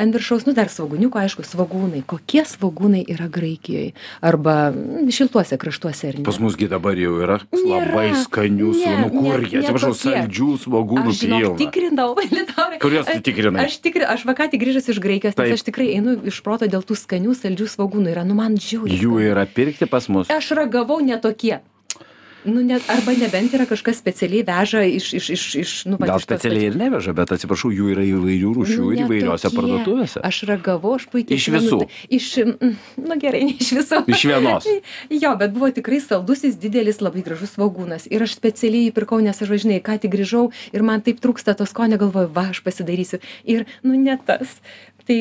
ant 0.00 0.14
viršaus, 0.16 0.46
nu, 0.48 0.54
dar 0.56 0.66
svaguniuko, 0.72 1.20
aišku, 1.20 1.44
svagūnai. 1.46 2.00
Kokie 2.08 2.42
svagūnai 2.48 3.04
yra 3.12 3.28
Graikijoje 3.30 3.92
arba 4.24 4.72
mm, 4.74 5.06
šiltuose 5.14 5.58
kraštuose, 5.60 6.10
ar 6.10 6.18
ne? 6.18 6.24
Pas 6.26 6.40
musgi 6.42 6.66
dabar 6.72 6.98
jau 6.98 7.14
yra 7.22 7.38
Nėra. 7.52 7.92
labai 7.92 8.08
skanių 8.24 8.70
Ne, 8.72 8.80
svogūnų. 8.82 9.22
ne, 9.22 9.36
Kur 9.36 9.46
jie, 9.46 9.62
atsiprašau, 9.62 9.92
saldžių 10.02 10.50
svogūnų 10.66 11.12
Aš 11.14 11.20
žinok, 11.22 11.42
pilna. 11.46 11.58
tikrinau, 11.62 12.08
Liutaurai. 12.34 12.78
Kur 12.82 12.96
juos 12.98 13.06
tu 13.06 13.18
Aš- 13.20 13.26
tikrinai? 13.30 13.66
Aš 13.68 13.78
tikrai, 13.86 14.08
aš 14.16 14.26
vakar 14.26 14.50
tik 14.50 14.64
grįžęs 14.66 14.90
iš 14.96 14.98
Graikijos, 15.04 15.38
nes 15.38 15.54
aš 15.60 15.66
tikrai 15.70 15.92
einu 15.94 16.16
iš 16.26 16.42
proto 16.42 16.66
dėl 16.66 16.82
tų 16.82 16.98
skanių, 16.98 17.36
saldžių 17.38 17.70
svagūnų. 17.76 18.10
Yra, 18.16 18.24
nu 18.26 18.34
man 18.38 18.58
žiūri. 18.58 18.98
Jų 18.98 19.20
yra 19.30 19.46
pirkti 19.46 19.86
pas 19.86 20.08
mus. 20.10 20.26
Aš 20.32 20.50
ragavau 20.58 20.98
netokie. 21.04 21.60
Nu, 22.44 22.62
net, 22.66 22.82
arba 22.90 23.12
nebent 23.14 23.52
yra 23.54 23.66
kažkas 23.70 24.00
specialiai 24.02 24.42
veža 24.46 24.82
iš, 24.82 25.12
iš, 25.14 25.26
iš, 25.30 25.42
iš 25.60 25.72
nu, 25.86 25.98
vat 26.00 26.08
Gal 26.10 26.18
iš 26.18 26.26
tos 26.26 26.40
specialiai 26.40 26.70
ir 26.72 26.78
neveža, 26.80 27.14
bet 27.14 27.30
atsiprašau, 27.36 27.70
jų 27.70 27.92
yra 27.94 28.02
įvairių 28.02 28.50
rūšių 28.56 28.78
Nu, 28.80 28.88
ir 28.90 28.98
ne 28.98 29.04
įvairiose 29.06 29.50
parduotuvėse. 29.54 30.22
Aš 30.26 30.40
ragavau, 30.50 30.96
aš 30.98 31.06
puikiai. 31.12 31.38
Iš 31.38 31.46
visų? 31.54 31.78
tai- 31.84 32.08
Iš, 32.18 32.26
mm, 32.42 32.72
nu 33.06 33.18
gerai, 33.22 33.44
ne 33.48 33.54
iš 33.62 33.70
visų. 33.78 34.00
Iš 34.10 34.24
vienos. 34.26 34.66
jo, 35.22 35.32
bet 35.38 35.54
buvo 35.54 35.70
tikrai 35.70 36.00
saldusis, 36.02 36.58
didelis, 36.58 36.98
labai 37.04 37.22
gražus 37.22 37.54
svagūnas. 37.54 38.08
Ir 38.10 38.26
aš 38.26 38.34
specialiai 38.40 38.88
jį 38.88 38.94
pirkau, 38.98 39.20
nes 39.22 39.38
aš 39.38 39.52
važinėjau, 39.54 39.84
ką 39.86 39.98
tik 40.02 40.14
grįžau 40.16 40.48
ir 40.74 40.82
man 40.82 41.04
taip 41.06 41.22
trūksta 41.22 41.54
to 41.58 41.68
skonio, 41.70 42.00
galvoju, 42.02 42.32
va, 42.34 42.48
aš 42.50 42.62
pasidarysiu. 42.66 43.22
Ir, 43.46 43.68
nu, 43.86 43.94
ne 43.94 44.18
tas. 44.26 44.58
Tai, 45.02 45.16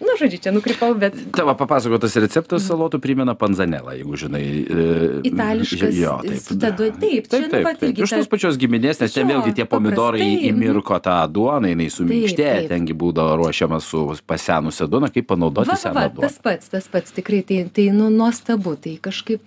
nu, 0.00 0.12
žodžiu, 0.16 0.38
čia 0.40 0.50
nukrypau, 0.54 0.94
bet 0.96 1.12
Tavo 1.36 1.52
papasakotas 1.58 2.14
receptas 2.16 2.64
salotų 2.70 2.96
primena 3.04 3.34
panzanelą, 3.36 3.92
jeigu 3.98 4.16
žinai. 4.16 4.42
e, 4.64 4.86
Itališkas, 5.28 5.92
Jo, 5.92 6.14
taip. 6.24 6.40
su 6.40 6.56
ta 6.58 6.70
duo- 6.72 6.88
taip, 7.00 7.28
čia, 7.28 7.28
taip, 7.28 7.42
nu, 7.44 7.50
taip, 7.52 7.64
vat 7.68 7.78
taip. 7.80 7.98
Iš 7.98 8.10
tos 8.16 8.28
pačios 8.32 8.56
giminės, 8.56 9.00
nes 9.00 9.12
ten 9.12 9.28
Jo, 9.28 9.34
vėlgi 9.36 9.54
tie 9.60 9.66
pomidorai 9.68 10.20
paprastai, 10.24 10.48
įmirko 10.52 10.96
tą 11.04 11.16
duoną, 11.28 11.68
jinai 11.74 11.90
suminkštė, 11.92 12.48
taip. 12.64 12.68
tengi 12.72 12.94
būdavo 12.96 13.36
ruošiama 13.44 13.80
su 13.84 14.06
pasenusią 14.26 14.88
duoną, 14.88 15.12
kaip 15.12 15.26
panaudoti 15.28 15.68
va, 15.68 15.76
va, 15.76 15.82
seną 15.84 16.06
duoną. 16.16 16.20
tas 16.20 16.38
pats, 16.42 16.68
tas 16.72 16.88
pats, 16.88 17.12
tikrai, 17.12 17.42
tai, 17.44 17.68
tai 17.68 17.90
nu, 17.92 18.08
nuostabu, 18.08 18.76
tai 18.80 18.96
kažkaip. 19.02 19.40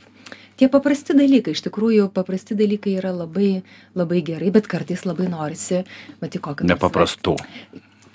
Tie 0.60 0.68
paprasti 0.68 1.14
dalykai, 1.16 1.54
iš 1.56 1.62
tikrųjų, 1.66 2.10
paprasti 2.12 2.54
dalykai 2.54 2.98
yra 3.00 3.14
labai, 3.16 3.64
labai 3.96 4.22
gerai, 4.22 4.52
bet 4.52 4.68
kartais 4.68 5.06
labai 5.08 5.30
norisi, 5.32 5.86
matai, 6.22 6.38
kokią. 6.44 6.68
Nepaprastų. 6.68 7.38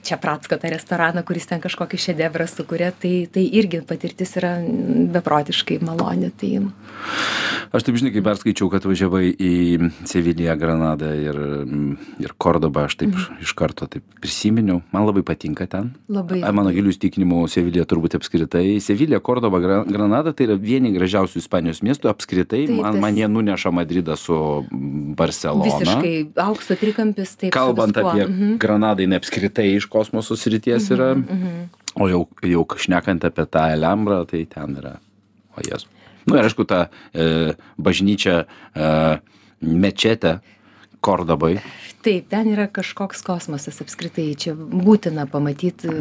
Čepratsko 0.04 0.58
tą 0.60 0.70
restoraną 0.74 1.22
kuris 1.26 1.46
ten 1.50 1.60
kažkokį 1.64 2.00
šedevrą 2.06 2.46
sukuria 2.50 2.92
tai 2.92 3.14
tai 3.32 3.44
irgi 3.60 3.80
patirtis 3.88 4.36
yra 4.40 4.54
beprotiškai 5.16 5.80
maloni 5.84 6.30
tai 6.40 6.52
aš 7.74 7.82
taip 7.88 7.96
žinai 7.98 8.12
kai 8.14 8.22
perskaičiau 8.24 8.68
kad 8.72 8.84
važiavai 8.86 9.32
į 9.34 9.52
seviliją 10.06 10.54
granadą 10.60 11.10
ir 11.18 11.38
ir 12.22 12.34
kordobą 12.38 12.84
aš 12.88 12.98
taip 13.02 13.16
iš 13.42 13.52
karto 13.58 13.88
taip 13.90 14.04
prisiminiau. 14.22 14.80
Man 14.94 15.04
labai 15.08 15.22
patinka 15.26 15.66
ten. 15.68 15.90
Labai. 16.08 16.40
Mano 16.54 16.70
giliu 16.72 16.92
įsitikinimu 16.92 17.42
sevilija 17.50 17.84
turbūt 17.88 18.14
apskritai. 18.16 18.78
Sevilija 18.80 19.18
kordoba 19.24 19.58
gra 19.60 19.80
granada 19.88 20.32
tai 20.32 20.46
yra 20.48 20.56
vieni 20.60 20.92
gražiausių 20.94 21.42
ispanijos 21.42 21.82
miestų 21.84 22.08
apskritai 22.12 22.62
Taip, 22.68 22.78
man 22.78 22.92
tas- 22.94 23.02
man 23.02 23.18
jie 23.18 23.28
nuneša 23.28 23.72
madridą 23.74 24.16
su 24.16 24.36
barselona 25.18 25.66
visiškai 25.66 26.14
aukso 26.46 26.76
trikampis 26.80 27.34
taip 27.36 27.52
kalbant 27.54 27.96
apie 27.96 28.24
Mhm. 28.28 28.56
granadą 28.62 29.02
jinai 29.04 29.18
apskritai 29.20 29.66
iš 29.76 29.86
kosmoso 29.94 30.36
srities 30.38 30.90
yra. 30.94 31.14
O 31.94 32.10
jau 32.10 32.24
jau 32.42 32.66
šnekant 32.84 33.24
apie 33.30 33.46
tą 33.46 33.68
elambrą 33.76 34.24
tai 34.30 34.44
ten 34.50 34.78
yra 34.82 34.98
o 35.54 35.62
jėzau. 35.64 35.90
Nu 36.24 36.38
ir 36.38 36.48
aišku 36.48 36.64
ta 36.68 36.86
e, 37.12 37.54
bažnyčia 37.76 38.44
e, 38.44 38.90
mečetė 39.60 40.38
kordobai? 41.04 41.56
Taip 42.04 42.28
ten 42.32 42.50
yra 42.52 42.66
kažkoks 42.68 43.22
kosmosas 43.24 43.80
apskritai 43.80 44.26
čia 44.40 44.52
būtina 44.56 45.24
pamatyt 45.32 45.86
e, 45.88 45.94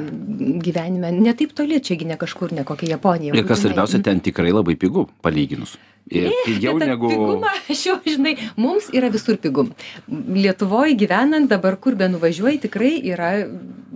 gyvenime 0.64 1.14
ne 1.16 1.32
taip 1.40 1.54
toli 1.56 1.80
čia 1.84 1.96
gi 2.00 2.08
ne 2.10 2.18
kažkur 2.20 2.52
ne 2.56 2.66
kokia 2.68 2.96
japonija 2.98 3.36
ir 3.36 3.48
kas 3.48 3.64
svarbiausia 3.64 4.02
ten 4.04 4.20
tikrai 4.24 4.52
labai 4.52 4.76
pigu 4.80 5.08
palyginus. 5.24 5.78
Ir 6.12 6.34
pigiau 6.44 6.76
Bet 6.82 6.90
negu 6.90 7.08
pigumą 7.08 7.52
aš 7.72 7.86
jau 7.88 7.96
žinai 8.04 8.34
mums 8.60 8.90
yra 8.92 9.08
visur 9.14 9.38
pigu. 9.40 9.70
Lietuvoj 10.12 10.98
gyvenant 11.00 11.48
dabar 11.48 11.78
kur 11.80 11.96
benuvažiuoji 11.96 12.60
tikrai 12.66 12.92
yra 13.14 13.30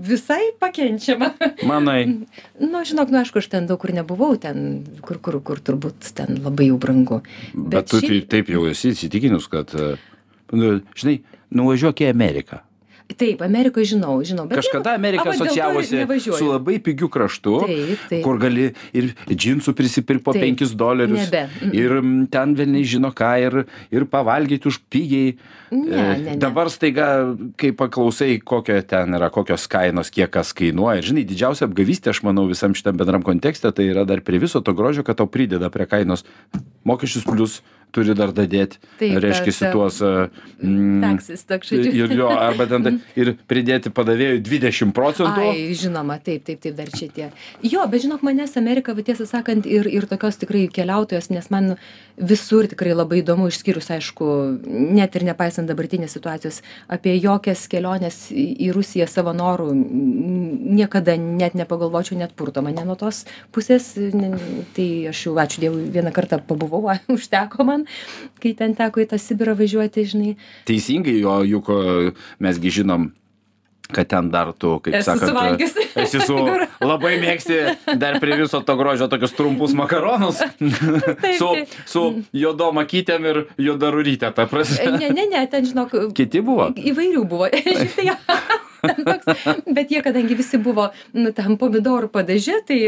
visai 0.08 0.54
pakenčiama. 0.64 1.34
Manai? 1.68 2.00
Nu 2.68 2.80
žinok 2.88 3.12
nu 3.14 3.20
aišku 3.20 3.42
aš 3.44 3.52
ten 3.52 3.68
daug 3.70 3.80
kur 3.84 3.92
nebuvau 3.94 4.38
ten 4.42 4.86
kur 5.04 5.20
kur 5.22 5.42
kur 5.44 5.60
turbūt 5.60 6.14
ten 6.18 6.40
labai 6.46 6.72
jau 6.72 6.80
brangu. 6.82 7.20
Bet 7.54 7.92
tu 7.92 8.00
tai 8.00 8.08
šiaip- 8.08 8.30
taip 8.32 8.50
jau 8.56 8.64
esi 8.72 8.96
įsitikinus 8.96 9.52
kad 9.52 9.76
nu, 9.76 9.98
žinai 10.52 11.20
nuvažiuok 11.52 12.06
į 12.06 12.10
ameriką 12.14 12.64
taip 13.16 13.42
amerikoj 13.42 13.86
žinau 13.88 14.18
žinau 14.26 14.46
bet 14.50 14.60
Kažkada 14.60 14.96
Amerika 14.98 15.24
a, 15.24 15.32
va, 15.32 15.32
dėl 15.32 15.40
to 15.40 15.46
ir 15.46 15.48
asocijavosi 15.48 16.00
nevažiuoju. 16.02 16.40
su 16.40 16.50
labai 16.50 16.78
pigiu 16.84 17.08
kraštu, 17.12 17.54
Taip, 17.64 18.02
taip. 18.10 18.24
kur 18.26 18.40
gali 18.42 18.66
ir 18.98 19.12
džinsų 19.30 19.74
prisipirkti 19.78 20.26
po 20.26 20.34
Taip. 20.36 20.58
5 20.60 20.76
dolerius. 20.80 21.30
Nebe. 21.30 21.72
Ir 21.72 21.96
mm, 22.02 22.26
ten 22.34 22.56
vėl 22.58 22.76
žino 22.88 23.14
ką, 23.16 23.32
ir, 23.46 23.58
ir 23.94 24.08
pavalgyti 24.12 24.68
už 24.68 24.82
pigiai. 24.92 25.38
Ne, 25.72 25.78
E, 25.78 25.78
ne, 25.84 26.18
ne. 26.24 26.36
Dabar 26.40 26.70
staiga, 26.72 27.36
kai 27.60 27.74
paklausai, 27.76 28.38
kokio 28.40 28.78
ten 28.88 29.18
yra, 29.18 29.28
kokios 29.34 29.66
kainos, 29.68 30.12
kiek 30.16 30.32
kas 30.32 30.54
kainuoja. 30.56 31.04
Žinai, 31.04 31.26
didžiausia 31.28 31.68
apgavystė, 31.68 32.14
aš 32.14 32.22
manau, 32.24 32.46
visam 32.48 32.76
šitam 32.78 32.96
bendram 33.00 33.26
kontekste, 33.26 33.72
tai 33.76 33.90
yra 33.92 34.06
dar 34.08 34.24
prie 34.24 34.40
viso 34.40 34.62
to 34.64 34.72
grožio, 34.78 35.04
kad 35.04 35.20
tau 35.20 35.28
prideda 35.28 35.68
prie 35.74 35.88
kainos 35.90 36.24
mokesčius 36.88 37.28
plus 37.28 37.60
turi 37.96 38.16
dar 38.18 38.34
dadėti. 38.36 38.80
Reiškia, 39.00 39.72
tuos... 39.74 40.00
e, 40.02 40.30
mm, 40.62 41.18
Taksis, 41.18 41.46
žodžiu. 41.48 41.94
Ir 42.06 42.16
jo, 42.18 42.30
arba 42.34 42.68
ten 42.70 42.84
tai- 42.86 42.96
ir 43.20 43.34
pridėti 43.50 43.92
padavėjui 43.94 44.42
20 44.46 44.94
procentų. 44.98 45.52
Ai, 45.54 45.76
žinoma, 45.78 46.20
taip, 46.24 46.44
taip, 46.48 46.62
taip, 46.64 46.76
dar 46.78 46.92
čia 46.94 47.08
tie. 47.14 47.30
Jo, 47.66 47.86
bet 47.92 48.06
žinok, 48.06 48.26
manęs 48.26 48.58
Amerika, 48.60 48.96
va, 48.98 49.06
tiesą 49.06 49.28
sakant, 49.30 49.66
ir, 49.70 49.88
ir 49.88 50.08
tokios 50.10 50.40
tikrai 50.42 50.66
keliautojos, 50.74 51.30
nes 51.34 51.50
man 51.54 51.76
visur 52.18 52.66
tikrai 52.70 52.96
labai 52.98 53.22
įdomu, 53.22 53.48
išskyrus, 53.52 53.92
aišku, 53.94 54.28
net 54.68 55.16
ir 55.16 55.26
nepaisant 55.28 55.70
dabartinės 55.70 56.16
situacijos, 56.18 56.64
apie 56.90 57.14
jokias 57.22 57.68
keliones 57.70 58.28
į, 58.34 58.72
Rusiją 58.78 59.06
savo 59.10 59.32
norų 59.38 59.70
niekada 59.74 61.16
net 61.18 61.56
nepagalvočiau, 61.58 62.18
net 62.20 62.34
purto 62.38 62.62
mane 62.66 62.84
nuo 62.86 62.98
tos 63.00 63.24
pusės. 63.56 63.94
Tai 64.76 64.88
aš 65.12 65.22
jau, 65.28 65.36
ačiū 65.42 65.62
Dievui, 65.64 65.86
vieną 65.94 66.12
kartą 66.16 66.40
pabuvau, 66.44 66.90
užteko 67.14 67.66
man, 67.68 67.77
kai 68.44 68.56
ten 68.58 68.74
teko 68.78 69.04
į 69.04 69.12
tą 69.14 69.20
Sibirą 69.22 69.54
važiuoti, 69.60 70.08
žinai. 70.08 70.34
Teisingai, 70.70 71.20
jo 71.22 71.40
juk 71.48 71.72
e, 71.74 72.12
mesgi 72.44 72.74
žinom, 72.80 73.12
kad 73.92 74.08
ten 74.08 74.30
dar 74.30 74.52
tu, 74.54 74.80
kaip 74.84 74.96
Esu 75.00 75.12
sakant, 75.12 75.32
suvalgius. 75.32 75.76
esi 75.96 76.20
su 76.26 76.36
labai 76.92 77.16
mėgsti 77.22 77.60
dar 78.00 78.20
prie 78.20 78.36
viso 78.42 78.60
to 78.68 78.76
grožio 78.80 79.08
tokius 79.12 79.36
trumpus 79.38 79.76
makaronus 79.78 80.42
su, 81.40 81.50
taip. 81.56 81.78
su 81.88 82.04
juodom 82.36 82.82
akytėm 82.84 83.30
ir 83.32 83.42
juoda 83.56 83.92
rurytė, 83.96 84.34
ta 84.36 84.48
prasme. 84.52 84.98
Ne, 85.00 85.12
ne, 85.16 85.28
ne, 85.32 85.46
ten, 85.52 85.68
žinok, 85.68 85.96
Kiti 86.18 86.44
buvo. 86.44 86.72
Įvairių 86.76 87.24
buvo. 87.30 87.48
Šitai, 87.56 88.12
toks, 89.10 89.26
bet 89.68 89.92
jie, 89.92 90.02
kadangi 90.06 90.38
visi 90.38 90.60
buvo 90.62 90.90
nu, 91.18 91.32
tam 91.36 91.58
pomidorų 91.62 92.10
padaže, 92.14 92.60
tai, 92.68 92.80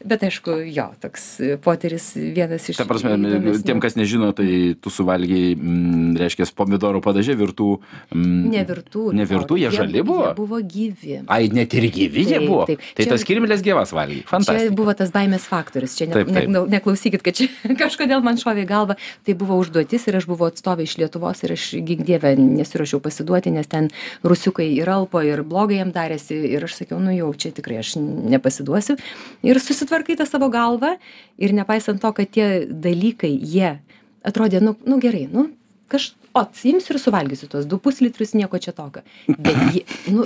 bet 0.00 0.22
aišku, 0.26 0.54
jo, 0.72 0.86
toks 1.02 1.26
poteris 1.64 2.10
vienas 2.16 2.64
iš... 2.72 2.78
Ta 2.80 2.86
prasme, 2.88 3.14
įdomesnių. 3.18 3.62
tiem, 3.68 3.80
kas 3.84 3.96
nežino, 3.98 4.30
tai 4.36 4.74
tu 4.80 4.92
suvalgiai, 4.92 5.52
mm, 5.56 6.14
reiškia, 6.20 6.48
pomidorų 6.56 7.02
padažė 7.04 7.36
virtų. 7.40 7.68
Mm, 8.14 8.48
Nevirtų. 8.54 9.04
Nevirtų, 9.20 9.58
jie 9.60 9.70
žali 9.74 10.02
buvo? 10.06 10.30
Jie 10.30 10.34
buvo 10.40 10.60
gyvi. 10.64 11.18
Ai, 11.30 11.50
net 11.52 11.74
ir 11.78 11.86
gyvi 11.92 12.24
jie 12.26 12.38
Taip, 12.40 12.48
buvo. 12.48 12.64
taip. 12.70 12.82
Tai 12.96 13.04
Čia- 13.06 13.12
tas 13.14 13.24
kirmilės 13.28 13.62
gyvas 13.64 13.92
valgy. 13.96 14.22
Čia 14.24 14.30
Fantastika. 14.32 14.74
buvo 14.80 14.94
tas 14.98 15.12
baimės 15.14 15.46
faktorius. 15.50 15.94
Čia 16.00 16.08
ne, 16.10 16.16
Taip, 16.16 16.32
taip. 16.34 16.48
ne, 16.48 16.64
neklausykit, 16.76 17.22
kad 17.26 17.36
čia 17.36 17.48
kažkodėl 17.82 18.24
man 18.24 18.40
šovė 18.40 18.64
į 18.64 18.68
galvą. 18.72 18.96
Tai 19.28 19.36
buvo 19.40 19.60
užduotis 19.60 20.08
ir 20.08 20.18
aš 20.20 20.26
buvau 20.30 20.48
atstovė 20.50 20.88
iš 20.88 20.96
Lietuvos 21.00 21.44
ir 21.46 21.54
aš 21.56 21.68
gink 21.86 22.04
dievę 22.08 22.32
nesiuošiau 22.40 23.00
pasiduoti, 23.04 23.52
nes 23.54 23.68
ten 23.70 23.90
rusiukai 24.24 24.66
ir 24.80 24.88
alpo 24.90 25.19
ir 25.26 25.42
blogai 25.46 25.80
jam 25.80 25.92
darėsi 25.94 26.36
ir 26.54 26.64
aš 26.66 26.80
sakiau, 26.82 27.00
nu 27.02 27.14
jau 27.14 27.30
čia 27.34 27.52
tikrai 27.56 27.80
aš 27.82 27.94
nepasiduosiu. 28.00 28.98
Ir 29.46 29.60
susitvarkai 29.62 30.18
tą 30.20 30.26
savo 30.28 30.50
galvą 30.52 30.96
ir 31.40 31.54
nepaisant 31.56 32.02
to, 32.02 32.12
kad 32.16 32.30
tie 32.30 32.66
dalykai, 32.70 33.32
jie 33.32 33.78
atrodė, 34.26 34.62
nu, 34.64 34.76
nu 34.86 35.00
gerai, 35.02 35.26
nu 35.32 35.50
kaž... 35.90 36.12
O, 36.30 36.44
imsiu 36.46 36.94
ir 36.94 37.00
suvalgysiu 37.02 37.48
tuos 37.50 37.64
du 37.66 37.80
puslitrius, 37.82 38.36
nieko 38.38 38.60
čia 38.62 38.70
tokio. 38.70 39.00
Bet 39.26 39.56
jie, 39.74 39.80
nu, 40.14 40.22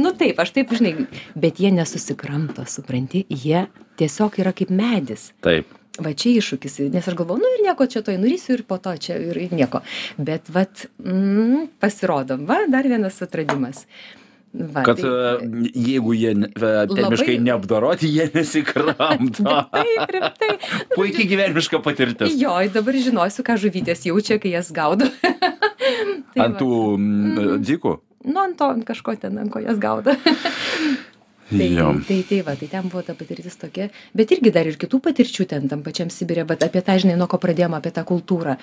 nu 0.00 0.12
taip, 0.16 0.38
aš 0.40 0.54
taip, 0.56 0.72
žinai, 0.72 1.04
bet 1.36 1.60
jie 1.60 1.68
nesusikramto, 1.76 2.64
supranti, 2.64 3.26
jie 3.28 3.66
tiesiog 4.00 4.38
yra 4.40 4.54
kaip 4.56 4.72
medis. 4.72 5.28
Taip. 5.44 5.68
Va 5.98 6.12
čia 6.14 6.36
iššūkis, 6.38 6.78
nes 6.94 7.08
aš 7.10 7.16
galvoju, 7.18 7.42
nu 7.42 7.48
ir 7.56 7.64
nieko 7.66 7.86
čia 7.90 8.04
toj 8.06 8.20
nurysiu 8.22 8.54
ir 8.54 8.62
po 8.68 8.76
to 8.78 8.92
čia 9.02 9.16
ir, 9.18 9.34
ir 9.48 9.54
nieko. 9.58 9.80
Bet 10.16 10.46
vat, 10.54 10.86
mm, 11.02 11.64
pasirodo, 11.82 12.36
va, 12.46 12.60
dar 12.70 12.86
vienas 12.86 13.18
atradimas. 13.24 13.84
Va, 14.54 14.80
Kad 14.86 14.96
tai- 15.02 15.10
e, 15.44 15.72
jeigu 15.76 16.14
jie 16.16 16.30
termiškai 16.54 17.34
Labai- 17.34 17.42
neapdoroti, 17.44 18.08
jie 18.08 18.30
nesikramto. 18.32 19.44
Taip, 19.74 20.14
rimtai. 20.14 20.54
Puikiai 20.96 21.26
gyvenimiška 21.28 21.82
patirtis. 21.84 22.32
Jo, 22.40 22.54
dabar 22.72 22.96
žinosiu, 22.96 23.44
ką 23.44 23.58
žuvytės 23.60 24.06
jaučia, 24.08 24.38
kai 24.40 24.54
jas 24.54 24.70
gaudo. 24.72 25.10
tai 26.32 26.46
Ant 26.46 26.56
tų 26.62 26.70
mm, 26.96 27.58
dzikų. 27.60 27.92
Nu, 28.28 28.40
ant 28.46 28.56
to, 28.58 28.70
ant 28.72 28.86
kažko 28.88 29.18
ten, 29.20 29.36
ant 29.38 29.52
ko 29.52 29.60
jas 29.62 29.76
gaudo. 29.82 30.14
Tai, 31.48 31.72
Jo. 31.72 31.94
tai, 32.06 32.24
tai 32.28 32.42
va, 32.42 32.52
tai 32.52 32.68
ten 32.68 32.88
buvo 32.92 33.00
ta 33.00 33.14
patirtis 33.16 33.56
tokia, 33.56 33.86
bet 34.12 34.32
irgi 34.36 34.50
dar 34.52 34.68
ir 34.68 34.76
kitų 34.76 34.98
patirčių 35.00 35.46
ten 35.48 35.68
tam 35.70 35.80
pačiam 35.80 36.10
Sibirė, 36.12 36.44
bet 36.44 36.60
apie 36.66 36.82
tą, 36.84 36.98
žinai, 37.00 37.14
nuo 37.16 37.24
ko 37.30 37.38
pradėjome, 37.40 37.78
apie 37.78 37.92
tą 37.96 38.02
kultūrą, 38.04 38.58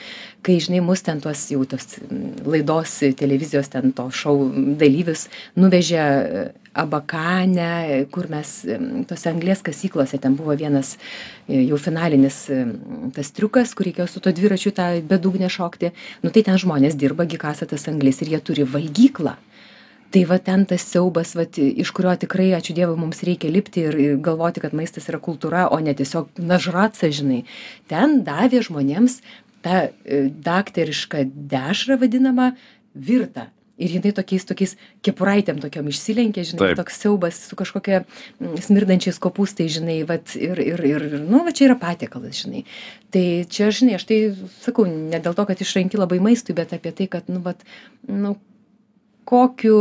kai, 0.45 0.59
žinai, 0.61 0.83
mus 0.85 1.01
ten 1.01 1.17
tuos 1.23 1.47
jau 1.49 1.63
tos 1.65 1.97
mm, 2.03 2.43
laidos 2.45 2.99
televizijos 3.17 3.71
ten 3.73 3.89
to 3.97 4.05
šou 4.13 4.35
dalyvius 4.77 5.25
nuvežė 5.57 6.03
e, 6.03 6.45
Abakanę, 6.75 8.05
kur 8.13 8.29
mes 8.29 8.53
mm, 8.69 9.07
tose 9.09 9.31
anglės 9.31 9.65
kasyklose, 9.65 10.21
ten 10.21 10.37
buvo 10.37 10.53
vienas 10.53 10.93
e, 11.49 11.63
jau 11.63 11.81
finalinis 11.81 12.43
mm, 12.53 13.15
tas 13.17 13.33
triukas, 13.33 13.73
kur 13.73 13.89
reikėjo 13.89 14.11
su 14.11 14.21
to 14.21 14.35
dviračiu 14.35 14.75
tą 14.77 14.91
bedugnę 15.09 15.49
šokti, 15.49 15.89
nu 16.21 16.29
tai 16.29 16.45
ten 16.45 16.61
žmonės 16.61 17.01
dirba, 17.01 17.25
gikasa 17.25 17.65
tas 17.65 17.89
anglis 17.89 18.21
ir 18.21 18.35
jie 18.35 18.43
turi 18.45 18.69
valgyklą 18.77 19.39
tai 20.15 20.23
va 20.23 20.37
ten 20.39 20.63
tas 20.63 20.83
siaubas 20.87 21.33
vat 21.35 21.57
iš 21.59 21.91
kurio 21.95 22.13
tikrai 22.19 22.53
ačiū 22.55 22.75
dievui 22.77 22.95
mums 22.99 23.19
reikia 23.27 23.51
lipti 23.51 23.81
ir 23.89 23.97
galvoti 24.23 24.61
kad 24.63 24.75
maistas 24.77 25.09
yra 25.11 25.19
kultūra 25.19 25.65
o 25.75 25.79
ne 25.83 25.91
tiesiog 25.97 26.39
nažratsa 26.39 27.09
žinai. 27.11 27.41
Ten 27.91 28.21
davė 28.23 28.61
žmonėms 28.63 29.19
tą 29.65 29.81
e, 29.89 30.21
daktarišką 30.45 31.25
dešrą 31.51 31.99
vadinamą 32.05 32.53
virtą. 32.95 33.49
Ir 33.75 33.91
jinai 33.97 34.13
tokiais 34.15 34.47
tokiais 34.47 34.77
kepuraitėm 35.03 35.59
tokiom 35.59 35.91
išsilenkė 35.91 36.47
žinai 36.47 36.71
toks 36.79 37.01
siaubas 37.03 37.41
su 37.49 37.59
kažkokia 37.59 38.05
mm, 38.05 38.55
smirdančiais 38.69 39.19
kopūstais 39.19 39.73
žinai 39.81 39.97
vat 40.07 40.37
ir 40.39 40.63
ir 40.63 40.79
ir 40.87 41.07
nu 41.19 41.43
va 41.43 41.51
čia 41.51 41.67
yra 41.67 41.79
patiekalas 41.81 42.45
žinai. 42.45 42.63
Tai 43.11 43.27
čia 43.51 43.67
žinai 43.75 43.99
aš 43.99 44.07
tai 44.07 44.23
sakau 44.63 44.87
ne 44.87 45.19
dėl 45.19 45.35
to 45.35 45.49
kad 45.51 45.59
išranki 45.59 45.99
labai 45.99 46.23
maistui 46.23 46.55
bet 46.55 46.71
apie 46.71 46.95
tai 46.95 47.11
kad 47.11 47.27
nu 47.27 47.43
vat 47.43 47.67
nu 48.07 48.37
kokiu 49.27 49.79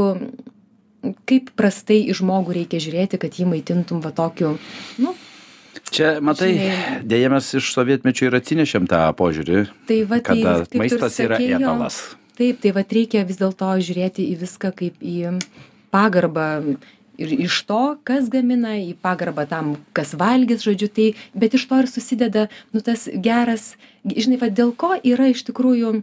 kaip 1.28 1.52
prastai 1.58 2.00
į 2.08 2.16
žmogų 2.20 2.56
reikia 2.58 2.80
žiūrėti, 2.80 3.20
kad 3.20 3.36
jį 3.36 3.46
maitintum 3.50 4.00
va 4.04 4.12
tokiu, 4.14 4.56
nu, 5.02 5.14
Čia, 5.94 6.16
matai, 6.24 6.54
Žinai. 6.54 6.98
dėja 7.06 7.28
mes 7.30 7.48
iš 7.58 7.68
sovietmečio 7.74 8.28
ir 8.28 8.36
atsinešėm 8.38 8.86
tą 8.90 9.04
požiūrį, 9.18 9.64
tai 9.88 9.98
va 10.08 10.18
tai, 10.24 10.38
ir 10.40 10.78
maistas 10.80 11.18
yra 11.22 11.38
ėdalas. 11.42 11.98
Taip, 12.38 12.58
tai 12.62 12.72
va 12.74 12.82
reikia 12.82 13.22
vis 13.26 13.38
dėlto 13.38 13.68
žiūrėti 13.84 14.24
į 14.32 14.38
viską 14.40 14.72
kaip 14.74 15.02
į 15.04 15.36
pagarbą 15.94 16.48
ir 17.18 17.34
iš 17.46 17.60
to 17.68 17.82
kas 18.06 18.26
gamina 18.32 18.74
į 18.80 18.96
pagarbą 19.02 19.46
tam 19.50 19.74
kas 19.94 20.14
valgys 20.18 20.64
žodžiu 20.66 20.88
tai 20.90 21.06
bet 21.34 21.54
iš 21.54 21.68
to 21.70 21.78
ir 21.82 21.90
susideda 21.90 22.48
nu 22.74 22.82
tas 22.82 23.06
geras 23.14 23.74
žinai 24.02 24.40
va 24.40 24.50
dėl 24.50 24.74
ko 24.74 24.94
yra 24.98 25.30
iš 25.30 25.44
tikrųjų 25.50 25.92
e, 26.00 26.02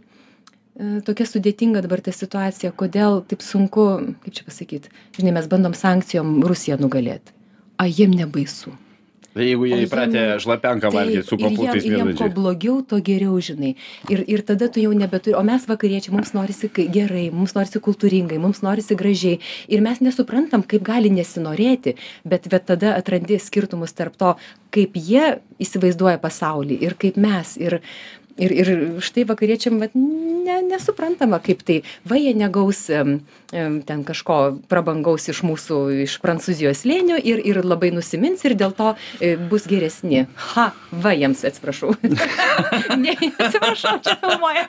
tokia 1.06 1.26
sudėtinga 1.28 1.82
dabar 1.84 2.00
ta 2.04 2.14
situacija 2.14 2.72
kodėl 2.72 3.20
taip 3.28 3.44
sunku 3.44 3.88
kaip 4.24 4.38
čia 4.38 4.46
pasakyt 4.48 4.88
žinai 5.18 5.36
mes 5.38 5.50
bandom 5.50 5.76
sankcijom 5.76 6.40
rusiją 6.48 6.80
nugalėt 6.80 7.34
a 7.76 7.88
jiem 7.90 8.14
nebaisu 8.16 8.72
Tai 9.32 9.44
jeigu 9.46 9.64
jie 9.64 9.76
O 9.78 9.84
įpratę 9.86 10.22
šlapenką 10.44 10.90
valgyti 10.92 11.24
su 11.24 11.38
ir 11.40 11.86
jiem 11.88 12.10
kuo 12.18 12.28
blogiau, 12.28 12.82
tuo 12.84 12.98
geriau, 13.00 13.38
žinai. 13.40 13.72
Ir, 14.12 14.20
ir 14.28 14.42
tada 14.44 14.68
tu 14.68 14.82
jau 14.82 14.92
nebeturi, 14.92 15.32
o 15.38 15.42
mes 15.46 15.64
vakariečiai, 15.68 16.12
mums 16.12 16.34
norisi 16.36 16.68
gerai, 16.76 17.30
mums 17.32 17.56
norisi 17.56 17.80
kultūringai, 17.80 18.36
mums 18.42 18.60
norisi 18.60 18.96
gražiai. 18.98 19.40
Ir 19.72 19.80
mes 19.84 20.04
nesuprantam, 20.04 20.64
kaip 20.68 20.84
gali 20.84 21.08
nesinorėti, 21.16 21.96
bet, 22.28 22.50
bet 22.52 22.68
tada 22.68 22.92
atrandi 22.98 23.40
skirtumus 23.40 23.96
tarp 23.96 24.20
to, 24.20 24.34
kaip 24.72 25.00
jie 25.00 25.38
įsivaizduoja 25.64 26.20
pasaulį 26.20 26.82
ir 26.84 26.98
kaip 27.00 27.16
mes. 27.16 27.56
Ir, 27.56 27.80
ir, 28.38 28.52
ir 28.62 28.72
štai 29.04 29.24
vakariečiam 29.28 29.78
vat, 29.82 29.94
ne, 29.96 30.60
nesuprantama, 30.70 31.40
kaip 31.44 31.62
tai, 31.66 31.82
va 32.08 32.18
jie 32.20 32.34
negaus 32.36 32.88
ten 33.52 34.00
kažko 34.08 34.36
prabangaus 34.70 35.28
iš 35.28 35.42
mūsų, 35.44 35.78
iš 36.06 36.14
Prancūzijos 36.24 36.86
lėnių 36.88 37.18
ir, 37.20 37.40
ir 37.44 37.58
labai 37.64 37.90
nusimins 37.92 38.40
ir 38.48 38.54
dėl 38.56 38.72
to 38.76 38.94
e, 39.20 39.34
bus 39.36 39.66
geresni. 39.68 40.22
Ha, 40.54 40.70
va 41.04 41.12
jiems 41.12 41.42
atsiprašau. 41.44 41.92
ne, 43.04 43.12
atsiprašau, 43.12 43.98
čia 44.06 44.16
filmuoja. 44.22 44.64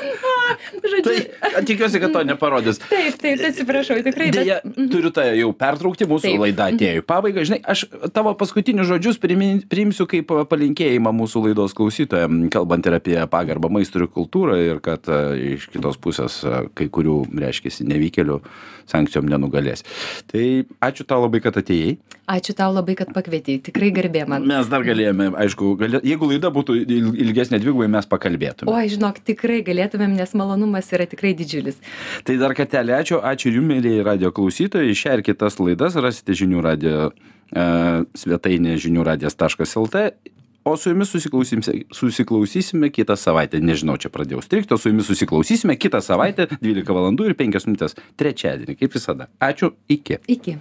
Žodžiu. 0.90 1.06
Tai 1.40 1.62
tikiuosi, 1.64 2.02
kad 2.02 2.12
to 2.12 2.24
neparodys. 2.28 2.82
Taip, 2.90 3.16
taip, 3.22 3.40
atsiprašau, 3.48 4.02
tikrai. 4.04 4.28
bet- 4.34 4.40
Deja, 4.40 4.60
turiu 4.92 5.12
tą 5.14 5.24
jau 5.38 5.50
pertraukti, 5.56 6.08
mūsų 6.10 6.28
Taip. 6.28 6.44
laida 6.44 6.68
atėjo 6.74 7.00
į 7.00 7.06
pabaigą. 7.08 7.46
Žinai, 7.48 7.60
aš 7.72 7.86
tavo 8.12 8.34
paskutinius 8.36 8.90
žodžius 8.90 9.20
priimsiu 9.20 10.04
kaip 10.10 10.28
palinkėjimą 10.50 11.14
mūsų 11.22 11.46
laidos 11.48 11.72
klausytojams, 11.78 12.50
kalbant 12.52 12.89
ir 12.90 12.98
apie 12.98 13.16
pagarbą 13.30 13.70
maistui 13.72 14.02
ir 14.02 14.10
kultūrą 14.10 14.58
ir 14.60 14.82
kad 14.84 15.08
e, 15.08 15.20
iš 15.54 15.68
kitos 15.72 15.98
pusės 16.02 16.40
e, 16.44 16.64
kai 16.76 16.90
kurių, 16.92 17.22
reiškia, 17.40 17.72
nevykėlių 17.88 18.40
sankcijom 18.90 19.28
nenugalės. 19.30 19.84
Tai 20.30 20.44
ačiū 20.82 21.06
tau 21.08 21.22
labai, 21.24 21.40
kad 21.44 21.58
atėjai. 21.60 21.96
Ačiū 22.30 22.54
tau 22.58 22.70
labai, 22.74 22.94
kad 22.98 23.10
pakvietei. 23.14 23.58
Tikrai 23.62 23.90
garbė 23.94 24.24
man. 24.30 24.46
Mes 24.50 24.68
dar 24.70 24.84
galėjome, 24.86 25.30
aišku, 25.44 25.72
galė, 25.80 26.00
jeigu 26.06 26.28
laida 26.30 26.50
būtų 26.54 26.76
il- 26.82 27.14
ilgesnė 27.26 27.60
dvigubai, 27.62 27.88
mes 27.90 28.06
pakalbėtume. 28.10 28.70
Oi, 28.70 28.90
žinok, 28.92 29.22
tikrai 29.26 29.60
galėtumėm, 29.66 30.14
nes 30.18 30.34
malonumas 30.38 30.90
yra 30.94 31.06
tikrai 31.10 31.32
didžiulis. 31.38 31.80
Tai 32.26 32.36
dar 32.42 32.54
kartelį 32.58 32.96
ačiū, 33.00 33.20
ačiū 33.32 33.54
jums, 33.54 33.70
mėlyje 33.70 34.06
radio 34.06 34.30
klausytojai. 34.34 34.94
Šią 34.96 35.18
ir 35.18 35.24
kitas 35.26 35.58
laidas 35.62 35.98
rasite 35.98 36.34
žinių 36.38 36.62
radio 36.66 37.10
e, 37.10 37.64
svetainė 38.18 38.76
žinių 38.82 39.06
radijas.lt. 39.10 40.10
O 40.70 40.76
su 40.76 40.90
jumis 40.90 41.08
susiklausysime, 41.10 41.82
susiklausysime 41.90 42.90
kitą 42.94 43.16
savaitę. 43.18 43.58
Nežinau, 43.58 43.96
čia 43.98 44.06
pradėjau 44.14 44.42
strikti, 44.44 44.74
o 44.74 44.78
su 44.78 44.92
jumis 44.92 45.08
susiklausysime 45.10 45.74
kitą 45.74 45.98
savaitę 45.98 46.46
12 46.60 46.94
val. 46.94 47.10
ir 47.26 47.34
5 47.34 47.66
min. 47.66 47.78
trečiadienį, 48.16 48.76
kaip 48.78 48.94
visada. 48.94 49.26
Ačiū, 49.42 49.72
iki. 49.88 50.20
Iki. 50.28 50.58